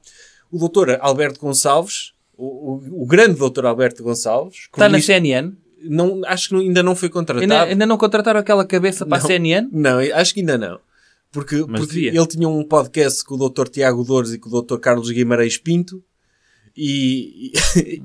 o 0.50 0.58
doutor 0.58 0.96
Alberto 1.00 1.40
Gonçalves, 1.40 2.12
o, 2.36 2.46
o, 2.74 3.02
o 3.02 3.06
grande 3.06 3.38
doutor 3.38 3.66
Alberto 3.66 4.02
Gonçalves, 4.02 4.68
Está 4.72 4.88
na 4.88 5.00
CNN? 5.00 5.52
não, 5.82 6.22
acho 6.24 6.48
que 6.50 6.54
ainda 6.56 6.82
não 6.82 6.94
foi 6.96 7.08
contratado. 7.08 7.42
Ainda, 7.42 7.62
ainda 7.64 7.86
não 7.86 7.96
contrataram 7.98 8.40
aquela 8.40 8.64
cabeça 8.64 9.04
para 9.06 9.18
Não. 9.18 9.24
a 9.24 9.28
CNN? 9.28 9.68
Não, 9.72 9.98
acho 10.14 10.32
que 10.34 10.40
ainda 10.40 10.56
não. 10.58 10.80
Porque, 11.32 11.64
porque 11.66 11.98
ele 12.06 12.26
tinha 12.26 12.48
um 12.48 12.64
podcast 12.64 13.22
com 13.24 13.34
o 13.34 13.48
Dr. 13.50 13.68
Tiago 13.68 14.02
Dores 14.04 14.32
e 14.32 14.38
com 14.38 14.48
o 14.48 14.62
Dr. 14.62 14.78
Carlos 14.78 15.10
Guimarães 15.10 15.58
Pinto 15.58 16.02
e, 16.76 17.52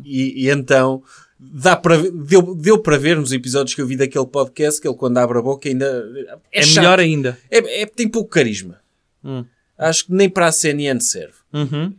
e, 0.04 0.46
e 0.46 0.50
então 0.50 1.02
dá 1.42 1.76
para, 1.76 1.98
deu, 1.98 2.54
deu 2.54 2.78
para 2.78 2.98
ver 3.00 3.18
nos 3.18 3.32
episódios 3.32 3.74
que 3.74 3.82
eu 3.82 3.88
vi 3.88 3.96
daquele 3.98 4.28
podcast 4.28 4.80
que 4.80 4.88
ele 4.88 4.96
quando 4.96 5.18
abre 5.18 5.40
a 5.40 5.42
boca 5.42 5.68
ainda 5.68 6.08
é, 6.52 6.62
É, 6.62 6.66
melhor 6.68 7.00
ainda. 7.00 7.38
É, 7.50 7.82
é- 7.82 7.86
tem 7.88 8.08
pouco 8.08 8.30
carisma. 8.30 8.80
Hum. 9.24 9.44
Acho 9.78 10.06
que 10.06 10.14
nem 10.14 10.30
para 10.30 10.48
a 10.48 10.52
CNN 10.52 11.00
serve. 11.02 11.34
Uhum. 11.52 11.96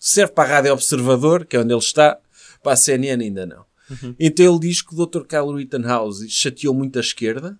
Serve 0.00 0.32
para 0.32 0.48
a 0.48 0.52
Rádio 0.56 0.72
Observador, 0.72 1.44
que 1.44 1.56
é 1.56 1.60
onde 1.60 1.72
ele 1.74 1.78
está, 1.78 2.18
para 2.62 2.72
a 2.72 2.76
CNN 2.76 3.22
ainda 3.22 3.44
não. 3.44 3.64
Uhum. 3.90 4.14
Então 4.18 4.46
ele 4.50 4.60
diz 4.60 4.80
que 4.80 4.94
o 4.94 5.06
Dr. 5.06 5.24
Kyle 5.26 5.54
Rittenhouse 5.54 6.26
chateou 6.30 6.72
muito 6.72 6.96
a 6.96 7.00
esquerda 7.00 7.58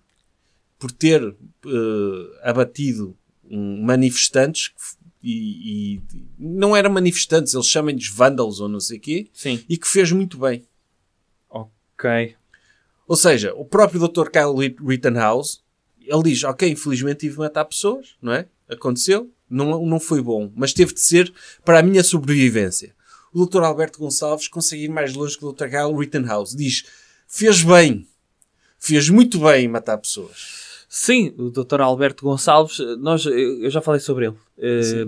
por 0.79 0.91
ter 0.91 1.21
eh, 1.21 2.39
abatido 2.41 3.15
um, 3.47 3.83
manifestantes 3.83 4.71
e, 5.21 5.93
e 5.97 6.01
não 6.39 6.75
eram 6.75 6.89
manifestantes, 6.89 7.53
eles 7.53 7.67
chamam-lhes 7.67 8.07
vândalos 8.09 8.59
ou 8.59 8.67
não 8.67 8.79
sei 8.79 8.97
o 8.97 9.01
quê, 9.01 9.27
Sim. 9.31 9.63
e 9.69 9.77
que 9.77 9.87
fez 9.87 10.11
muito 10.11 10.39
bem. 10.39 10.63
Ok. 12.01 12.35
Ou 13.07 13.15
seja, 13.15 13.53
o 13.55 13.65
próprio 13.65 13.99
Dr. 14.07 14.29
Kyle 14.29 14.55
Rit- 14.57 14.79
Rittenhouse, 14.81 15.59
ele 15.99 16.23
diz, 16.23 16.43
ok, 16.43 16.69
infelizmente 16.69 17.19
tive 17.19 17.33
de 17.33 17.39
matar 17.39 17.65
pessoas, 17.65 18.15
não 18.21 18.33
é? 18.33 18.47
Aconteceu, 18.69 19.29
não, 19.49 19.85
não 19.85 19.99
foi 19.99 20.21
bom, 20.21 20.51
mas 20.55 20.73
teve 20.73 20.93
de 20.93 21.01
ser 21.01 21.31
para 21.65 21.79
a 21.79 21.83
minha 21.83 22.03
sobrevivência. 22.03 22.95
O 23.33 23.45
Dr. 23.45 23.63
Alberto 23.63 23.99
Gonçalves 23.99 24.47
consegue 24.47 24.85
ir 24.85 24.89
mais 24.89 25.13
longe 25.13 25.37
que 25.37 25.45
o 25.45 25.51
Dr. 25.51 25.67
Kyle 25.67 25.95
Rittenhouse. 25.97 26.55
Diz, 26.55 26.83
fez 27.27 27.61
bem, 27.63 28.07
fez 28.79 29.09
muito 29.09 29.39
bem 29.39 29.65
em 29.65 29.67
matar 29.67 29.97
pessoas. 29.97 30.85
Sim, 30.89 31.33
o 31.37 31.49
Dr. 31.49 31.79
Alberto 31.81 32.25
Gonçalves, 32.25 32.77
nós, 32.99 33.25
eu 33.25 33.69
já 33.69 33.81
falei 33.81 33.99
sobre 34.01 34.27
ele. 34.27 34.35
Eh, 34.57 35.05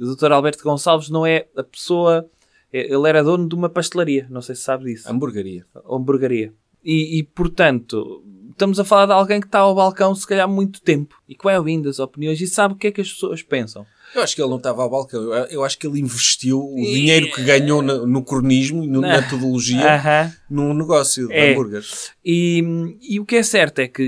o 0.00 0.14
Dr. 0.14 0.32
Alberto 0.32 0.62
Gonçalves 0.62 1.08
não 1.08 1.24
é 1.24 1.46
a 1.56 1.62
pessoa. 1.62 2.28
Ele 2.72 3.08
era 3.08 3.22
dono 3.22 3.48
de 3.48 3.54
uma 3.54 3.68
pastelaria, 3.68 4.26
não 4.30 4.40
sei 4.40 4.54
se 4.54 4.62
sabe 4.62 4.84
disso. 4.84 5.10
Hamburgueria. 5.10 5.66
hamburgueria. 5.88 6.52
E, 6.84 7.18
e, 7.18 7.22
portanto, 7.22 8.24
estamos 8.50 8.80
a 8.80 8.84
falar 8.84 9.06
de 9.06 9.12
alguém 9.12 9.40
que 9.40 9.46
está 9.46 9.58
ao 9.60 9.74
balcão 9.74 10.14
se 10.14 10.26
calhar 10.26 10.44
há 10.44 10.48
muito 10.48 10.80
tempo 10.80 11.14
e 11.28 11.34
que 11.34 11.44
vai 11.44 11.56
ouvindo 11.56 11.88
as 11.88 11.98
opiniões 11.98 12.40
e 12.40 12.46
sabe 12.46 12.74
o 12.74 12.76
que 12.76 12.86
é 12.88 12.90
que 12.90 13.00
as 13.00 13.12
pessoas 13.12 13.42
pensam. 13.42 13.86
Eu 14.14 14.22
acho 14.22 14.34
que 14.34 14.42
ele 14.42 14.50
não 14.50 14.56
estava 14.56 14.82
ao 14.82 14.90
balcão. 14.90 15.22
Eu, 15.50 15.62
acho 15.64 15.78
que 15.78 15.86
ele 15.86 16.00
investiu 16.00 16.58
o 16.60 16.74
dinheiro 16.76 17.30
que 17.30 17.42
ganhou 17.44 17.80
no, 17.82 18.06
no 18.06 18.22
cronismo 18.24 18.82
e 18.84 18.88
no- 18.88 19.00
na 19.00 19.20
metodologia 19.20 19.94
Aham. 19.94 20.32
num 20.50 20.74
negócio 20.74 21.28
de 21.28 21.34
É. 21.34 21.52
hambúrgueres. 21.52 22.10
E, 22.24 22.62
e 23.00 23.20
o 23.20 23.24
que 23.24 23.36
é 23.36 23.42
certo 23.42 23.78
é 23.78 23.86
que 23.88 24.02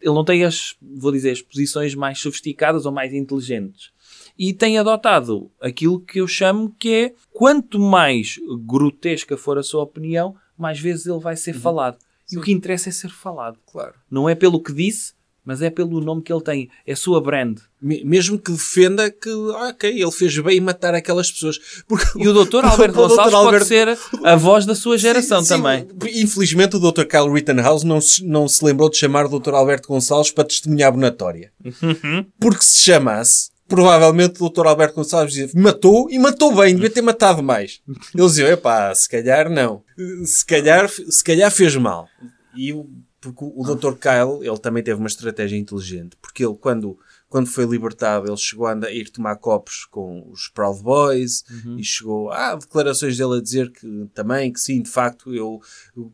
ele 0.00 0.14
não 0.14 0.24
tem 0.24 0.44
as, 0.44 0.74
vou 0.80 1.12
dizer, 1.12 1.30
as 1.32 1.42
posições 1.42 1.94
mais 1.94 2.18
sofisticadas 2.18 2.86
ou 2.86 2.92
mais 2.92 3.12
inteligentes. 3.12 3.90
E 4.38 4.52
tem 4.52 4.78
adotado 4.78 5.50
aquilo 5.60 6.00
que 6.00 6.20
eu 6.20 6.26
chamo 6.26 6.74
que 6.78 6.92
é 6.92 7.12
quanto 7.32 7.78
mais 7.78 8.36
grotesca 8.66 9.36
for 9.36 9.58
a 9.58 9.62
sua 9.62 9.82
opinião, 9.82 10.34
mais 10.56 10.78
vezes 10.80 11.06
ele 11.06 11.18
vai 11.20 11.36
ser 11.36 11.52
falado. 11.54 11.96
E 12.30 12.38
o 12.38 12.40
que 12.40 12.52
interessa 12.52 12.88
é 12.88 12.92
ser 12.92 13.10
falado. 13.10 13.58
Claro. 13.70 13.94
Não 14.10 14.28
é 14.28 14.34
pelo 14.34 14.62
que 14.62 14.72
disse, 14.72 15.12
mas 15.44 15.60
é 15.60 15.68
pelo 15.68 16.00
nome 16.00 16.22
que 16.22 16.32
ele 16.32 16.40
tem. 16.40 16.70
É 16.86 16.92
a 16.92 16.96
sua 16.96 17.20
brand. 17.20 17.58
Me- 17.80 18.02
Mesmo 18.04 18.38
que 18.38 18.52
defenda 18.52 19.10
que, 19.10 19.28
ok, 19.28 19.90
ele 20.00 20.10
fez 20.12 20.38
bem 20.38 20.56
em 20.56 20.60
matar 20.60 20.94
aquelas 20.94 21.30
pessoas. 21.30 21.58
Porque 21.86 22.06
E 22.22 22.26
o 22.28 22.32
Dr. 22.32 22.64
Alberto 22.64 22.94
Dr. 22.94 23.00
Gonçalves 23.08 23.34
Alberto- 23.34 23.58
pode 23.58 23.68
ser 23.68 23.98
a 24.24 24.36
voz 24.36 24.64
da 24.64 24.74
sua 24.74 24.96
geração 24.96 25.40
Sim, 25.42 25.46
sim. 25.48 25.54
também. 25.56 25.88
Infelizmente 26.22 26.76
o 26.76 26.78
Dr. 26.78 27.04
Kyle 27.04 27.30
Rittenhouse 27.30 27.84
não 27.84 28.00
se, 28.00 28.24
não 28.24 28.46
se 28.48 28.64
lembrou 28.64 28.88
de 28.88 28.96
chamar 28.96 29.26
o 29.26 29.38
Dr. 29.40 29.52
Alberto 29.54 29.88
Gonçalves 29.88 30.30
para 30.30 30.44
testemunhar 30.44 30.88
abonatória. 30.88 31.52
Uhum. 31.82 32.24
Porque 32.40 32.62
se 32.64 32.78
chamasse, 32.78 33.50
provavelmente 33.72 34.42
o 34.42 34.50
Dr. 34.50 34.66
Alberto 34.66 34.94
Gonçalves 34.96 35.32
dizia, 35.32 35.50
matou 35.58 36.10
e 36.10 36.18
matou 36.18 36.54
bem, 36.54 36.74
devia 36.74 36.90
ter 36.90 37.00
matado 37.00 37.42
mais. 37.42 37.80
Ele 38.14 38.26
dizia, 38.26 38.48
epá, 38.50 38.94
se 38.94 39.08
calhar 39.08 39.48
não. 39.48 39.82
Se 40.26 40.44
calhar, 40.44 40.88
se 40.90 41.24
calhar 41.24 41.50
fez 41.50 41.74
mal. 41.76 42.06
E 42.54 42.70
o, 42.74 42.86
porque 43.18 43.42
o 43.42 43.62
Dr. 43.74 43.94
Kyle, 43.94 44.46
ele 44.46 44.58
também 44.58 44.82
teve 44.82 44.98
uma 44.98 45.08
estratégia 45.08 45.56
inteligente. 45.56 46.16
Porque 46.20 46.44
ele, 46.44 46.54
quando, 46.60 46.98
quando 47.30 47.46
foi 47.46 47.64
libertado, 47.64 48.28
ele 48.28 48.36
chegou 48.36 48.66
a, 48.66 48.72
andar- 48.74 48.88
a 48.88 48.92
ir 48.92 49.08
tomar 49.08 49.36
copos 49.36 49.86
com 49.90 50.28
os 50.30 50.48
Proud 50.48 50.82
Boys 50.82 51.42
e 51.78 51.82
chegou 51.82 52.30
a 52.30 52.54
declarações 52.56 53.16
dele 53.16 53.38
a 53.38 53.40
dizer 53.42 53.70
que 53.72 54.06
também, 54.12 54.52
que 54.52 54.60
sim, 54.60 54.82
de 54.82 54.90
facto, 54.90 55.34
eu, 55.34 55.60
eu 55.96 56.12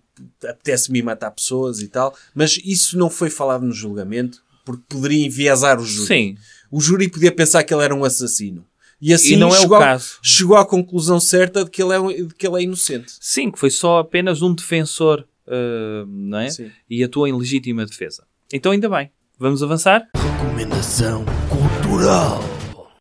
apetece-me 0.48 1.02
matar 1.02 1.32
pessoas 1.32 1.80
e 1.80 1.88
tal. 1.88 2.14
Mas 2.34 2.56
isso 2.64 2.96
não 2.96 3.11
foi 3.11 3.30
falado 3.30 3.64
no 3.64 3.72
julgamento 3.72 4.46
porque 4.64 4.82
poderia 4.88 5.26
enviesar 5.26 5.80
o 5.80 5.84
júri. 5.84 6.06
Sim. 6.06 6.36
O 6.70 6.80
júri 6.80 7.08
podia 7.08 7.32
pensar 7.32 7.62
que 7.64 7.72
ele 7.72 7.84
era 7.84 7.94
um 7.94 8.04
assassino. 8.04 8.64
E 9.00 9.14
assim 9.14 9.34
E 9.34 9.36
não 9.36 9.54
é 9.54 9.60
o 9.60 9.68
caso. 9.68 10.18
chegou 10.22 10.56
à 10.56 10.66
conclusão 10.66 11.20
certa 11.20 11.64
de 11.64 11.70
que 11.70 11.80
ele 11.82 11.94
é, 11.94 12.22
de 12.24 12.34
que 12.34 12.46
ele 12.46 12.56
é 12.58 12.62
inocente. 12.62 13.12
Sim, 13.20 13.50
que 13.50 13.58
foi 13.58 13.70
só 13.70 13.98
apenas 14.00 14.42
um 14.42 14.52
defensor, 14.52 15.24
ah, 15.46 16.04
não 16.06 16.38
é? 16.38 16.50
Sim. 16.50 16.70
E 16.90 17.02
atuou 17.04 17.26
em 17.28 17.32
legítima 17.36 17.86
defesa. 17.86 18.24
Então 18.52 18.72
ainda 18.72 18.88
bem. 18.88 19.10
Vamos 19.38 19.62
avançar? 19.62 20.08
Recomendação 20.16 21.24
cultural. 21.48 22.40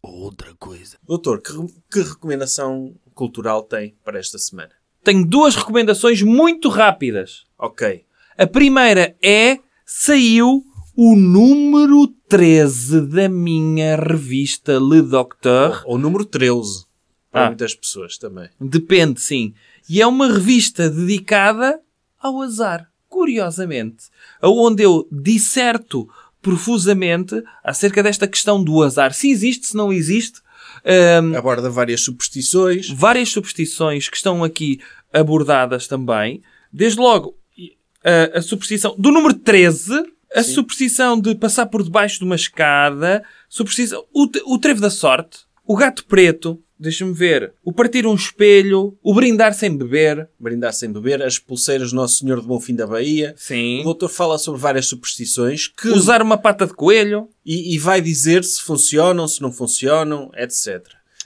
Ou 0.04 0.14
outra 0.22 0.54
coisa. 0.60 0.98
Doutor, 1.08 1.42
que, 1.42 1.52
que 1.92 2.02
recomendação 2.08 2.94
cultural 3.16 3.64
tem 3.64 3.96
para 4.06 4.20
esta 4.20 4.38
semana? 4.38 4.70
Tenho 5.04 5.26
duas 5.26 5.56
recomendações 5.56 6.22
muito 6.22 6.70
rápidas. 6.70 7.46
Ok. 7.58 8.04
A 8.38 8.46
primeira 8.46 9.16
é 9.24 9.58
saiu 9.84 10.64
o 10.98 11.16
número 11.16 12.08
13 12.28 13.02
da 13.02 13.30
minha 13.30 13.96
revista 13.96 14.80
Le 14.80 15.02
Docteur. 15.04 15.84
Ou 15.86 15.98
número 15.98 16.26
13. 16.26 16.86
Para 17.32 17.46
Ah. 17.46 17.48
muitas 17.50 17.76
pessoas 17.76 18.18
também. 18.18 18.50
Depende, 18.60 19.22
sim. 19.22 19.54
E 19.88 20.02
é 20.02 20.08
uma 20.08 20.28
revista 20.28 20.90
dedicada 20.90 21.80
ao 22.20 22.42
azar, 22.42 22.90
curiosamente. 23.08 24.06
Aonde 24.42 24.82
eu 24.84 25.08
disserto 25.12 26.10
profusamente 26.42 27.44
acerca 27.64 28.02
desta 28.02 28.28
questão 28.28 28.64
do 28.64 28.82
azar. 28.82 29.14
Se 29.14 29.30
existe, 29.30 29.68
se 29.68 29.76
não 29.78 29.94
existe. 29.94 30.42
Ahm, 30.84 31.36
Aborda 31.36 31.70
várias 31.70 32.02
superstições. 32.02 32.90
várias 32.90 33.30
superstições 33.30 34.10
que 34.10 34.18
estão 34.18 34.44
aqui 34.44 34.80
abordadas 35.14 35.88
também. 35.88 36.42
Desde 36.74 37.00
logo, 37.00 37.36
a, 38.04 38.40
a 38.40 38.42
superstição 38.42 38.96
do 38.98 39.12
número 39.12 39.34
13, 39.36 39.92
a 40.40 40.44
Sim. 40.44 40.54
superstição 40.54 41.20
de 41.20 41.36
passar 41.36 41.66
por 41.68 41.84
debaixo 41.84 42.20
de 42.20 42.26
uma 42.26 42.36
escada, 42.36 43.24
superstição, 43.50 44.04
o, 44.14 44.28
o 44.54 44.58
trevo 44.58 44.82
da 44.82 44.90
sorte, 44.90 45.40
o 45.66 45.76
gato 45.76 46.06
preto, 46.06 46.62
deixa-me 46.80 47.14
ver, 47.14 47.54
o 47.64 47.74
partir 47.74 48.06
um 48.06 48.16
espelho, 48.16 48.98
o 49.04 49.14
brindar 49.14 49.54
sem 49.54 49.76
beber. 49.76 50.30
Brindar 50.40 50.74
sem 50.74 50.92
beber. 50.92 51.22
As 51.22 51.40
pulseiras 51.40 51.90
do 51.90 51.96
Nosso 51.96 52.18
Senhor 52.20 52.40
de 52.40 52.48
Bom 52.48 52.60
Fim 52.60 52.76
da 52.76 52.86
Bahia. 52.88 53.34
O 53.36 53.40
Sim. 53.42 53.82
doutor 53.84 54.10
fala 54.10 54.38
sobre 54.38 54.62
várias 54.62 54.86
superstições 54.88 55.68
que 55.68 55.90
Usar 55.90 56.22
uma 56.22 56.38
pata 56.38 56.66
de 56.66 56.74
coelho. 56.74 57.28
e, 57.46 57.76
e 57.76 57.80
vai 57.80 58.00
dizer 58.02 58.44
se 58.44 58.62
funcionam, 58.62 59.28
se 59.28 59.42
não 59.42 59.52
funcionam, 59.52 60.30
etc. 60.36 60.84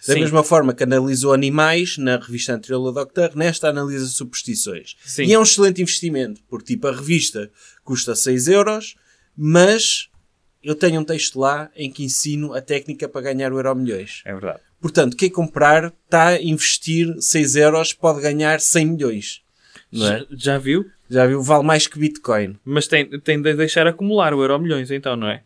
Da 0.08 0.16
Sim. 0.16 0.22
mesma 0.22 0.44
forma 0.44 0.74
que 0.74 0.84
analisou 0.84 1.32
animais 1.32 1.96
na 2.00 2.18
revista 2.18 2.54
anterior 2.54 2.84
do 2.84 2.92
Doctor, 2.92 3.36
nesta 3.36 3.70
analisa 3.70 4.08
superstições. 4.08 4.96
Sim. 5.06 5.26
E 5.26 5.34
é 5.34 5.38
um 5.38 5.44
excelente 5.44 5.80
investimento, 5.80 6.42
porque 6.50 6.74
tipo 6.74 6.88
a 6.88 6.92
revista 6.92 7.52
custa 7.92 8.16
6 8.16 8.48
euros, 8.48 8.96
mas 9.36 10.08
eu 10.64 10.74
tenho 10.76 11.02
um 11.02 11.04
texto 11.04 11.38
lá 11.38 11.70
em 11.76 11.92
que 11.92 12.06
ensino 12.06 12.54
a 12.54 12.62
técnica 12.62 13.10
para 13.10 13.20
ganhar 13.20 13.52
o 13.52 13.58
Euro 13.58 13.76
Milhões. 13.76 14.22
É 14.24 14.32
verdade. 14.32 14.62
Portanto, 14.80 15.18
quem 15.18 15.30
comprar 15.30 15.94
está 16.06 16.28
a 16.30 16.42
investir 16.42 17.14
6 17.20 17.58
euros, 17.58 17.92
pode 17.92 18.22
ganhar 18.22 18.62
100 18.62 18.86
milhões. 18.86 19.42
Não 19.92 20.08
é? 20.08 20.26
Já, 20.32 20.58
viu? 20.58 20.86
Já 21.10 21.28
viu? 21.28 21.44
Vale 21.44 21.66
mais 21.66 21.86
que 21.86 22.00
Bitcoin. 22.00 22.58
Mas 22.64 22.88
tem, 22.88 23.10
tem 23.20 23.42
de 23.42 23.54
deixar 23.56 23.86
acumular 23.86 24.34
o 24.34 24.42
euro 24.42 24.58
milhões, 24.58 24.90
então, 24.90 25.18
não 25.18 25.28
é? 25.28 25.44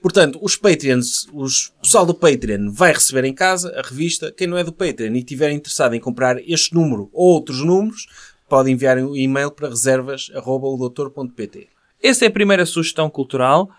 Portanto, 0.00 0.38
os 0.40 0.54
Patreons, 0.54 1.26
os 1.32 1.70
o 1.70 1.82
pessoal 1.82 2.06
do 2.06 2.14
Patreon 2.14 2.70
vai 2.70 2.92
receber 2.92 3.24
em 3.24 3.34
casa 3.34 3.74
a 3.76 3.82
revista. 3.82 4.30
Quem 4.30 4.46
não 4.46 4.56
é 4.56 4.62
do 4.62 4.72
Patreon 4.72 5.12
e 5.14 5.18
estiver 5.18 5.50
interessado 5.50 5.94
em 5.94 6.00
comprar 6.00 6.38
este 6.48 6.72
número 6.72 7.10
ou 7.12 7.32
outros 7.32 7.58
números, 7.58 8.06
pode 8.48 8.70
enviar 8.70 8.98
um 8.98 9.16
e-mail 9.16 9.50
para 9.50 9.68
reservas.odoutor.pt. 9.68 11.68
Essa 12.02 12.24
é 12.24 12.28
a 12.28 12.32
primeira 12.32 12.66
sugestão 12.66 13.08
cultural. 13.08 13.70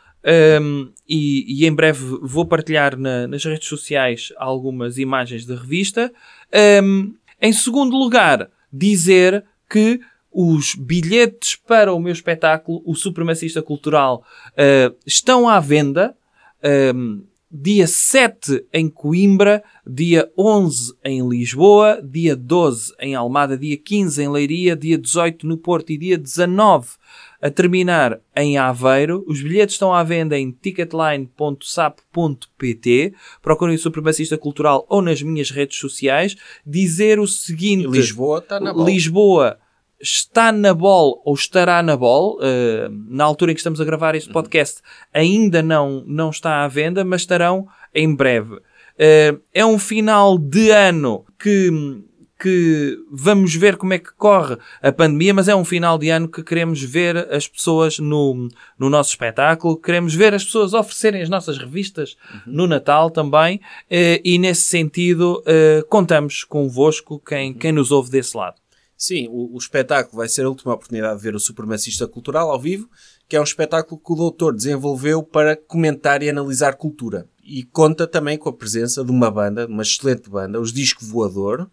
um, 0.60 0.92
e, 1.08 1.62
e 1.62 1.68
em 1.68 1.72
breve 1.72 2.04
vou 2.24 2.48
partilhar 2.48 2.98
na- 2.98 3.28
nas 3.28 3.46
redes 3.46 3.68
sociais 3.68 4.34
algumas 4.38 4.98
imagens 4.98 5.46
da 5.46 5.54
revista. 5.56 6.12
Um, 6.84 7.14
em 7.40 7.54
segundo 7.54 7.96
lugar, 7.96 8.50
dizer 8.74 9.46
que 9.70 10.00
os 10.32 10.74
bilhetes 10.74 11.56
para 11.56 11.94
o 11.94 12.00
meu 12.00 12.12
espetáculo, 12.12 12.82
o 12.86 12.96
Supremacista 12.96 13.62
Cultural, 13.62 14.26
uh, 14.54 14.96
estão 15.06 15.48
à 15.48 15.60
venda. 15.60 16.16
Um, 16.96 17.24
dia 17.58 17.88
7 17.88 18.66
em 18.74 18.90
Coimbra, 18.90 19.64
dia 19.88 20.30
11 20.38 20.94
em 21.06 21.26
Lisboa, 21.28 22.02
dia 22.04 22.36
12 22.36 22.94
em 23.00 23.16
Almada, 23.16 23.58
dia 23.58 23.78
15 23.78 24.22
em 24.22 24.30
Leiria, 24.30 24.76
dia 24.76 24.98
18 24.98 25.48
no 25.48 25.58
Porto 25.58 25.92
e 25.92 25.98
dia 25.98 26.18
19 26.18 26.90
a 27.42 27.50
terminar 27.50 28.20
em 28.36 28.58
Aveiro. 28.58 29.24
Os 29.26 29.42
bilhetes 29.42 29.76
estão 29.76 29.94
à 29.94 30.04
venda 30.04 30.38
em 30.38 30.52
ticketline.sap.pt. 30.52 33.14
Procurem 33.42 33.76
o 33.76 33.80
Supremacista 33.80 34.38
Cultural 34.38 34.86
ou 34.90 35.02
nas 35.02 35.22
minhas 35.22 35.50
redes 35.50 35.78
sociais. 35.78 36.36
Dizer 36.66 37.20
o 37.20 37.28
seguinte... 37.28 37.88
Lisboa 37.88 38.40
está 38.40 38.60
na 38.60 38.74
bola. 38.74 38.90
Lisboa 38.90 39.58
está 40.00 40.52
na 40.52 40.74
bol 40.74 41.22
ou 41.26 41.34
estará 41.34 41.82
na 41.82 41.96
bol, 41.96 42.38
eh, 42.42 42.90
na 43.10 43.24
altura 43.24 43.52
em 43.52 43.56
que 43.56 43.60
estamos 43.60 43.80
a 43.80 43.86
gravar 43.86 44.14
Uhum. 44.14 44.18
este 44.18 44.32
podcast, 44.32 44.82
ainda 45.14 45.62
não, 45.62 46.04
não 46.06 46.30
está 46.30 46.64
à 46.64 46.68
venda, 46.68 47.04
mas 47.04 47.22
estarão 47.22 47.68
em 47.94 48.14
breve. 48.14 48.60
Eh, 48.98 49.36
é 49.54 49.66
um 49.66 49.80
final 49.80 50.38
de 50.38 50.70
ano 50.70 51.26
que, 51.40 51.70
que 52.40 52.98
vamos 53.10 53.56
ver 53.56 53.78
como 53.78 53.94
é 53.94 54.00
que 54.00 54.14
corre 54.16 54.58
a 54.82 54.92
pandemia, 54.92 55.34
mas 55.34 55.48
é 55.48 55.56
um 55.56 55.66
final 55.66 55.98
de 55.98 56.10
ano 56.10 56.28
que 56.28 56.44
queremos 56.44 56.82
ver 56.84 57.18
as 57.34 57.48
pessoas 57.48 57.98
no, 57.98 58.50
no 58.78 58.90
nosso 58.90 59.12
espetáculo, 59.12 59.78
queremos 59.78 60.14
ver 60.14 60.34
as 60.34 60.44
pessoas 60.44 60.74
oferecerem 60.74 61.22
as 61.22 61.30
nossas 61.30 61.58
revistas 61.58 62.18
no 62.46 62.68
Natal 62.68 63.10
também, 63.10 63.62
eh, 63.90 64.22
e 64.24 64.38
nesse 64.38 64.64
sentido 64.64 65.42
contamos 65.90 66.44
convosco, 66.44 67.20
quem, 67.20 67.54
quem 67.54 67.72
nos 67.72 67.92
ouve 67.92 68.12
desse 68.12 68.36
lado. 68.36 68.65
Sim, 68.98 69.28
o, 69.30 69.54
o 69.56 69.58
espetáculo 69.58 70.18
vai 70.18 70.28
ser 70.30 70.46
a 70.46 70.50
última 70.50 70.74
oportunidade 70.74 71.18
de 71.18 71.24
ver 71.24 71.36
o 71.36 71.40
Supremacista 71.40 72.08
Cultural 72.08 72.50
ao 72.50 72.60
vivo, 72.60 72.90
que 73.28 73.36
é 73.36 73.40
um 73.40 73.44
espetáculo 73.44 74.00
que 74.00 74.14
o 74.14 74.16
doutor 74.16 74.54
desenvolveu 74.56 75.22
para 75.22 75.56
comentar 75.56 76.24
e 76.24 76.30
analisar 76.30 76.76
cultura. 76.76 77.28
E 77.44 77.64
conta 77.64 78.08
também 78.08 78.38
com 78.38 78.50
a 78.50 78.54
presença 78.54 79.04
de 79.04 79.12
uma 79.12 79.30
banda, 79.30 79.68
de 79.68 79.74
uma 79.74 79.84
excelente 79.84 80.30
banda, 80.30 80.60
os 80.60 80.72
Disco 80.72 81.04
Voador, 81.06 81.70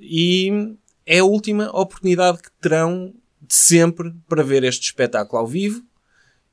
e 0.00 0.74
é 1.06 1.20
a 1.20 1.24
última 1.24 1.70
oportunidade 1.70 2.38
que 2.42 2.50
terão 2.60 3.14
de 3.40 3.54
sempre 3.54 4.12
para 4.28 4.42
ver 4.42 4.64
este 4.64 4.84
espetáculo 4.84 5.38
ao 5.40 5.46
vivo. 5.46 5.82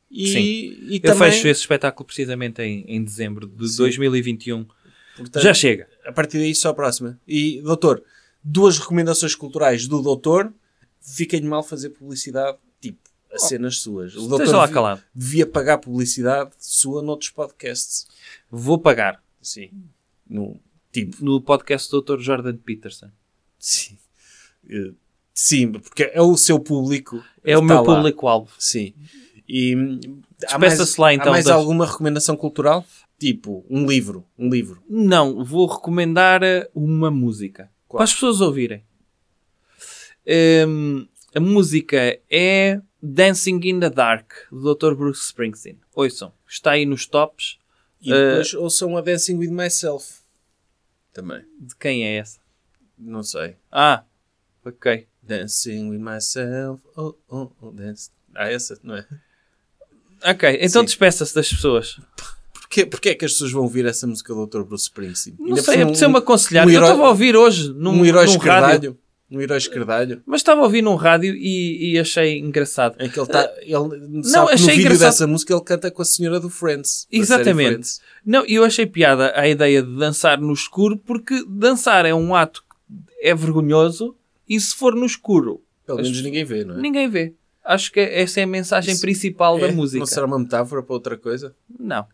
E, 0.09 0.27
Sim. 0.27 0.39
e 0.39 0.95
Eu 1.03 1.13
também, 1.13 1.31
fecho 1.31 1.47
esse 1.47 1.61
espetáculo 1.61 2.05
precisamente 2.05 2.61
em, 2.61 2.85
em 2.87 3.03
dezembro 3.03 3.47
de 3.47 3.67
Sim. 3.67 3.77
2021. 3.77 4.65
portanto, 5.17 5.43
Já 5.43 5.53
chega. 5.53 5.87
a 6.05 6.11
partir 6.13 6.37
daí 6.37 6.55
só 6.55 6.69
a 6.69 6.73
próxima. 6.73 7.19
E, 7.27 7.61
doutor, 7.61 8.01
duas 8.45 8.77
recomendações 8.77 9.33
culturais 9.35 9.87
do 9.87 10.01
doutor. 10.01 10.53
Fiquem-lhe 11.01 11.47
mal 11.47 11.63
fazer 11.63 11.89
publicidade, 11.89 12.57
tipo, 12.79 12.99
a 13.33 13.37
cenas 13.39 13.79
suas. 13.79 14.15
O 14.15 14.27
doutor 14.27 14.47
Oh. 14.47 14.51
Lá 14.57 14.67
calado. 14.67 15.03
devia 15.13 15.45
pagar 15.45 15.79
publicidade 15.79 16.51
sua 16.59 17.01
noutros 17.01 17.31
podcasts. 17.31 18.05
Vou 18.49 18.79
pagar. 18.79 19.21
Sim. 19.41 19.69
No, 20.29 20.59
tipo, 20.91 21.23
No 21.23 21.41
podcast 21.41 21.89
do 21.91 22.01
Dr. 22.01 22.19
Jordan 22.19 22.55
Peterson. 22.57 23.09
sim. 23.59 23.97
Eh, 24.69 24.91
Sim, 25.37 25.73
porque 25.73 26.03
é 26.13 26.21
o 26.21 26.37
seu 26.37 26.57
público. 26.57 27.21
É 27.43 27.57
o 27.57 27.61
meu 27.61 27.83
público-alvo. 27.83 28.53
Sim. 28.57 28.93
E 29.47 29.75
há 30.49 30.57
mais, 30.57 30.95
lá, 30.97 31.13
então, 31.13 31.27
há 31.27 31.31
mais 31.31 31.43
das- 31.45 31.53
alguma 31.53 31.85
recomendação 31.85 32.37
cultural? 32.37 32.85
Tipo, 33.19 33.65
um 33.69 33.85
livro. 33.85 34.25
Um 34.39 34.49
livro. 34.49 34.81
Não, 34.89 35.43
vou 35.43 35.67
recomendar 35.67 36.41
eh, 36.41 36.69
uma 36.73 37.11
música. 37.11 37.69
Qual? 37.95 37.99
Para 37.99 38.03
as 38.03 38.13
pessoas 38.13 38.41
ouvirem. 38.41 38.83
Hum, 40.67 41.07
a 41.33 41.39
música 41.39 42.19
é 42.29 42.81
Dancing 43.01 43.59
in 43.63 43.79
the 43.79 43.89
Dark, 43.89 44.33
do 44.51 44.73
Dr. 44.75 44.95
Bruce 44.95 45.21
Springsteen. 45.25 45.79
Ouçam, 45.93 46.33
está 46.47 46.71
aí 46.71 46.85
nos 46.85 47.05
tops. 47.05 47.57
E 48.01 48.11
Eh, 48.11 48.29
depois 48.29 48.53
ouçam 48.53 48.97
a 48.97 49.01
Dancing 49.01 49.37
with 49.37 49.51
Myself. 49.51 50.19
Também. 51.13 51.45
De 51.59 51.75
quem 51.75 52.05
é 52.05 52.17
essa? 52.17 52.39
Não 52.97 53.23
sei. 53.23 53.55
Ah, 53.71 54.03
ok. 54.65 55.07
Dancing 55.23 55.89
with 55.89 55.99
myself. 55.99 56.81
Oh, 56.95 57.15
oh, 57.29 57.51
oh, 57.61 57.71
dance. 57.71 58.11
Ah, 58.35 58.51
essa, 58.51 58.77
não 58.83 58.95
é? 58.95 59.07
Ok, 60.23 60.57
então 60.61 60.83
despeça-se 60.83 61.33
das 61.33 61.49
pessoas. 61.49 61.99
Porquê, 62.76 62.86
porquê 62.86 63.09
é 63.09 63.15
que 63.15 63.23
as 63.26 63.32
pessoas 63.34 63.51
vão 63.53 63.63
ouvir 63.63 63.86
essa 63.86 64.05
música 64.05 64.34
do 64.34 64.45
Dr. 64.45 64.63
Bruce 64.63 64.84
Springsteen? 64.86 65.36
Não 65.39 65.47
Ainda 65.49 65.61
sei, 65.61 65.73
cima 65.76 65.84
apeteceu-me 65.86 66.17
aconselhar. 66.17 66.65
um 66.67 66.69
Eu 66.69 66.76
herói- 66.76 66.88
estava 66.89 67.05
a 67.05 67.09
ouvir 67.09 67.36
hoje 67.38 67.73
num, 67.73 67.91
um 68.01 68.05
herói 68.05 68.26
num 68.26 68.38
rádio. 68.38 68.97
Um 69.32 69.41
herói 69.41 69.57
esquerdalho. 69.57 70.21
Mas 70.26 70.41
estava 70.41 70.59
a 70.61 70.63
ouvir 70.65 70.82
num 70.82 70.95
rádio 70.95 71.34
e, 71.36 71.93
e 71.93 71.99
achei 71.99 72.38
engraçado. 72.38 72.95
Em 72.99 73.09
que 73.09 73.17
ele 73.17 73.26
está. 73.26 73.49
Ele, 73.61 74.23
sabe 74.23 74.47
que 74.47 74.53
achei 74.53 74.65
no 74.67 74.71
vídeo 74.71 74.82
engraçado. 74.82 74.99
dessa 75.09 75.28
música 75.28 75.53
ele 75.53 75.61
canta 75.63 75.89
com 75.89 76.01
a 76.01 76.05
senhora 76.05 76.39
do 76.39 76.49
Friends. 76.49 77.07
Exatamente. 77.11 77.69
Friends. 77.69 78.01
Não, 78.26 78.45
eu 78.45 78.63
achei 78.65 78.86
piada 78.86 79.32
a 79.36 79.47
ideia 79.47 79.82
de 79.82 79.95
dançar 79.97 80.39
no 80.39 80.53
escuro, 80.53 80.97
porque 80.97 81.43
dançar 81.47 82.05
é 82.05 82.13
um 82.13 82.36
ato 82.36 82.61
que 82.61 82.95
é 83.28 83.34
vergonhoso 83.34 84.15
e 84.47 84.59
se 84.59 84.76
for 84.76 84.93
no 84.93 85.05
escuro, 85.05 85.61
Pelo 85.88 86.01
menos 86.01 86.21
ninguém 86.21 86.43
vê, 86.43 86.63
não 86.65 86.76
é? 86.78 86.82
ninguém 86.82 87.09
vê. 87.09 87.34
Acho 87.63 87.91
que 87.91 87.99
essa 87.99 88.41
é 88.41 88.43
a 88.43 88.47
mensagem 88.47 88.95
principal 88.99 89.57
É? 89.57 89.61
da 89.61 89.71
música. 89.71 89.97
Não 89.99 90.05
será 90.05 90.28
uma 90.28 90.38
metáfora 90.38 90.84
para 90.84 90.93
outra 90.93 91.17
coisa? 91.17 91.55
Não. 91.80 92.05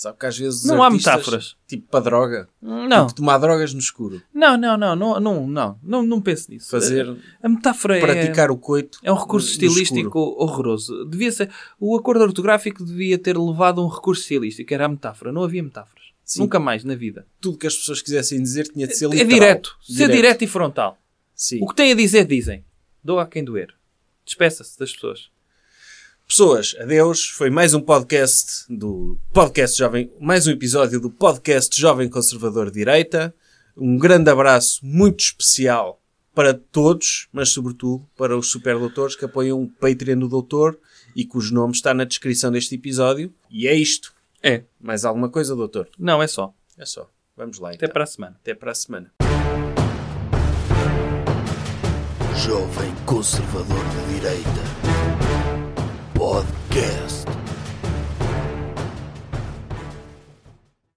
Sabe 0.00 0.16
que 0.18 0.24
às 0.24 0.38
vezes. 0.38 0.64
Não 0.64 0.82
há 0.82 0.88
metáforas. 0.90 1.56
Tipo 1.68 1.86
para 1.90 2.00
droga. 2.00 2.48
Não, 2.62 3.06
Tipo 3.06 3.16
tomar 3.16 3.36
drogas 3.36 3.74
no 3.74 3.80
escuro. 3.80 4.22
não, 4.32 4.56
não, 4.56 4.74
não, 4.74 4.96
não, 4.96 5.20
não, 5.20 5.46
não, 5.46 5.78
não, 5.82 6.02
não 6.02 6.22
pense 6.22 6.48
nisso. 6.48 6.70
Fazer. 6.70 7.06
A 7.42 7.48
metáfora 7.50 7.98
é... 7.98 8.00
Praticar 8.00 8.50
o 8.50 8.56
coito. 8.56 8.98
É 9.02 9.12
um 9.12 9.14
recurso 9.14 9.50
estilístico 9.50 10.18
horroroso. 10.18 11.04
Devia 11.04 11.30
ser, 11.30 11.50
o 11.78 11.94
acordo 11.98 12.22
ortográfico 12.22 12.82
devia 12.82 13.18
ter 13.18 13.36
levado 13.36 13.84
um 13.84 13.88
recurso 13.88 14.22
estilístico, 14.22 14.72
era 14.72 14.86
a 14.86 14.88
metáfora. 14.88 15.32
Não 15.32 15.44
havia 15.44 15.62
metáforas. 15.62 16.06
Sim. 16.24 16.40
Nunca 16.40 16.58
mais 16.58 16.82
na 16.82 16.94
vida. 16.94 17.26
Tudo 17.38 17.58
que 17.58 17.66
as 17.66 17.76
pessoas 17.76 18.00
quisessem 18.00 18.42
dizer 18.42 18.68
tinha 18.68 18.86
de 18.86 18.96
ser 18.96 19.04
É 19.04 19.08
literal. 19.08 19.28
direto. 19.28 19.76
Ser 19.82 20.10
direto 20.10 20.42
e 20.42 20.46
frontal. 20.46 20.96
Sim. 21.34 21.58
O 21.62 21.68
que 21.68 21.74
têm 21.74 21.92
a 21.92 21.94
dizer, 21.94 22.24
dizem. 22.24 22.64
Doa 23.04 23.24
a 23.24 23.26
quem 23.26 23.44
doer. 23.44 23.74
Despeça-se 24.24 24.78
das 24.78 24.94
pessoas. 24.94 25.28
Pessoas, 26.30 26.76
adeus. 26.78 27.26
Foi 27.26 27.50
mais 27.50 27.74
um 27.74 27.80
podcast 27.80 28.64
do 28.68 29.18
podcast 29.32 29.76
Jovem, 29.76 30.12
mais 30.20 30.46
um 30.46 30.52
episódio 30.52 31.00
do 31.00 31.10
podcast 31.10 31.76
Jovem 31.76 32.08
Conservador 32.08 32.66
de 32.66 32.78
Direita. 32.78 33.34
Um 33.76 33.98
grande 33.98 34.30
abraço 34.30 34.78
muito 34.80 35.24
especial 35.24 36.00
para 36.32 36.54
todos, 36.54 37.26
mas 37.32 37.48
sobretudo 37.48 38.08
para 38.16 38.38
os 38.38 38.48
superdoutores 38.48 39.16
que 39.16 39.24
apoiam 39.24 39.60
o 39.60 39.68
Patreon 39.68 40.20
do 40.20 40.28
Doutor 40.28 40.78
e 41.16 41.26
cujo 41.26 41.52
nome 41.52 41.72
está 41.72 41.92
na 41.92 42.04
descrição 42.04 42.52
deste 42.52 42.76
episódio. 42.76 43.34
E 43.50 43.66
é 43.66 43.74
isto. 43.74 44.14
É. 44.40 44.62
Mais 44.80 45.04
alguma 45.04 45.28
coisa, 45.28 45.56
doutor? 45.56 45.88
Não, 45.98 46.22
é 46.22 46.28
só. 46.28 46.54
É 46.78 46.86
só. 46.86 47.10
Vamos 47.36 47.58
lá 47.58 47.70
Até 47.70 47.86
então. 47.86 47.92
para 47.92 48.04
a 48.04 48.06
semana. 48.06 48.36
Até 48.40 48.54
para 48.54 48.70
a 48.70 48.74
semana. 48.76 49.12
Jovem 52.36 52.94
Conservador 53.04 53.84
de 53.88 54.14
Direita. 54.14 54.79
Podcast. 56.30 57.19